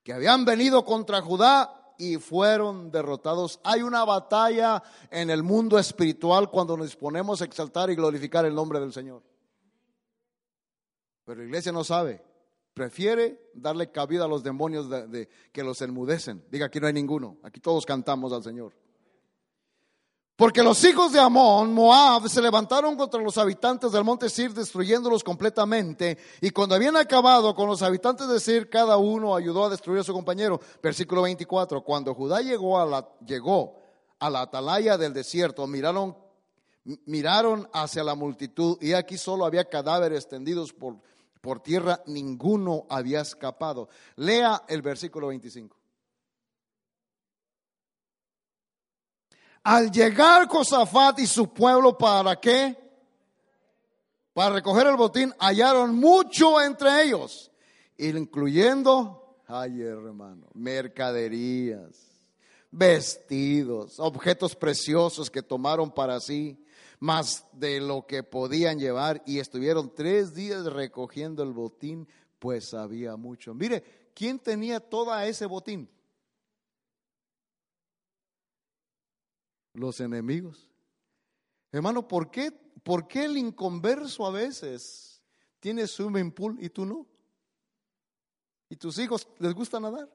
que 0.04 0.14
habían 0.14 0.46
venido 0.46 0.86
contra 0.86 1.22
Judá 1.22 1.94
y 1.98 2.18
fueron 2.18 2.92
derrotados. 2.92 3.60
Hay 3.64 3.82
una 3.82 4.04
batalla 4.06 4.82
en 5.10 5.30
el 5.30 5.44
mundo 5.44 5.78
espiritual 5.78 6.50
cuando 6.50 6.78
nos 6.78 6.88
disponemos 6.88 7.42
a 7.42 7.46
exaltar 7.46 7.90
y 7.90 7.96
glorificar 7.96 8.46
el 8.46 8.56
nombre 8.56 8.80
del 8.80 8.94
Señor. 8.94 9.22
Pero 11.26 11.40
la 11.40 11.46
iglesia 11.46 11.72
no 11.72 11.84
sabe. 11.84 12.24
Prefiere 12.74 13.52
darle 13.54 13.92
cabida 13.92 14.26
a 14.26 14.28
los 14.28 14.44
demonios 14.44 14.90
de, 14.90 15.30
que 15.52 15.64
los 15.64 15.82
enmudecen. 15.82 16.44
Diga, 16.50 16.68
aquí 16.68 16.80
no 16.80 16.88
hay 16.88 16.94
ninguno. 16.94 17.38
Aquí 17.44 17.60
todos 17.60 17.86
cantamos 17.86 18.32
al 18.34 18.44
Señor. 18.44 18.74
Porque 20.42 20.64
los 20.64 20.84
hijos 20.86 21.14
de 21.14 21.20
Amón, 21.20 21.72
Moab, 21.72 22.28
se 22.28 22.42
levantaron 22.42 22.96
contra 22.96 23.22
los 23.22 23.38
habitantes 23.38 23.92
del 23.92 24.04
monte 24.04 24.28
Sir, 24.28 24.52
destruyéndolos 24.52 25.24
completamente. 25.24 26.18
Y 26.42 26.50
cuando 26.50 26.74
habían 26.74 26.98
acabado 26.98 27.54
con 27.54 27.68
los 27.68 27.84
habitantes 27.84 28.28
de 28.28 28.39
Sir, 28.39 28.68
cada 28.68 28.98
uno 28.98 29.36
ayudó 29.36 29.66
a 29.66 29.70
destruir 29.70 30.00
a 30.00 30.04
su 30.04 30.14
compañero. 30.14 30.60
Versículo 30.82 31.22
24. 31.22 31.84
Cuando 31.84 32.16
Judá 32.16 32.42
llegó 32.42 32.80
a 32.80 32.88
la, 32.88 33.08
llegó 33.24 33.76
a 34.18 34.32
la 34.32 34.42
atalaya 34.42 34.98
del 34.98 35.14
desierto, 35.14 35.68
miraron, 35.68 36.18
miraron 37.06 37.70
hacia 37.72 38.04
la 38.04 38.16
multitud 38.16 38.80
y 38.82 38.94
aquí 38.94 39.20
solo 39.20 39.46
había 39.46 39.66
cadáveres 39.66 40.28
tendidos 40.28 40.74
por, 40.74 40.96
por 41.39 41.60
tierra, 41.60 42.02
ninguno 42.08 42.88
había 42.89 43.22
escapado. 43.22 43.89
Lea 44.16 44.64
el 44.68 44.82
versículo 44.82 45.28
25. 45.28 45.81
Al 49.64 49.91
llegar 49.91 50.47
Josafat 50.47 51.20
y 51.20 51.28
su 51.28 51.53
pueblo, 51.53 51.97
¿para 51.97 52.36
qué? 52.39 52.78
Para 54.34 54.55
recoger 54.55 54.88
el 54.88 54.95
botín, 54.95 55.34
hallaron 55.39 55.95
mucho 55.95 56.59
entre 56.62 57.03
ellos, 57.03 57.51
incluyendo, 57.97 59.38
ay 59.45 59.82
hermano, 59.82 60.47
mercaderías, 60.53 62.12
vestidos, 62.72 63.99
objetos 63.99 64.55
preciosos 64.55 65.30
que 65.30 65.43
tomaron 65.43 65.91
para 65.91 66.20
sí, 66.20 66.64
más 66.99 67.45
de 67.51 67.82
lo 67.82 68.07
que 68.07 68.24
podían 68.24 68.80
llevar, 68.80 69.22
y 69.26 69.39
estuvieron 69.39 69.93
tres 69.93 70.34
días 70.34 70.66
recogiendo 70.66 71.43
el 71.43 71.51
botín, 71.51 72.07
pues 72.39 72.74
había 72.74 73.18
mucho. 73.18 73.53
Mire, 73.53 73.84
¿quién 74.16 74.39
tenía 74.39 74.80
todo 74.80 75.16
ese 75.20 75.45
botín? 75.45 75.89
Los 79.74 80.00
enemigos. 80.00 80.70
Hermano, 81.72 82.08
¿por 82.08 82.30
qué, 82.30 82.52
¿por 82.52 83.08
qué 83.08 83.26
el 83.26 83.38
inconverso 83.38 84.26
a 84.26 84.32
veces 84.32 85.22
tiene 85.60 85.88
swimming 85.88 86.32
pool 86.32 86.58
y 86.60 86.70
tú 86.70 86.86
no? 86.86 87.08
¿Y 88.70 88.76
tus 88.76 88.98
hijos 89.00 89.28
les 89.40 89.54
gusta 89.54 89.80
nadar? 89.80 90.10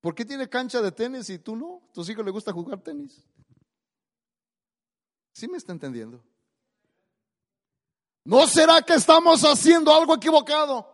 ¿Por 0.00 0.14
qué 0.14 0.24
tiene 0.24 0.48
cancha 0.48 0.82
de 0.82 0.92
tenis 0.92 1.30
y 1.30 1.38
tú 1.38 1.56
no? 1.56 1.82
¿Tus 1.92 2.08
hijos 2.10 2.24
les 2.24 2.32
gusta 2.32 2.52
jugar 2.52 2.80
tenis? 2.80 3.22
¿Sí 5.32 5.48
me 5.48 5.56
está 5.56 5.72
entendiendo? 5.72 6.22
¿No 8.24 8.46
será 8.46 8.82
que 8.82 8.94
estamos 8.94 9.42
haciendo 9.42 9.94
algo 9.94 10.14
equivocado? 10.14 10.93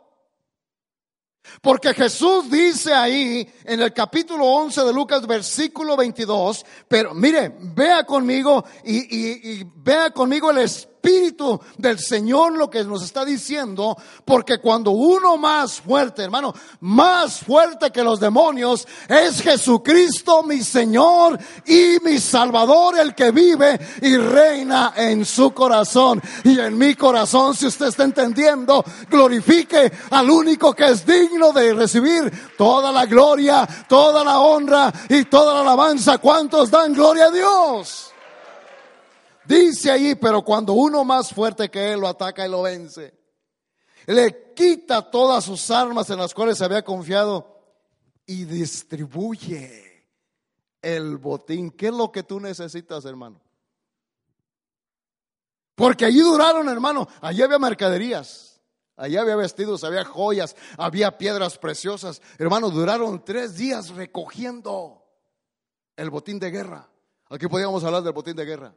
Porque 1.61 1.94
Jesús 1.94 2.51
dice 2.51 2.92
ahí 2.92 3.48
en 3.64 3.80
el 3.80 3.92
capítulo 3.92 4.44
11 4.46 4.84
de 4.84 4.92
Lucas, 4.92 5.26
versículo 5.26 5.96
22, 5.96 6.64
pero 6.88 7.14
mire, 7.14 7.53
vea 7.59 8.05
conmigo 8.05 8.64
y, 8.84 8.98
y, 8.98 9.51
y 9.51 9.66
vea 9.76 10.11
conmigo 10.11 10.51
el 10.51 10.59
Espíritu 10.59 10.99
Espíritu 11.03 11.59
del 11.78 11.98
Señor 11.98 12.53
lo 12.59 12.68
que 12.68 12.84
nos 12.84 13.03
está 13.03 13.24
diciendo, 13.24 13.96
porque 14.22 14.61
cuando 14.61 14.90
uno 14.90 15.38
más 15.38 15.80
fuerte, 15.80 16.22
hermano, 16.22 16.53
más 16.80 17.38
fuerte 17.38 17.90
que 17.90 18.05
los 18.05 18.20
demonios, 18.20 18.86
es 19.09 19.40
Jesucristo 19.40 20.42
mi 20.42 20.62
Señor 20.62 21.38
y 21.64 21.96
mi 22.05 22.18
Salvador, 22.18 22.98
el 22.98 23.14
que 23.14 23.30
vive 23.30 23.80
y 24.03 24.14
reina 24.18 24.92
en 24.94 25.24
su 25.24 25.53
corazón 25.53 26.20
y 26.44 26.59
en 26.61 26.76
mi 26.76 26.94
corazón, 26.94 27.55
si 27.55 27.66
usted 27.66 27.86
está 27.86 28.05
entendiendo, 28.05 28.84
glorifique 29.09 29.90
al 30.11 30.28
único 30.28 30.74
que 30.74 30.90
es 30.90 31.07
digno 31.07 31.51
de 31.53 31.72
recibir 31.72 32.30
toda 32.59 32.92
la 32.92 33.07
gloria, 33.07 33.66
toda 33.88 34.22
la 34.22 34.38
honra 34.38 34.92
y 35.09 35.24
toda 35.24 35.55
la 35.55 35.61
alabanza. 35.62 36.18
¿Cuántos 36.18 36.70
dan 36.70 36.92
gloria 36.92 37.26
a 37.26 37.30
Dios? 37.30 38.11
Dice 39.51 39.90
ahí, 39.90 40.14
pero 40.14 40.44
cuando 40.44 40.74
uno 40.74 41.03
más 41.03 41.34
fuerte 41.34 41.68
que 41.68 41.92
él 41.92 41.98
lo 41.98 42.07
ataca 42.07 42.46
y 42.46 42.48
lo 42.48 42.62
vence. 42.62 43.12
le 44.07 44.53
quita 44.55 45.11
todas 45.11 45.42
sus 45.42 45.72
armas 45.72 46.09
en 46.09 46.18
las 46.18 46.32
cuales 46.32 46.57
se 46.57 46.64
había 46.64 46.84
confiado 46.84 47.61
y 48.26 48.44
distribuye 48.44 50.07
el 50.80 51.16
botín. 51.16 51.72
¿Qué 51.72 51.88
es 51.88 51.92
lo 51.92 52.12
que 52.12 52.22
tú 52.22 52.38
necesitas, 52.38 53.05
hermano? 53.05 53.40
Porque 55.74 56.05
allí 56.05 56.20
duraron, 56.20 56.68
hermano, 56.68 57.09
allí 57.20 57.42
había 57.42 57.59
mercaderías, 57.59 58.61
allí 58.96 59.16
había 59.16 59.34
vestidos, 59.34 59.82
había 59.82 60.05
joyas, 60.05 60.55
había 60.78 61.18
piedras 61.18 61.59
preciosas. 61.59 62.22
Hermano, 62.38 62.70
duraron 62.70 63.24
tres 63.24 63.57
días 63.57 63.88
recogiendo 63.88 65.05
el 65.96 66.09
botín 66.09 66.38
de 66.38 66.53
guerra. 66.53 66.88
Aquí 67.28 67.48
podíamos 67.48 67.82
hablar 67.82 68.05
del 68.05 68.12
botín 68.12 68.36
de 68.36 68.44
guerra. 68.44 68.76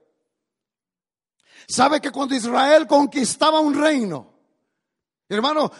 ¿Sabe 1.68 2.02
que 2.02 2.12
cuando 2.12 2.36
Israel 2.36 2.88
conquistaba 2.88 3.60
un 3.60 3.74
reino, 3.74 4.34
hermano, 5.28 5.72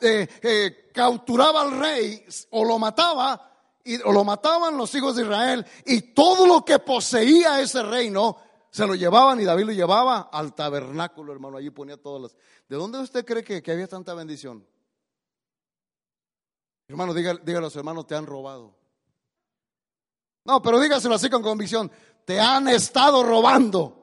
eh, 0.00 0.28
eh, 0.42 0.90
capturaba 0.92 1.62
al 1.62 1.78
rey 1.78 2.24
o 2.50 2.64
lo 2.64 2.78
mataba, 2.78 3.50
y, 3.84 4.00
o 4.02 4.12
lo 4.12 4.24
mataban 4.24 4.76
los 4.76 4.94
hijos 4.94 5.16
de 5.16 5.22
Israel, 5.22 5.66
y 5.86 6.00
todo 6.12 6.46
lo 6.46 6.64
que 6.64 6.78
poseía 6.78 7.60
ese 7.60 7.82
reino 7.82 8.36
se 8.72 8.86
lo 8.86 8.94
llevaban 8.94 9.38
y 9.38 9.44
David 9.44 9.66
lo 9.66 9.72
llevaba 9.72 10.30
al 10.32 10.54
tabernáculo, 10.54 11.32
hermano. 11.32 11.58
Allí 11.58 11.68
ponía 11.68 11.98
todas 11.98 12.22
las. 12.22 12.36
¿De 12.68 12.76
dónde 12.76 13.00
usted 13.00 13.22
cree 13.24 13.44
que, 13.44 13.70
había 13.70 13.86
tanta 13.86 14.14
bendición? 14.14 14.66
Hermano, 16.88 17.12
dígale, 17.12 17.56
a 17.56 17.60
los 17.60 17.76
hermanos, 17.76 18.06
te 18.06 18.14
han 18.14 18.24
robado. 18.24 18.74
No, 20.44 20.62
pero 20.62 20.80
dígaselo 20.80 21.14
así 21.14 21.28
con 21.28 21.42
convicción. 21.42 21.92
Te 22.24 22.40
han 22.40 22.66
estado 22.68 23.22
robando. 23.22 24.01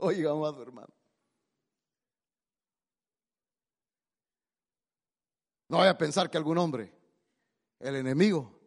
Oiga, 0.00 0.30
amado 0.30 0.62
hermano. 0.62 0.92
No 5.68 5.78
vaya 5.78 5.90
a 5.90 5.98
pensar 5.98 6.28
que 6.28 6.36
algún 6.36 6.58
hombre, 6.58 6.92
el 7.78 7.94
enemigo, 7.94 8.58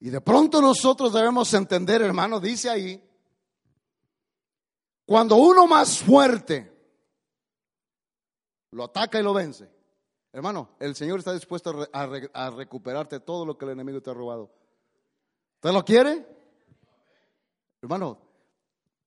y 0.00 0.10
de 0.10 0.20
pronto 0.20 0.60
nosotros 0.60 1.12
debemos 1.12 1.54
entender, 1.54 2.02
hermano, 2.02 2.38
dice 2.38 2.68
ahí, 2.68 3.02
cuando 5.06 5.36
uno 5.36 5.66
más 5.66 5.98
fuerte 5.98 6.70
lo 8.72 8.84
ataca 8.84 9.18
y 9.18 9.22
lo 9.22 9.32
vence, 9.32 9.70
hermano, 10.32 10.76
el 10.80 10.94
Señor 10.94 11.20
está 11.20 11.32
dispuesto 11.32 11.88
a, 11.90 12.50
recuperarte 12.50 13.20
todo 13.20 13.46
lo 13.46 13.56
que 13.56 13.64
el 13.64 13.70
enemigo 13.70 14.02
te 14.02 14.10
ha 14.10 14.14
robado. 14.14 14.52
¿Usted 15.54 15.72
lo 15.72 15.82
quiere? 15.82 16.26
Hermano, 17.80 18.18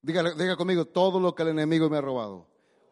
diga, 0.01 0.33
diga 0.33 0.55
conmigo, 0.55 0.85
todo 0.85 1.19
lo 1.19 1.35
que 1.35 1.43
el 1.43 1.49
enemigo 1.49 1.89
me 1.89 1.97
ha 1.97 2.01
robado, 2.01 2.47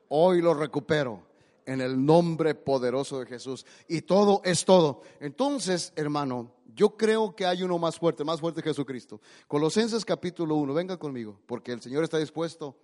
hoy 0.09 0.41
lo 0.41 0.53
recupero 0.53 1.23
en 1.65 1.81
el 1.81 2.03
nombre 2.03 2.55
poderoso 2.55 3.19
de 3.19 3.25
Jesús. 3.25 3.65
Y 3.87 4.01
todo 4.01 4.41
es 4.43 4.65
todo. 4.65 5.01
Entonces, 5.19 5.93
hermano, 5.95 6.53
yo 6.75 6.95
creo 6.97 7.35
que 7.35 7.45
hay 7.45 7.63
uno 7.63 7.77
más 7.77 7.97
fuerte, 7.97 8.23
más 8.23 8.39
fuerte 8.39 8.61
Jesucristo. 8.61 9.21
Colosenses 9.47 10.05
capítulo 10.05 10.55
1, 10.55 10.73
venga 10.73 10.97
conmigo, 10.97 11.39
porque 11.45 11.71
el 11.71 11.81
Señor 11.81 12.03
está 12.03 12.17
dispuesto 12.17 12.77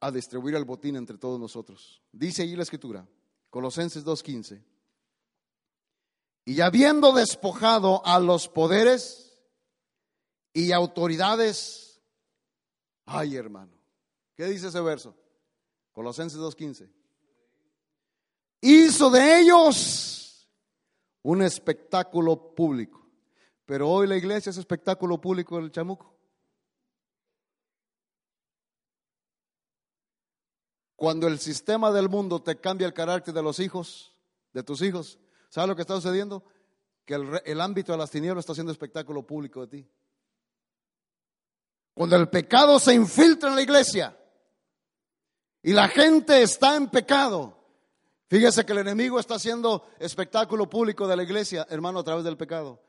a 0.00 0.10
distribuir 0.10 0.54
el 0.54 0.64
botín 0.64 0.96
entre 0.96 1.18
todos 1.18 1.40
nosotros. 1.40 2.02
Dice 2.12 2.42
allí 2.42 2.56
la 2.56 2.62
escritura, 2.62 3.06
Colosenses 3.50 4.04
2.15. 4.04 4.62
Y 6.44 6.60
habiendo 6.60 7.12
despojado 7.12 8.04
a 8.06 8.18
los 8.18 8.48
poderes 8.48 9.38
y 10.52 10.72
autoridades, 10.72 11.87
ay 13.08 13.36
hermano, 13.36 13.72
¿qué 14.36 14.44
dice 14.46 14.68
ese 14.68 14.80
verso? 14.80 15.14
Colosenses 15.92 16.38
2.15. 16.38 16.88
Hizo 18.60 19.10
de 19.10 19.40
ellos 19.40 20.48
un 21.22 21.42
espectáculo 21.42 22.54
público. 22.54 23.04
Pero 23.64 23.88
hoy 23.88 24.06
la 24.06 24.16
iglesia 24.16 24.50
es 24.50 24.56
espectáculo 24.56 25.20
público 25.20 25.56
del 25.56 25.70
chamuco. 25.70 26.14
Cuando 30.96 31.28
el 31.28 31.38
sistema 31.38 31.92
del 31.92 32.08
mundo 32.08 32.42
te 32.42 32.58
cambia 32.58 32.86
el 32.86 32.94
carácter 32.94 33.32
de 33.32 33.42
los 33.42 33.60
hijos, 33.60 34.14
de 34.52 34.62
tus 34.62 34.82
hijos, 34.82 35.18
¿sabes 35.48 35.68
lo 35.68 35.76
que 35.76 35.82
está 35.82 35.94
sucediendo? 35.94 36.44
Que 37.04 37.14
el, 37.14 37.40
el 37.44 37.60
ámbito 37.60 37.92
de 37.92 37.98
las 37.98 38.10
tinieblas 38.10 38.42
está 38.42 38.52
haciendo 38.52 38.72
espectáculo 38.72 39.22
público 39.22 39.60
de 39.66 39.82
ti. 39.82 39.88
Cuando 41.98 42.14
el 42.14 42.28
pecado 42.28 42.78
se 42.78 42.94
infiltra 42.94 43.48
en 43.48 43.56
la 43.56 43.62
iglesia 43.62 44.16
y 45.60 45.72
la 45.72 45.88
gente 45.88 46.40
está 46.40 46.76
en 46.76 46.86
pecado, 46.86 47.56
Fíjese 48.28 48.64
que 48.64 48.72
el 48.72 48.78
enemigo 48.78 49.18
está 49.18 49.34
haciendo 49.34 49.88
espectáculo 49.98 50.68
público 50.68 51.08
de 51.08 51.16
la 51.16 51.22
iglesia, 51.22 51.66
hermano, 51.70 52.00
a 52.00 52.04
través 52.04 52.22
del 52.24 52.36
pecado. 52.36 52.82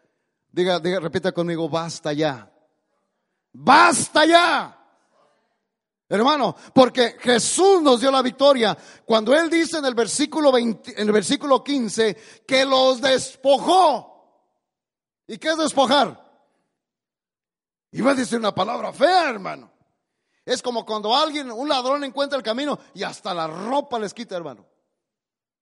Diga, 0.52 0.80
diga, 0.80 1.00
repita 1.00 1.32
conmigo, 1.32 1.68
basta 1.70 2.12
ya. 2.12 2.52
Basta 3.54 4.26
ya. 4.26 4.78
Hermano, 6.10 6.56
porque 6.74 7.16
Jesús 7.20 7.82
nos 7.82 8.02
dio 8.02 8.12
la 8.12 8.22
victoria 8.22 8.78
cuando 9.06 9.34
él 9.34 9.50
dice 9.50 9.78
en 9.78 9.86
el 9.86 9.96
versículo 9.96 10.52
20, 10.52 11.02
en 11.02 11.08
el 11.08 11.14
versículo 11.14 11.64
15 11.64 12.44
que 12.46 12.66
los 12.66 13.00
despojó. 13.00 14.46
¿Y 15.26 15.38
qué 15.40 15.50
es 15.50 15.58
despojar? 15.58 16.29
Iba 17.92 18.12
a 18.12 18.16
decir 18.16 18.40
una 18.40 18.54
palabra 18.54 18.94
fea, 18.94 19.30
hermano. 19.30 19.72
Es 20.46 20.62
como 20.62 20.86
cuando 20.86 21.16
alguien, 21.16 21.52
un 21.52 21.70
ladrón 21.70 22.04
encuentra 22.04 22.38
el 22.38 22.44
camino 22.44 22.80
y 22.94 23.04
hasta 23.04 23.34
la 23.34 23.48
ropa 23.48 24.00
les 24.00 24.14
quita, 24.14 24.36
hermano 24.36 24.66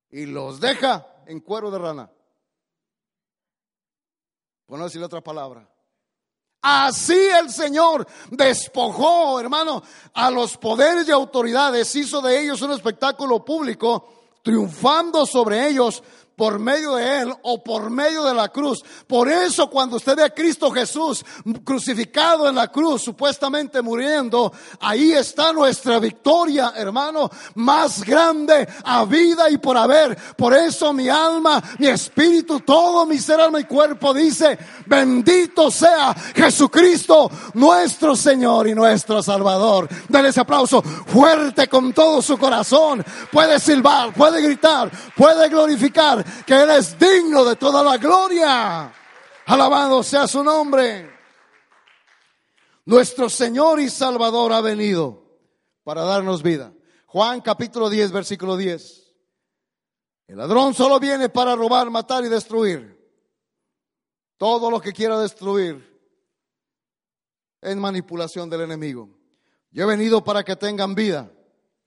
y 0.09 0.25
los 0.25 0.59
deja 0.59 1.05
en 1.25 1.39
cuero 1.41 1.71
de 1.71 1.77
rana. 1.77 2.11
Por 4.65 4.77
no 4.77 4.85
decirle 4.85 5.05
otra 5.05 5.21
palabra. 5.21 5.69
Así 6.61 7.29
el 7.39 7.49
Señor 7.49 8.05
despojó, 8.31 9.39
hermano, 9.39 9.81
a 10.13 10.29
los 10.29 10.57
poderes 10.57 11.07
y 11.07 11.11
autoridades, 11.11 11.95
hizo 11.95 12.21
de 12.21 12.41
ellos 12.41 12.61
un 12.61 12.71
espectáculo 12.71 13.45
público, 13.45 14.25
triunfando 14.43 15.25
sobre 15.25 15.69
ellos 15.69 16.03
por 16.37 16.59
medio 16.59 16.95
de 16.95 17.21
Él 17.21 17.33
o 17.41 17.63
por 17.63 17.89
medio 17.89 18.23
de 18.23 18.33
la 18.35 18.49
cruz. 18.49 18.83
Por 19.07 19.27
eso 19.27 19.71
cuando 19.71 19.97
usted 19.97 20.15
ve 20.15 20.23
a 20.23 20.29
Cristo 20.29 20.69
Jesús 20.69 21.25
crucificado 21.65 22.47
en 22.47 22.53
la 22.53 22.67
cruz, 22.67 23.01
supuestamente 23.01 23.81
muriendo, 23.81 24.53
ahí 24.79 25.13
está 25.13 25.51
nuestra 25.51 25.97
victoria, 25.97 26.73
hermano, 26.75 27.31
más 27.55 28.03
grande 28.03 28.67
a 28.85 29.03
vida 29.05 29.49
y 29.49 29.57
por 29.57 29.77
haber. 29.77 30.15
Por 30.37 30.53
eso 30.53 30.93
mi 30.93 31.09
alma, 31.09 31.61
mi 31.79 31.87
espíritu, 31.87 32.59
todo 32.59 33.07
mi 33.07 33.17
ser, 33.17 33.41
alma 33.41 33.59
y 33.59 33.63
cuerpo 33.63 34.13
dice, 34.13 34.59
bendito 34.85 35.71
sea 35.71 36.13
Jesucristo, 36.35 37.31
nuestro 37.55 38.15
Señor 38.15 38.67
y 38.67 38.75
nuestro 38.75 39.23
Salvador. 39.23 39.89
Dale 40.07 40.29
ese 40.29 40.41
aplauso 40.41 40.83
fuerte 40.83 41.67
con 41.67 41.93
todo 41.93 42.21
su 42.21 42.37
corazón. 42.37 43.03
Puede 43.31 43.59
silbar, 43.59 44.13
puede 44.13 44.39
gritar, 44.39 44.91
puede 45.15 45.49
glorificar 45.49 46.26
que 46.45 46.53
Él 46.53 46.69
es 46.71 46.97
digno 46.97 47.43
de 47.43 47.55
toda 47.55 47.83
la 47.83 47.97
gloria. 47.97 48.93
Alabado 49.45 50.03
sea 50.03 50.27
su 50.27 50.43
nombre. 50.43 51.09
Nuestro 52.85 53.29
Señor 53.29 53.79
y 53.79 53.89
Salvador 53.89 54.53
ha 54.53 54.61
venido 54.61 55.23
para 55.83 56.03
darnos 56.03 56.43
vida. 56.43 56.73
Juan 57.07 57.41
capítulo 57.41 57.89
10, 57.89 58.11
versículo 58.11 58.57
10. 58.57 59.13
El 60.27 60.37
ladrón 60.37 60.73
solo 60.73 60.99
viene 60.99 61.29
para 61.29 61.55
robar, 61.55 61.89
matar 61.89 62.23
y 62.25 62.29
destruir. 62.29 62.97
Todo 64.37 64.69
lo 64.69 64.79
que 64.79 64.93
quiera 64.93 65.19
destruir 65.19 65.97
es 67.61 67.75
manipulación 67.75 68.49
del 68.49 68.61
enemigo. 68.61 69.09
Yo 69.71 69.83
he 69.83 69.87
venido 69.87 70.23
para 70.23 70.43
que 70.43 70.55
tengan 70.55 70.95
vida 70.95 71.31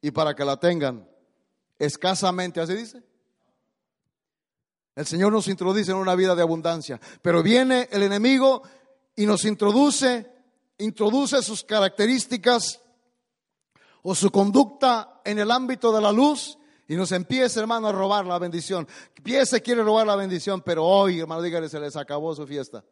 y 0.00 0.10
para 0.10 0.34
que 0.34 0.44
la 0.44 0.58
tengan 0.58 1.08
escasamente, 1.78 2.60
así 2.60 2.74
dice. 2.74 3.02
El 4.94 5.06
Señor 5.06 5.32
nos 5.32 5.48
introduce 5.48 5.90
en 5.90 5.96
una 5.96 6.14
vida 6.14 6.34
de 6.34 6.42
abundancia, 6.42 7.00
pero 7.22 7.42
viene 7.42 7.88
el 7.90 8.02
enemigo 8.02 8.62
y 9.16 9.26
nos 9.26 9.44
introduce, 9.44 10.30
introduce 10.78 11.42
sus 11.42 11.64
características 11.64 12.80
o 14.02 14.14
su 14.14 14.30
conducta 14.30 15.20
en 15.24 15.38
el 15.38 15.50
ámbito 15.50 15.92
de 15.92 16.00
la 16.00 16.12
luz 16.12 16.58
y 16.88 16.96
nos 16.96 17.12
empieza, 17.12 17.60
hermano, 17.60 17.88
a 17.88 17.92
robar 17.92 18.26
la 18.26 18.38
bendición. 18.38 18.86
Empieza, 19.16 19.60
quiere 19.60 19.82
robar 19.82 20.06
la 20.06 20.16
bendición, 20.16 20.62
pero 20.62 20.84
hoy, 20.84 21.20
hermano, 21.20 21.42
dígale, 21.42 21.68
se 21.68 21.78
les 21.78 21.96
acabó 21.96 22.34
su 22.34 22.46
fiesta 22.46 22.84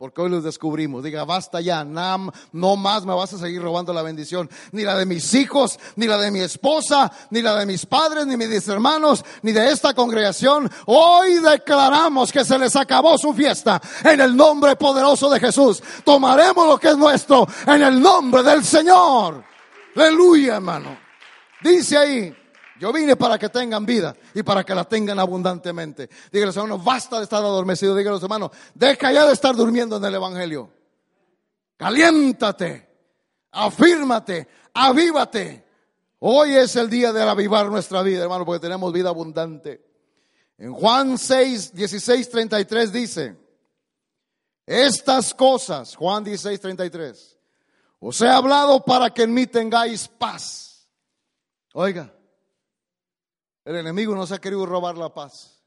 porque 0.00 0.22
hoy 0.22 0.30
los 0.30 0.42
descubrimos. 0.42 1.04
Diga, 1.04 1.26
basta 1.26 1.60
ya, 1.60 1.84
Nam, 1.84 2.30
no 2.52 2.74
más 2.76 3.04
me 3.04 3.12
vas 3.12 3.34
a 3.34 3.38
seguir 3.38 3.60
robando 3.60 3.92
la 3.92 4.00
bendición, 4.00 4.48
ni 4.72 4.82
la 4.82 4.96
de 4.96 5.04
mis 5.04 5.34
hijos, 5.34 5.78
ni 5.96 6.06
la 6.06 6.16
de 6.16 6.30
mi 6.30 6.40
esposa, 6.40 7.12
ni 7.28 7.42
la 7.42 7.54
de 7.56 7.66
mis 7.66 7.84
padres, 7.84 8.26
ni 8.26 8.38
mis 8.38 8.66
hermanos, 8.66 9.22
ni 9.42 9.52
de 9.52 9.70
esta 9.70 9.92
congregación. 9.92 10.70
Hoy 10.86 11.34
declaramos 11.40 12.32
que 12.32 12.46
se 12.46 12.58
les 12.58 12.76
acabó 12.76 13.18
su 13.18 13.34
fiesta 13.34 13.78
en 14.02 14.22
el 14.22 14.34
nombre 14.34 14.74
poderoso 14.74 15.28
de 15.28 15.38
Jesús. 15.38 15.82
Tomaremos 16.02 16.66
lo 16.66 16.78
que 16.78 16.88
es 16.88 16.96
nuestro 16.96 17.46
en 17.66 17.82
el 17.82 18.00
nombre 18.00 18.42
del 18.42 18.64
Señor. 18.64 19.44
Aleluya, 19.94 20.54
hermano. 20.54 20.96
Dice 21.62 21.98
ahí, 21.98 22.34
Yo 22.80 22.94
vine 22.94 23.14
para 23.14 23.38
que 23.38 23.50
tengan 23.50 23.84
vida 23.84 24.16
y 24.32 24.42
para 24.42 24.64
que 24.64 24.74
la 24.74 24.84
tengan 24.84 25.18
abundantemente. 25.18 26.08
Díganos, 26.32 26.56
hermanos, 26.56 26.82
basta 26.82 27.18
de 27.18 27.24
estar 27.24 27.40
adormecido. 27.44 27.94
Díganos, 27.94 28.22
hermanos, 28.22 28.52
deja 28.74 29.12
ya 29.12 29.26
de 29.26 29.34
estar 29.34 29.54
durmiendo 29.54 29.98
en 29.98 30.04
el 30.06 30.14
Evangelio. 30.14 30.70
Caliéntate, 31.76 32.88
afírmate, 33.50 34.48
avívate. 34.72 35.66
Hoy 36.20 36.56
es 36.56 36.74
el 36.76 36.88
día 36.88 37.12
de 37.12 37.22
avivar 37.22 37.66
nuestra 37.66 38.00
vida, 38.00 38.22
hermano, 38.22 38.46
porque 38.46 38.60
tenemos 38.60 38.90
vida 38.94 39.10
abundante. 39.10 39.84
En 40.56 40.72
Juan 40.72 41.18
6, 41.18 41.74
16, 41.74 42.30
33 42.30 42.92
dice, 42.92 43.36
estas 44.64 45.34
cosas, 45.34 45.94
Juan 45.96 46.24
16, 46.24 46.58
33, 46.58 47.38
os 47.98 48.20
he 48.22 48.28
hablado 48.28 48.82
para 48.82 49.10
que 49.10 49.24
en 49.24 49.34
mí 49.34 49.46
tengáis 49.46 50.08
paz. 50.08 50.88
Oiga, 51.74 52.10
el 53.70 53.76
enemigo 53.76 54.16
nos 54.16 54.32
ha 54.32 54.40
querido 54.40 54.66
robar 54.66 54.98
la 54.98 55.14
paz. 55.14 55.62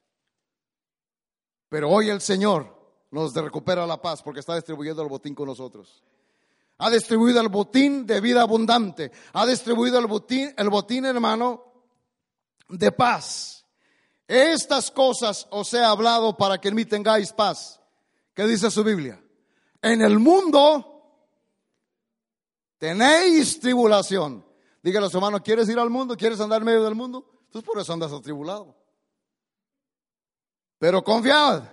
Pero 1.70 1.90
hoy 1.90 2.10
el 2.10 2.20
Señor 2.20 2.68
nos 3.12 3.34
recupera 3.34 3.88
la 3.88 4.02
paz 4.02 4.22
porque 4.22 4.42
está 4.42 4.56
distribuyendo 4.56 5.02
el 5.02 5.08
botín 5.08 5.34
con 5.34 5.48
nosotros. 5.48 6.04
Ha 6.80 6.90
distribuido 6.90 7.40
el 7.40 7.48
botín 7.48 8.06
de 8.06 8.20
vida 8.20 8.42
abundante. 8.42 9.10
Ha 9.32 9.46
distribuido 9.46 10.00
el 10.00 10.08
botín, 10.08 10.54
el 10.58 10.70
botín 10.70 11.06
hermano, 11.06 11.64
de 12.68 12.92
paz. 12.92 13.66
Estas 14.28 14.92
cosas 14.92 15.48
os 15.52 15.74
he 15.74 15.82
hablado 15.82 16.36
para 16.36 16.60
que 16.60 16.68
en 16.68 16.76
mí 16.76 16.84
tengáis 16.84 17.32
paz. 17.32 17.80
¿Qué 18.34 18.46
dice 18.46 18.70
su 18.70 18.84
Biblia? 18.84 19.24
En 19.82 20.02
el 20.02 20.20
mundo 20.20 21.22
tenéis 22.78 23.62
tribulación. 23.62 24.46
Dígale 24.82 25.06
a 25.06 25.10
su 25.10 25.18
hermano, 25.18 25.42
¿quieres 25.42 25.70
ir 25.70 25.80
al 25.80 25.90
mundo? 25.90 26.18
¿Quieres 26.18 26.42
andar 26.42 26.60
en 26.60 26.66
medio 26.66 26.84
del 26.84 26.96
mundo? 26.96 27.33
Entonces 27.54 27.72
por 27.72 27.80
eso 27.80 27.94
andas 27.94 28.12
atribulado. 28.12 28.76
Pero 30.80 31.04
confiad, 31.04 31.64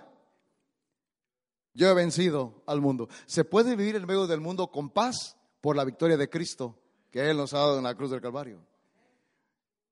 yo 1.73 1.89
he 1.89 1.93
vencido 1.95 2.61
al 2.67 2.79
mundo. 2.81 3.09
¿Se 3.25 3.43
puede 3.45 3.75
vivir 3.75 3.95
en 3.95 4.05
medio 4.05 4.27
del 4.27 4.41
mundo 4.41 4.67
con 4.67 4.91
paz 4.91 5.35
por 5.59 5.75
la 5.75 5.83
victoria 5.83 6.17
de 6.17 6.29
Cristo 6.29 6.77
que 7.09 7.27
Él 7.27 7.37
nos 7.37 7.55
ha 7.55 7.57
dado 7.57 7.77
en 7.79 7.83
la 7.85 7.95
cruz 7.95 8.11
del 8.11 8.21
Calvario? 8.21 8.63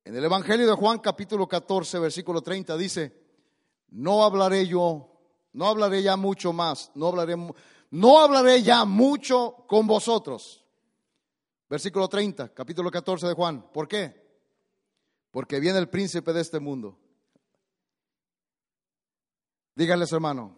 En 0.06 0.16
el 0.16 0.24
Evangelio 0.24 0.68
de 0.68 0.74
Juan 0.74 1.00
capítulo 1.00 1.48
14, 1.48 1.98
versículo 1.98 2.44
30 2.44 2.78
dice, 2.78 3.20
no 3.90 4.24
hablaré 4.24 4.68
yo, 4.68 5.12
no 5.54 5.66
hablaré 5.66 6.04
ya 6.04 6.16
mucho 6.16 6.54
más, 6.54 6.92
no 6.94 7.08
hablaré, 7.08 7.36
no 7.90 8.20
hablaré 8.20 8.62
ya 8.62 8.86
mucho 8.86 9.66
con 9.68 9.88
vosotros. 9.88 10.64
Versículo 11.68 12.08
30, 12.08 12.54
capítulo 12.54 12.92
14 12.92 13.26
de 13.26 13.34
Juan. 13.34 13.72
¿Por 13.72 13.88
qué? 13.88 14.19
Porque 15.32 15.60
viene 15.60 15.80
el 15.80 15.90
príncipe 15.90 16.34
de 16.34 16.42
este 16.42 16.60
mundo. 16.60 16.98
Dígales, 19.76 20.12
hermano, 20.12 20.58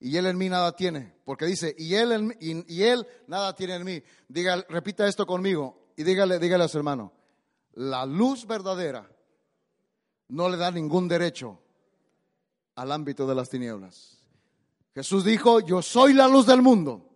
y 0.00 0.16
él 0.16 0.26
en 0.26 0.36
mí 0.36 0.48
nada 0.48 0.76
tiene, 0.76 1.14
porque 1.24 1.46
dice, 1.46 1.74
y 1.78 1.94
él, 1.94 2.12
en, 2.12 2.36
y, 2.40 2.82
él 2.82 3.06
nada 3.26 3.54
tiene 3.54 3.76
en 3.76 3.84
mí. 3.84 4.02
Diga, 4.28 4.64
repita 4.68 5.06
esto 5.08 5.26
conmigo 5.26 5.92
y 5.96 6.02
dígale, 6.02 6.38
dígale 6.38 6.68
su 6.68 6.76
hermano, 6.76 7.12
la 7.72 8.04
luz 8.04 8.46
verdadera 8.46 9.10
no 10.28 10.48
le 10.48 10.56
da 10.56 10.70
ningún 10.70 11.08
derecho 11.08 11.58
al 12.74 12.92
ámbito 12.92 13.26
de 13.26 13.34
las 13.34 13.48
tinieblas. 13.48 14.18
Jesús 14.94 15.24
dijo, 15.24 15.60
yo 15.60 15.80
soy 15.82 16.12
la 16.12 16.28
luz 16.28 16.46
del 16.46 16.62
mundo. 16.62 17.13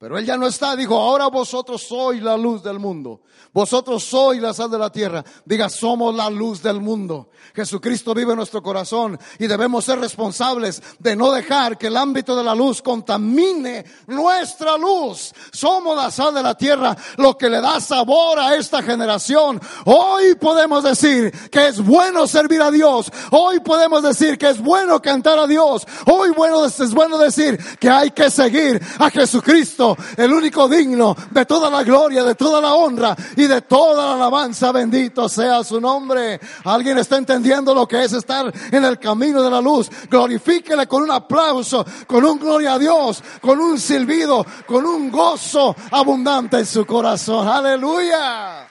Pero 0.00 0.16
él 0.16 0.24
ya 0.24 0.38
no 0.38 0.46
está, 0.46 0.74
dijo, 0.76 0.96
ahora 0.96 1.26
vosotros 1.26 1.82
sois 1.82 2.22
la 2.22 2.34
luz 2.34 2.62
del 2.62 2.78
mundo. 2.78 3.20
Vosotros 3.52 4.02
sois 4.02 4.40
la 4.40 4.54
sal 4.54 4.70
de 4.70 4.78
la 4.78 4.90
tierra. 4.90 5.22
Diga, 5.44 5.68
somos 5.68 6.14
la 6.14 6.30
luz 6.30 6.62
del 6.62 6.80
mundo. 6.80 7.28
Jesucristo 7.54 8.14
vive 8.14 8.30
en 8.30 8.38
nuestro 8.38 8.62
corazón 8.62 9.18
y 9.38 9.46
debemos 9.46 9.84
ser 9.84 9.98
responsables 9.98 10.82
de 10.98 11.16
no 11.16 11.30
dejar 11.32 11.76
que 11.76 11.88
el 11.88 11.98
ámbito 11.98 12.34
de 12.34 12.44
la 12.44 12.54
luz 12.54 12.80
contamine 12.80 13.84
nuestra 14.06 14.78
luz. 14.78 15.34
Somos 15.52 15.94
la 15.94 16.10
sal 16.10 16.32
de 16.32 16.44
la 16.44 16.56
tierra, 16.56 16.96
lo 17.18 17.36
que 17.36 17.50
le 17.50 17.60
da 17.60 17.78
sabor 17.78 18.38
a 18.38 18.54
esta 18.54 18.82
generación. 18.82 19.60
Hoy 19.84 20.34
podemos 20.36 20.82
decir 20.82 21.30
que 21.50 21.68
es 21.68 21.84
bueno 21.84 22.26
servir 22.26 22.62
a 22.62 22.70
Dios. 22.70 23.12
Hoy 23.32 23.60
podemos 23.60 24.02
decir 24.02 24.38
que 24.38 24.48
es 24.48 24.62
bueno 24.62 25.02
cantar 25.02 25.38
a 25.38 25.46
Dios. 25.46 25.86
Hoy 26.06 26.30
bueno, 26.30 26.64
es 26.64 26.94
bueno 26.94 27.18
decir 27.18 27.58
que 27.78 27.90
hay 27.90 28.12
que 28.12 28.30
seguir 28.30 28.80
a 28.98 29.10
Jesucristo 29.10 29.89
el 30.16 30.32
único 30.32 30.68
digno 30.68 31.16
de 31.30 31.46
toda 31.46 31.70
la 31.70 31.82
gloria, 31.82 32.24
de 32.24 32.34
toda 32.34 32.60
la 32.60 32.74
honra 32.74 33.16
y 33.36 33.46
de 33.46 33.62
toda 33.62 34.06
la 34.06 34.14
alabanza. 34.14 34.72
Bendito 34.72 35.28
sea 35.28 35.62
su 35.64 35.80
nombre. 35.80 36.40
¿Alguien 36.64 36.98
está 36.98 37.16
entendiendo 37.16 37.74
lo 37.74 37.86
que 37.86 38.04
es 38.04 38.12
estar 38.12 38.52
en 38.70 38.84
el 38.84 38.98
camino 38.98 39.42
de 39.42 39.50
la 39.50 39.60
luz? 39.60 39.90
Glorifíquele 40.08 40.86
con 40.86 41.02
un 41.02 41.10
aplauso, 41.10 41.84
con 42.06 42.24
un 42.24 42.38
gloria 42.38 42.74
a 42.74 42.78
Dios, 42.78 43.22
con 43.40 43.60
un 43.60 43.78
silbido, 43.78 44.44
con 44.66 44.84
un 44.84 45.10
gozo 45.10 45.74
abundante 45.90 46.58
en 46.58 46.66
su 46.66 46.84
corazón. 46.86 47.46
Aleluya. 47.46 48.68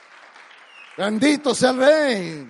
Bendito 0.98 1.56
sea 1.56 1.70
el 1.72 1.78
Rey. 1.78 2.48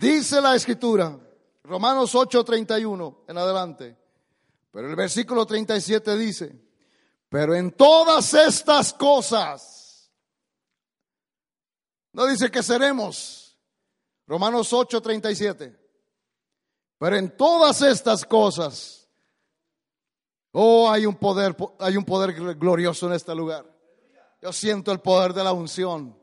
Dice 0.00 0.40
la 0.40 0.54
escritura, 0.54 1.16
Romanos 1.64 2.14
8:31 2.14 3.24
en 3.28 3.38
adelante. 3.38 3.96
Pero 4.72 4.90
el 4.90 4.96
versículo 4.96 5.46
37 5.46 6.18
dice, 6.18 6.54
pero 7.36 7.54
en 7.54 7.70
todas 7.70 8.32
estas 8.32 8.94
cosas, 8.94 10.10
no 12.14 12.24
dice 12.24 12.50
que 12.50 12.62
seremos. 12.62 13.58
Romanos 14.26 14.72
8, 14.72 15.02
37. 15.02 15.78
Pero 16.98 17.16
en 17.16 17.36
todas 17.36 17.82
estas 17.82 18.24
cosas, 18.24 19.06
oh, 20.52 20.90
hay 20.90 21.04
un 21.04 21.16
poder, 21.16 21.54
hay 21.78 21.98
un 21.98 22.06
poder 22.06 22.32
glorioso 22.54 23.06
en 23.06 23.12
este 23.12 23.34
lugar. 23.34 23.66
Yo 24.40 24.50
siento 24.50 24.90
el 24.90 25.00
poder 25.00 25.34
de 25.34 25.44
la 25.44 25.52
unción. 25.52 26.18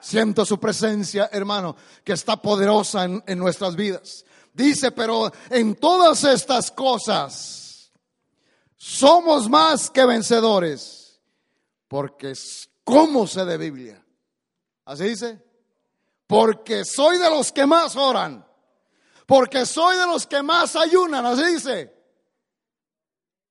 Siento 0.00 0.46
su 0.46 0.58
presencia, 0.58 1.28
hermano, 1.32 1.76
que 2.02 2.14
está 2.14 2.40
poderosa 2.40 3.04
en, 3.04 3.22
en 3.26 3.38
nuestras 3.38 3.76
vidas. 3.76 4.24
Dice, 4.54 4.90
pero 4.90 5.30
en 5.50 5.74
todas 5.74 6.24
estas 6.24 6.70
cosas, 6.70 7.65
somos 8.76 9.48
más 9.48 9.90
que 9.90 10.04
vencedores, 10.04 11.20
porque 11.88 12.34
¿cómo 12.84 13.26
se 13.26 13.44
de 13.44 13.58
Biblia? 13.58 14.04
¿Así 14.84 15.04
dice? 15.04 15.42
Porque 16.26 16.84
soy 16.84 17.18
de 17.18 17.30
los 17.30 17.52
que 17.52 17.66
más 17.66 17.96
oran, 17.96 18.46
porque 19.26 19.66
soy 19.66 19.96
de 19.96 20.06
los 20.06 20.26
que 20.26 20.42
más 20.42 20.76
ayunan, 20.76 21.24
así 21.26 21.44
dice. 21.44 21.92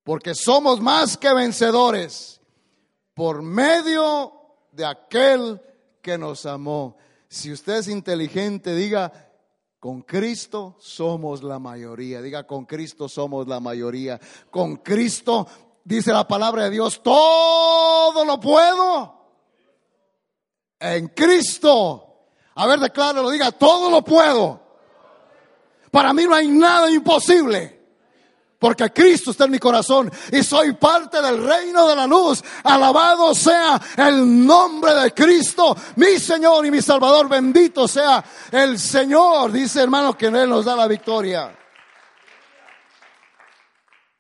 Porque 0.04 0.36
somos 0.36 0.80
más 0.82 1.18
que 1.18 1.34
vencedores 1.34 2.40
por 3.14 3.42
medio 3.42 4.34
de 4.72 4.86
aquel 4.86 5.60
que 6.02 6.18
nos 6.18 6.46
amó. 6.46 6.96
Si 7.28 7.52
usted 7.52 7.78
es 7.78 7.88
inteligente, 7.88 8.76
diga, 8.76 9.25
con 9.86 10.02
Cristo 10.02 10.76
somos 10.80 11.44
la 11.44 11.60
mayoría. 11.60 12.20
Diga, 12.20 12.48
con 12.48 12.66
Cristo 12.66 13.08
somos 13.08 13.48
la 13.48 13.60
mayoría. 13.60 14.20
Con 14.50 14.78
Cristo, 14.78 15.46
dice 15.84 16.12
la 16.12 16.28
palabra 16.28 16.64
de 16.64 16.72
Dios, 16.72 17.04
todo 17.04 18.26
lo 18.26 18.40
puedo. 18.40 19.14
En 20.80 21.10
Cristo. 21.10 22.30
A 22.56 22.66
ver, 22.66 22.80
decláralo, 22.80 23.30
diga, 23.30 23.52
todo 23.52 23.92
lo 23.92 24.04
puedo. 24.04 24.60
Para 25.92 26.14
mí 26.14 26.24
no 26.24 26.34
hay 26.34 26.48
nada 26.48 26.90
imposible 26.90 27.75
porque 28.66 28.92
Cristo 28.92 29.30
está 29.30 29.46
en 29.46 29.52
mi 29.52 29.60
corazón 29.60 30.12
y 30.32 30.42
soy 30.42 30.74
parte 30.74 31.22
del 31.22 31.46
reino 31.46 31.88
de 31.88 31.96
la 31.96 32.08
luz. 32.08 32.44
Alabado 32.64 33.36
sea 33.36 33.80
el 33.96 34.44
nombre 34.44 34.92
de 34.96 35.14
Cristo, 35.14 35.78
mi 35.98 36.18
Señor 36.18 36.66
y 36.66 36.72
mi 36.72 36.82
Salvador. 36.82 37.30
Bendito 37.30 37.88
sea 37.88 38.26
el 38.52 38.80
Señor. 38.80 39.52
Dice 39.52 39.84
hermano 39.84 40.18
que 40.18 40.26
Él 40.26 40.50
nos 40.50 40.66
da 40.66 40.76
la 40.76 40.88
victoria. 40.88 41.56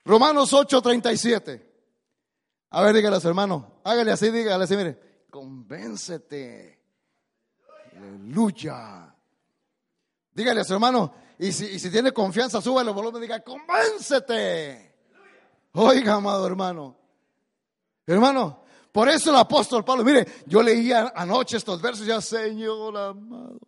Romanos 0.06 0.54
8:37. 0.54 1.66
A 2.70 2.84
ver, 2.84 2.94
dígale 2.94 3.18
hermano. 3.24 3.82
Hágale 3.84 4.12
así, 4.12 4.30
dígale 4.30 4.66
así, 4.66 4.78
mire. 4.78 5.26
Convéncete. 5.32 6.84
Aleluya. 7.98 9.12
Dígale 10.32 10.62
a 10.62 10.64
su 10.64 10.74
hermano, 10.76 11.16
y 11.40 11.52
si, 11.52 11.90
tiene 11.90 12.12
confianza, 12.12 12.62
sube 12.62 12.82
el 12.82 12.90
volumen 12.92 13.22
y 13.22 13.26
diga, 13.26 13.42
convéncete. 13.42 14.94
Oiga, 15.74 16.16
amado 16.16 16.48
hermano. 16.48 16.98
Hermano, 18.06 18.64
por 18.92 19.10
eso 19.10 19.32
el 19.32 19.36
apóstol 19.38 19.84
Pablo, 19.84 20.04
mire, 20.04 20.26
yo 20.46 20.62
leía 20.62 21.12
anoche 21.16 21.58
estos 21.58 21.82
versos, 21.82 22.06
ya 22.06 22.22
Señor 22.22 22.96
amado. 22.96 23.60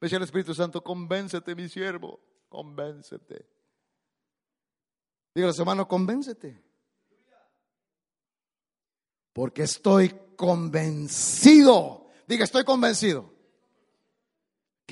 Me 0.00 0.06
decía 0.06 0.18
el 0.18 0.24
Espíritu 0.24 0.54
Santo, 0.54 0.82
convéncete, 0.82 1.54
mi 1.54 1.68
siervo, 1.68 2.20
convéncete. 2.48 3.46
Dígale, 5.34 5.54
hermano, 5.56 5.88
convéncete. 5.88 6.62
Porque 9.32 9.62
estoy 9.62 10.14
convencido. 10.36 12.08
Diga, 12.26 12.44
estoy 12.44 12.64
convencido 12.64 13.32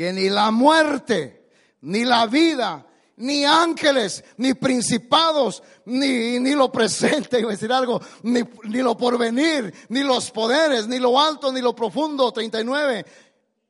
que 0.00 0.12
ni 0.12 0.30
la 0.30 0.50
muerte, 0.50 1.39
ni 1.82 2.04
la 2.04 2.26
vida, 2.26 2.86
ni 3.16 3.44
ángeles, 3.44 4.24
ni 4.38 4.54
principados, 4.54 5.62
ni, 5.84 6.38
ni 6.38 6.54
lo 6.54 6.70
presente, 6.70 7.40
iba 7.40 7.50
a 7.50 7.52
decir 7.52 7.72
algo, 7.72 8.00
ni, 8.22 8.42
ni 8.64 8.82
lo 8.82 8.96
porvenir, 8.96 9.72
ni 9.88 10.02
los 10.02 10.30
poderes, 10.30 10.86
ni 10.86 10.98
lo 10.98 11.20
alto, 11.20 11.52
ni 11.52 11.60
lo 11.60 11.74
profundo, 11.74 12.32
39, 12.32 13.04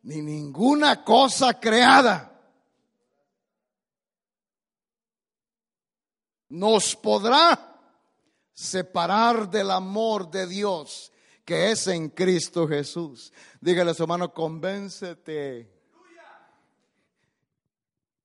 ni 0.02 0.22
ninguna 0.22 1.04
cosa 1.04 1.58
creada 1.58 2.30
nos 6.50 6.96
podrá 6.96 7.78
separar 8.52 9.48
del 9.48 9.70
amor 9.70 10.30
de 10.30 10.46
Dios 10.46 11.12
que 11.44 11.70
es 11.70 11.86
en 11.88 12.10
Cristo 12.10 12.68
Jesús. 12.68 13.32
Dígale 13.60 13.90
a 13.90 13.94
su 13.94 14.04
hermano, 14.04 14.32
convéncete 14.32 15.79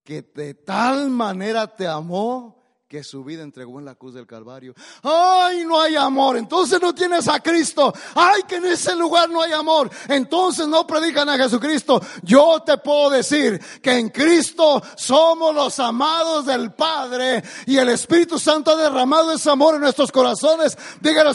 que 0.06 0.22
de 0.22 0.54
tal 0.54 1.10
manera 1.10 1.68
te 1.76 1.88
amó 1.88 2.64
que 2.96 3.04
su 3.04 3.26
vida 3.26 3.44
entregó 3.44 3.78
en 3.78 3.84
la 3.84 3.96
cruz 3.96 4.14
del 4.14 4.26
Calvario. 4.26 4.74
Ay, 5.04 5.66
no 5.66 5.82
hay 5.82 5.98
amor. 5.98 6.38
Entonces 6.38 6.80
no 6.82 6.96
tienes 6.96 7.28
a 7.28 7.42
Cristo. 7.42 7.94
Ay, 8.14 8.44
que 8.48 8.56
en 8.56 8.68
ese 8.68 8.96
lugar 8.96 9.30
no 9.30 9.42
hay 9.42 9.52
amor. 9.52 9.90
Entonces 10.08 10.66
no 10.66 10.88
predican 10.88 11.28
a 11.28 11.38
Jesucristo. 11.38 12.02
Yo 12.24 12.64
te 12.66 12.78
puedo 12.78 13.10
decir 13.10 13.62
que 13.82 13.98
en 13.98 14.08
Cristo 14.08 14.82
somos 14.96 15.54
los 15.54 15.78
amados 15.80 16.46
del 16.46 16.72
Padre 16.72 17.44
y 17.66 17.76
el 17.76 17.90
Espíritu 17.90 18.40
Santo 18.40 18.72
ha 18.72 18.78
derramado 18.78 19.34
ese 19.34 19.50
amor 19.50 19.76
en 19.76 19.82
nuestros 19.82 20.10
corazones. 20.10 20.78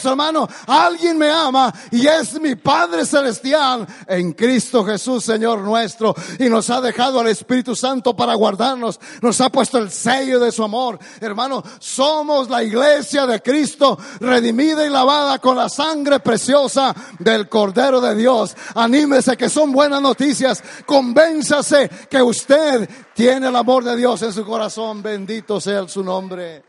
Su 0.01 0.09
hermano, 0.09 0.49
alguien 0.67 1.19
me 1.19 1.29
ama 1.29 1.75
y 1.91 2.07
es 2.07 2.41
mi 2.41 2.55
Padre 2.55 3.05
Celestial 3.05 3.87
en 4.07 4.33
Cristo 4.33 4.83
Jesús, 4.83 5.27
Señor 5.27 5.59
nuestro. 5.59 6.15
Y 6.39 6.49
nos 6.49 6.71
ha 6.71 6.81
dejado 6.81 7.21
al 7.21 7.27
Espíritu 7.27 7.77
Santo 7.77 8.17
para 8.17 8.33
guardarnos. 8.33 8.99
Nos 9.21 9.39
ha 9.43 9.51
puesto 9.51 9.77
el 9.77 9.91
sello 9.91 10.41
de 10.41 10.53
su 10.53 10.65
amor. 10.65 10.99
Hermano, 11.21 11.50
somos 11.79 12.49
la 12.49 12.63
iglesia 12.63 13.27
de 13.27 13.41
Cristo, 13.41 13.99
redimida 14.21 14.85
y 14.87 14.89
lavada 14.89 15.39
con 15.39 15.57
la 15.57 15.69
sangre 15.69 16.21
preciosa 16.21 16.95
del 17.19 17.49
Cordero 17.49 18.01
de 18.01 18.15
Dios. 18.15 18.57
Anímese 18.75 19.37
que 19.37 19.49
son 19.49 19.73
buenas 19.73 20.01
noticias. 20.01 20.63
Convénzase 20.87 21.89
que 22.09 22.23
usted 22.23 22.89
tiene 23.15 23.49
el 23.49 23.57
amor 23.57 23.85
de 23.85 23.97
Dios 23.97 24.23
en 24.23 24.33
su 24.33 24.45
corazón. 24.45 25.03
Bendito 25.03 25.61
sea 25.61 25.89
su 25.89 26.05
nombre. 26.05 26.65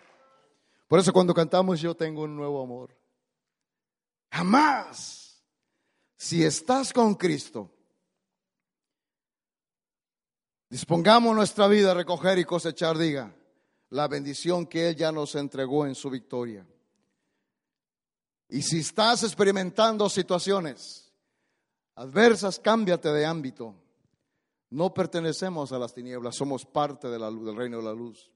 Por 0.88 1.00
eso 1.00 1.14
cuando 1.14 1.34
cantamos 1.34 1.80
yo 1.80 1.96
tengo 1.96 2.24
un 2.24 2.36
nuevo 2.36 2.64
amor. 2.64 2.96
Jamás, 4.32 5.44
si 6.18 6.44
estás 6.44 6.94
con 6.94 7.16
Cristo, 7.16 7.70
dispongamos 10.70 11.36
nuestra 11.36 11.68
vida 11.68 11.92
a 11.92 11.96
recoger 11.96 12.40
y 12.40 12.46
cosechar, 12.46 12.98
diga 12.98 13.36
la 13.92 14.08
bendición 14.08 14.66
que 14.66 14.89
Él 14.89 14.96
ya 14.96 15.12
nos 15.12 15.36
entregó 15.36 15.86
en 15.86 15.96
su 15.96 16.10
victoria. 16.10 16.66
Y 18.50 18.62
si 18.62 18.80
estás 18.80 19.24
experimentando 19.24 20.10
situaciones 20.10 21.14
adversas, 21.96 22.60
cámbiate 22.60 23.10
de 23.10 23.26
ámbito. 23.26 23.76
No 24.70 24.94
pertenecemos 24.94 25.72
a 25.74 25.80
las 25.80 25.94
tinieblas, 25.94 26.36
somos 26.36 26.66
parte 26.66 27.10
del 27.10 27.56
reino 27.56 27.78
de 27.78 27.84
la 27.84 27.94
luz. 27.94 28.32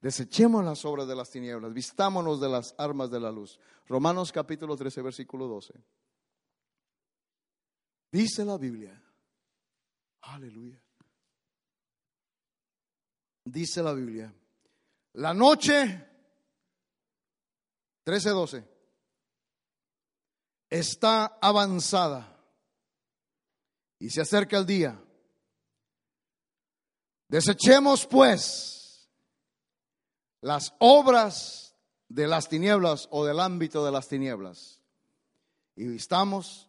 Desechemos 0.00 0.64
las 0.64 0.84
obras 0.84 1.06
de 1.06 1.16
las 1.16 1.30
tinieblas, 1.30 1.72
vistámonos 1.72 2.40
de 2.40 2.48
las 2.48 2.74
armas 2.78 3.10
de 3.10 3.20
la 3.20 3.30
luz. 3.30 3.58
Romanos 3.86 4.32
capítulo 4.32 4.76
13, 4.76 5.02
versículo 5.02 5.46
12. 5.46 5.74
Dice 8.10 8.44
la 8.44 8.56
Biblia, 8.56 9.02
aleluya. 10.22 10.80
Dice 13.44 13.82
la 13.82 13.92
Biblia 13.92 14.34
la 15.14 15.32
noche 15.32 16.08
13-12 18.04 18.64
está 20.68 21.38
avanzada 21.40 22.36
y 23.98 24.10
se 24.10 24.20
acerca 24.20 24.58
el 24.58 24.66
día. 24.66 25.00
Desechemos 27.28 28.06
pues 28.06 29.08
las 30.40 30.74
obras 30.78 31.74
de 32.08 32.26
las 32.26 32.48
tinieblas 32.48 33.08
o 33.10 33.24
del 33.24 33.40
ámbito 33.40 33.84
de 33.84 33.92
las 33.92 34.08
tinieblas 34.08 34.80
y 35.76 35.86
vistamos 35.86 36.68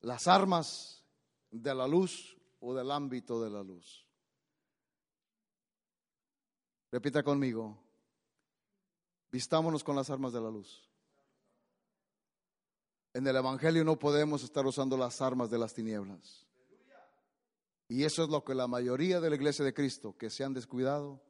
las 0.00 0.26
armas 0.26 1.04
de 1.50 1.74
la 1.74 1.86
luz 1.86 2.36
o 2.60 2.74
del 2.74 2.90
ámbito 2.90 3.42
de 3.42 3.50
la 3.50 3.62
luz. 3.62 4.03
Repita 6.94 7.24
conmigo. 7.24 7.76
Vistámonos 9.32 9.82
con 9.82 9.96
las 9.96 10.10
armas 10.10 10.32
de 10.32 10.40
la 10.40 10.48
luz. 10.48 10.88
En 13.12 13.26
el 13.26 13.34
Evangelio 13.34 13.82
no 13.82 13.98
podemos 13.98 14.44
estar 14.44 14.64
usando 14.64 14.96
las 14.96 15.20
armas 15.20 15.50
de 15.50 15.58
las 15.58 15.74
tinieblas. 15.74 16.46
Y 17.88 18.04
eso 18.04 18.22
es 18.22 18.28
lo 18.28 18.44
que 18.44 18.54
la 18.54 18.68
mayoría 18.68 19.20
de 19.20 19.28
la 19.28 19.34
iglesia 19.34 19.64
de 19.64 19.74
Cristo 19.74 20.16
que 20.16 20.30
se 20.30 20.44
han 20.44 20.54
descuidado 20.54 21.20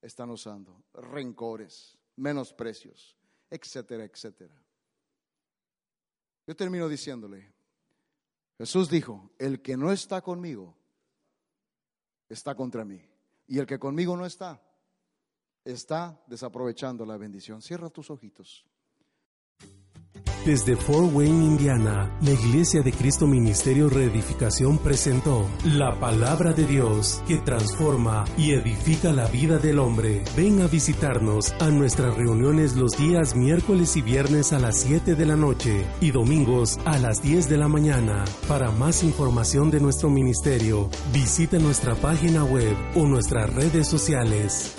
están 0.00 0.30
usando. 0.30 0.84
Rencores, 0.94 1.98
menosprecios, 2.14 3.16
etcétera, 3.50 4.04
etcétera. 4.04 4.54
Yo 6.46 6.54
termino 6.54 6.88
diciéndole, 6.88 7.52
Jesús 8.58 8.88
dijo, 8.88 9.32
el 9.40 9.60
que 9.60 9.76
no 9.76 9.90
está 9.90 10.22
conmigo 10.22 10.76
está 12.28 12.54
contra 12.54 12.84
mí. 12.84 13.02
Y 13.48 13.58
el 13.58 13.66
que 13.66 13.80
conmigo 13.80 14.16
no 14.16 14.24
está, 14.24 14.62
está 15.64 16.20
desaprovechando 16.26 17.04
la 17.04 17.16
bendición. 17.16 17.62
Cierra 17.62 17.90
tus 17.90 18.10
ojitos. 18.10 18.64
Desde 20.44 20.74
Fort 20.74 21.12
Wayne, 21.12 21.44
Indiana, 21.44 22.10
la 22.22 22.30
Iglesia 22.30 22.80
de 22.80 22.92
Cristo 22.92 23.26
Ministerio 23.26 23.90
Reedificación 23.90 24.78
presentó 24.78 25.46
la 25.64 26.00
palabra 26.00 26.54
de 26.54 26.64
Dios 26.66 27.22
que 27.28 27.36
transforma 27.36 28.24
y 28.38 28.52
edifica 28.52 29.12
la 29.12 29.26
vida 29.26 29.58
del 29.58 29.78
hombre. 29.78 30.24
Ven 30.34 30.62
a 30.62 30.66
visitarnos 30.66 31.52
a 31.60 31.68
nuestras 31.68 32.16
reuniones 32.16 32.74
los 32.74 32.96
días 32.96 33.36
miércoles 33.36 33.96
y 33.96 34.02
viernes 34.02 34.54
a 34.54 34.58
las 34.58 34.80
7 34.80 35.14
de 35.14 35.26
la 35.26 35.36
noche 35.36 35.86
y 36.00 36.10
domingos 36.10 36.78
a 36.86 36.98
las 36.98 37.22
10 37.22 37.50
de 37.50 37.58
la 37.58 37.68
mañana. 37.68 38.24
Para 38.48 38.70
más 38.70 39.02
información 39.02 39.70
de 39.70 39.80
nuestro 39.80 40.08
ministerio, 40.08 40.88
visite 41.12 41.58
nuestra 41.58 41.94
página 41.96 42.44
web 42.44 42.74
o 42.96 43.04
nuestras 43.04 43.52
redes 43.54 43.86
sociales. 43.88 44.74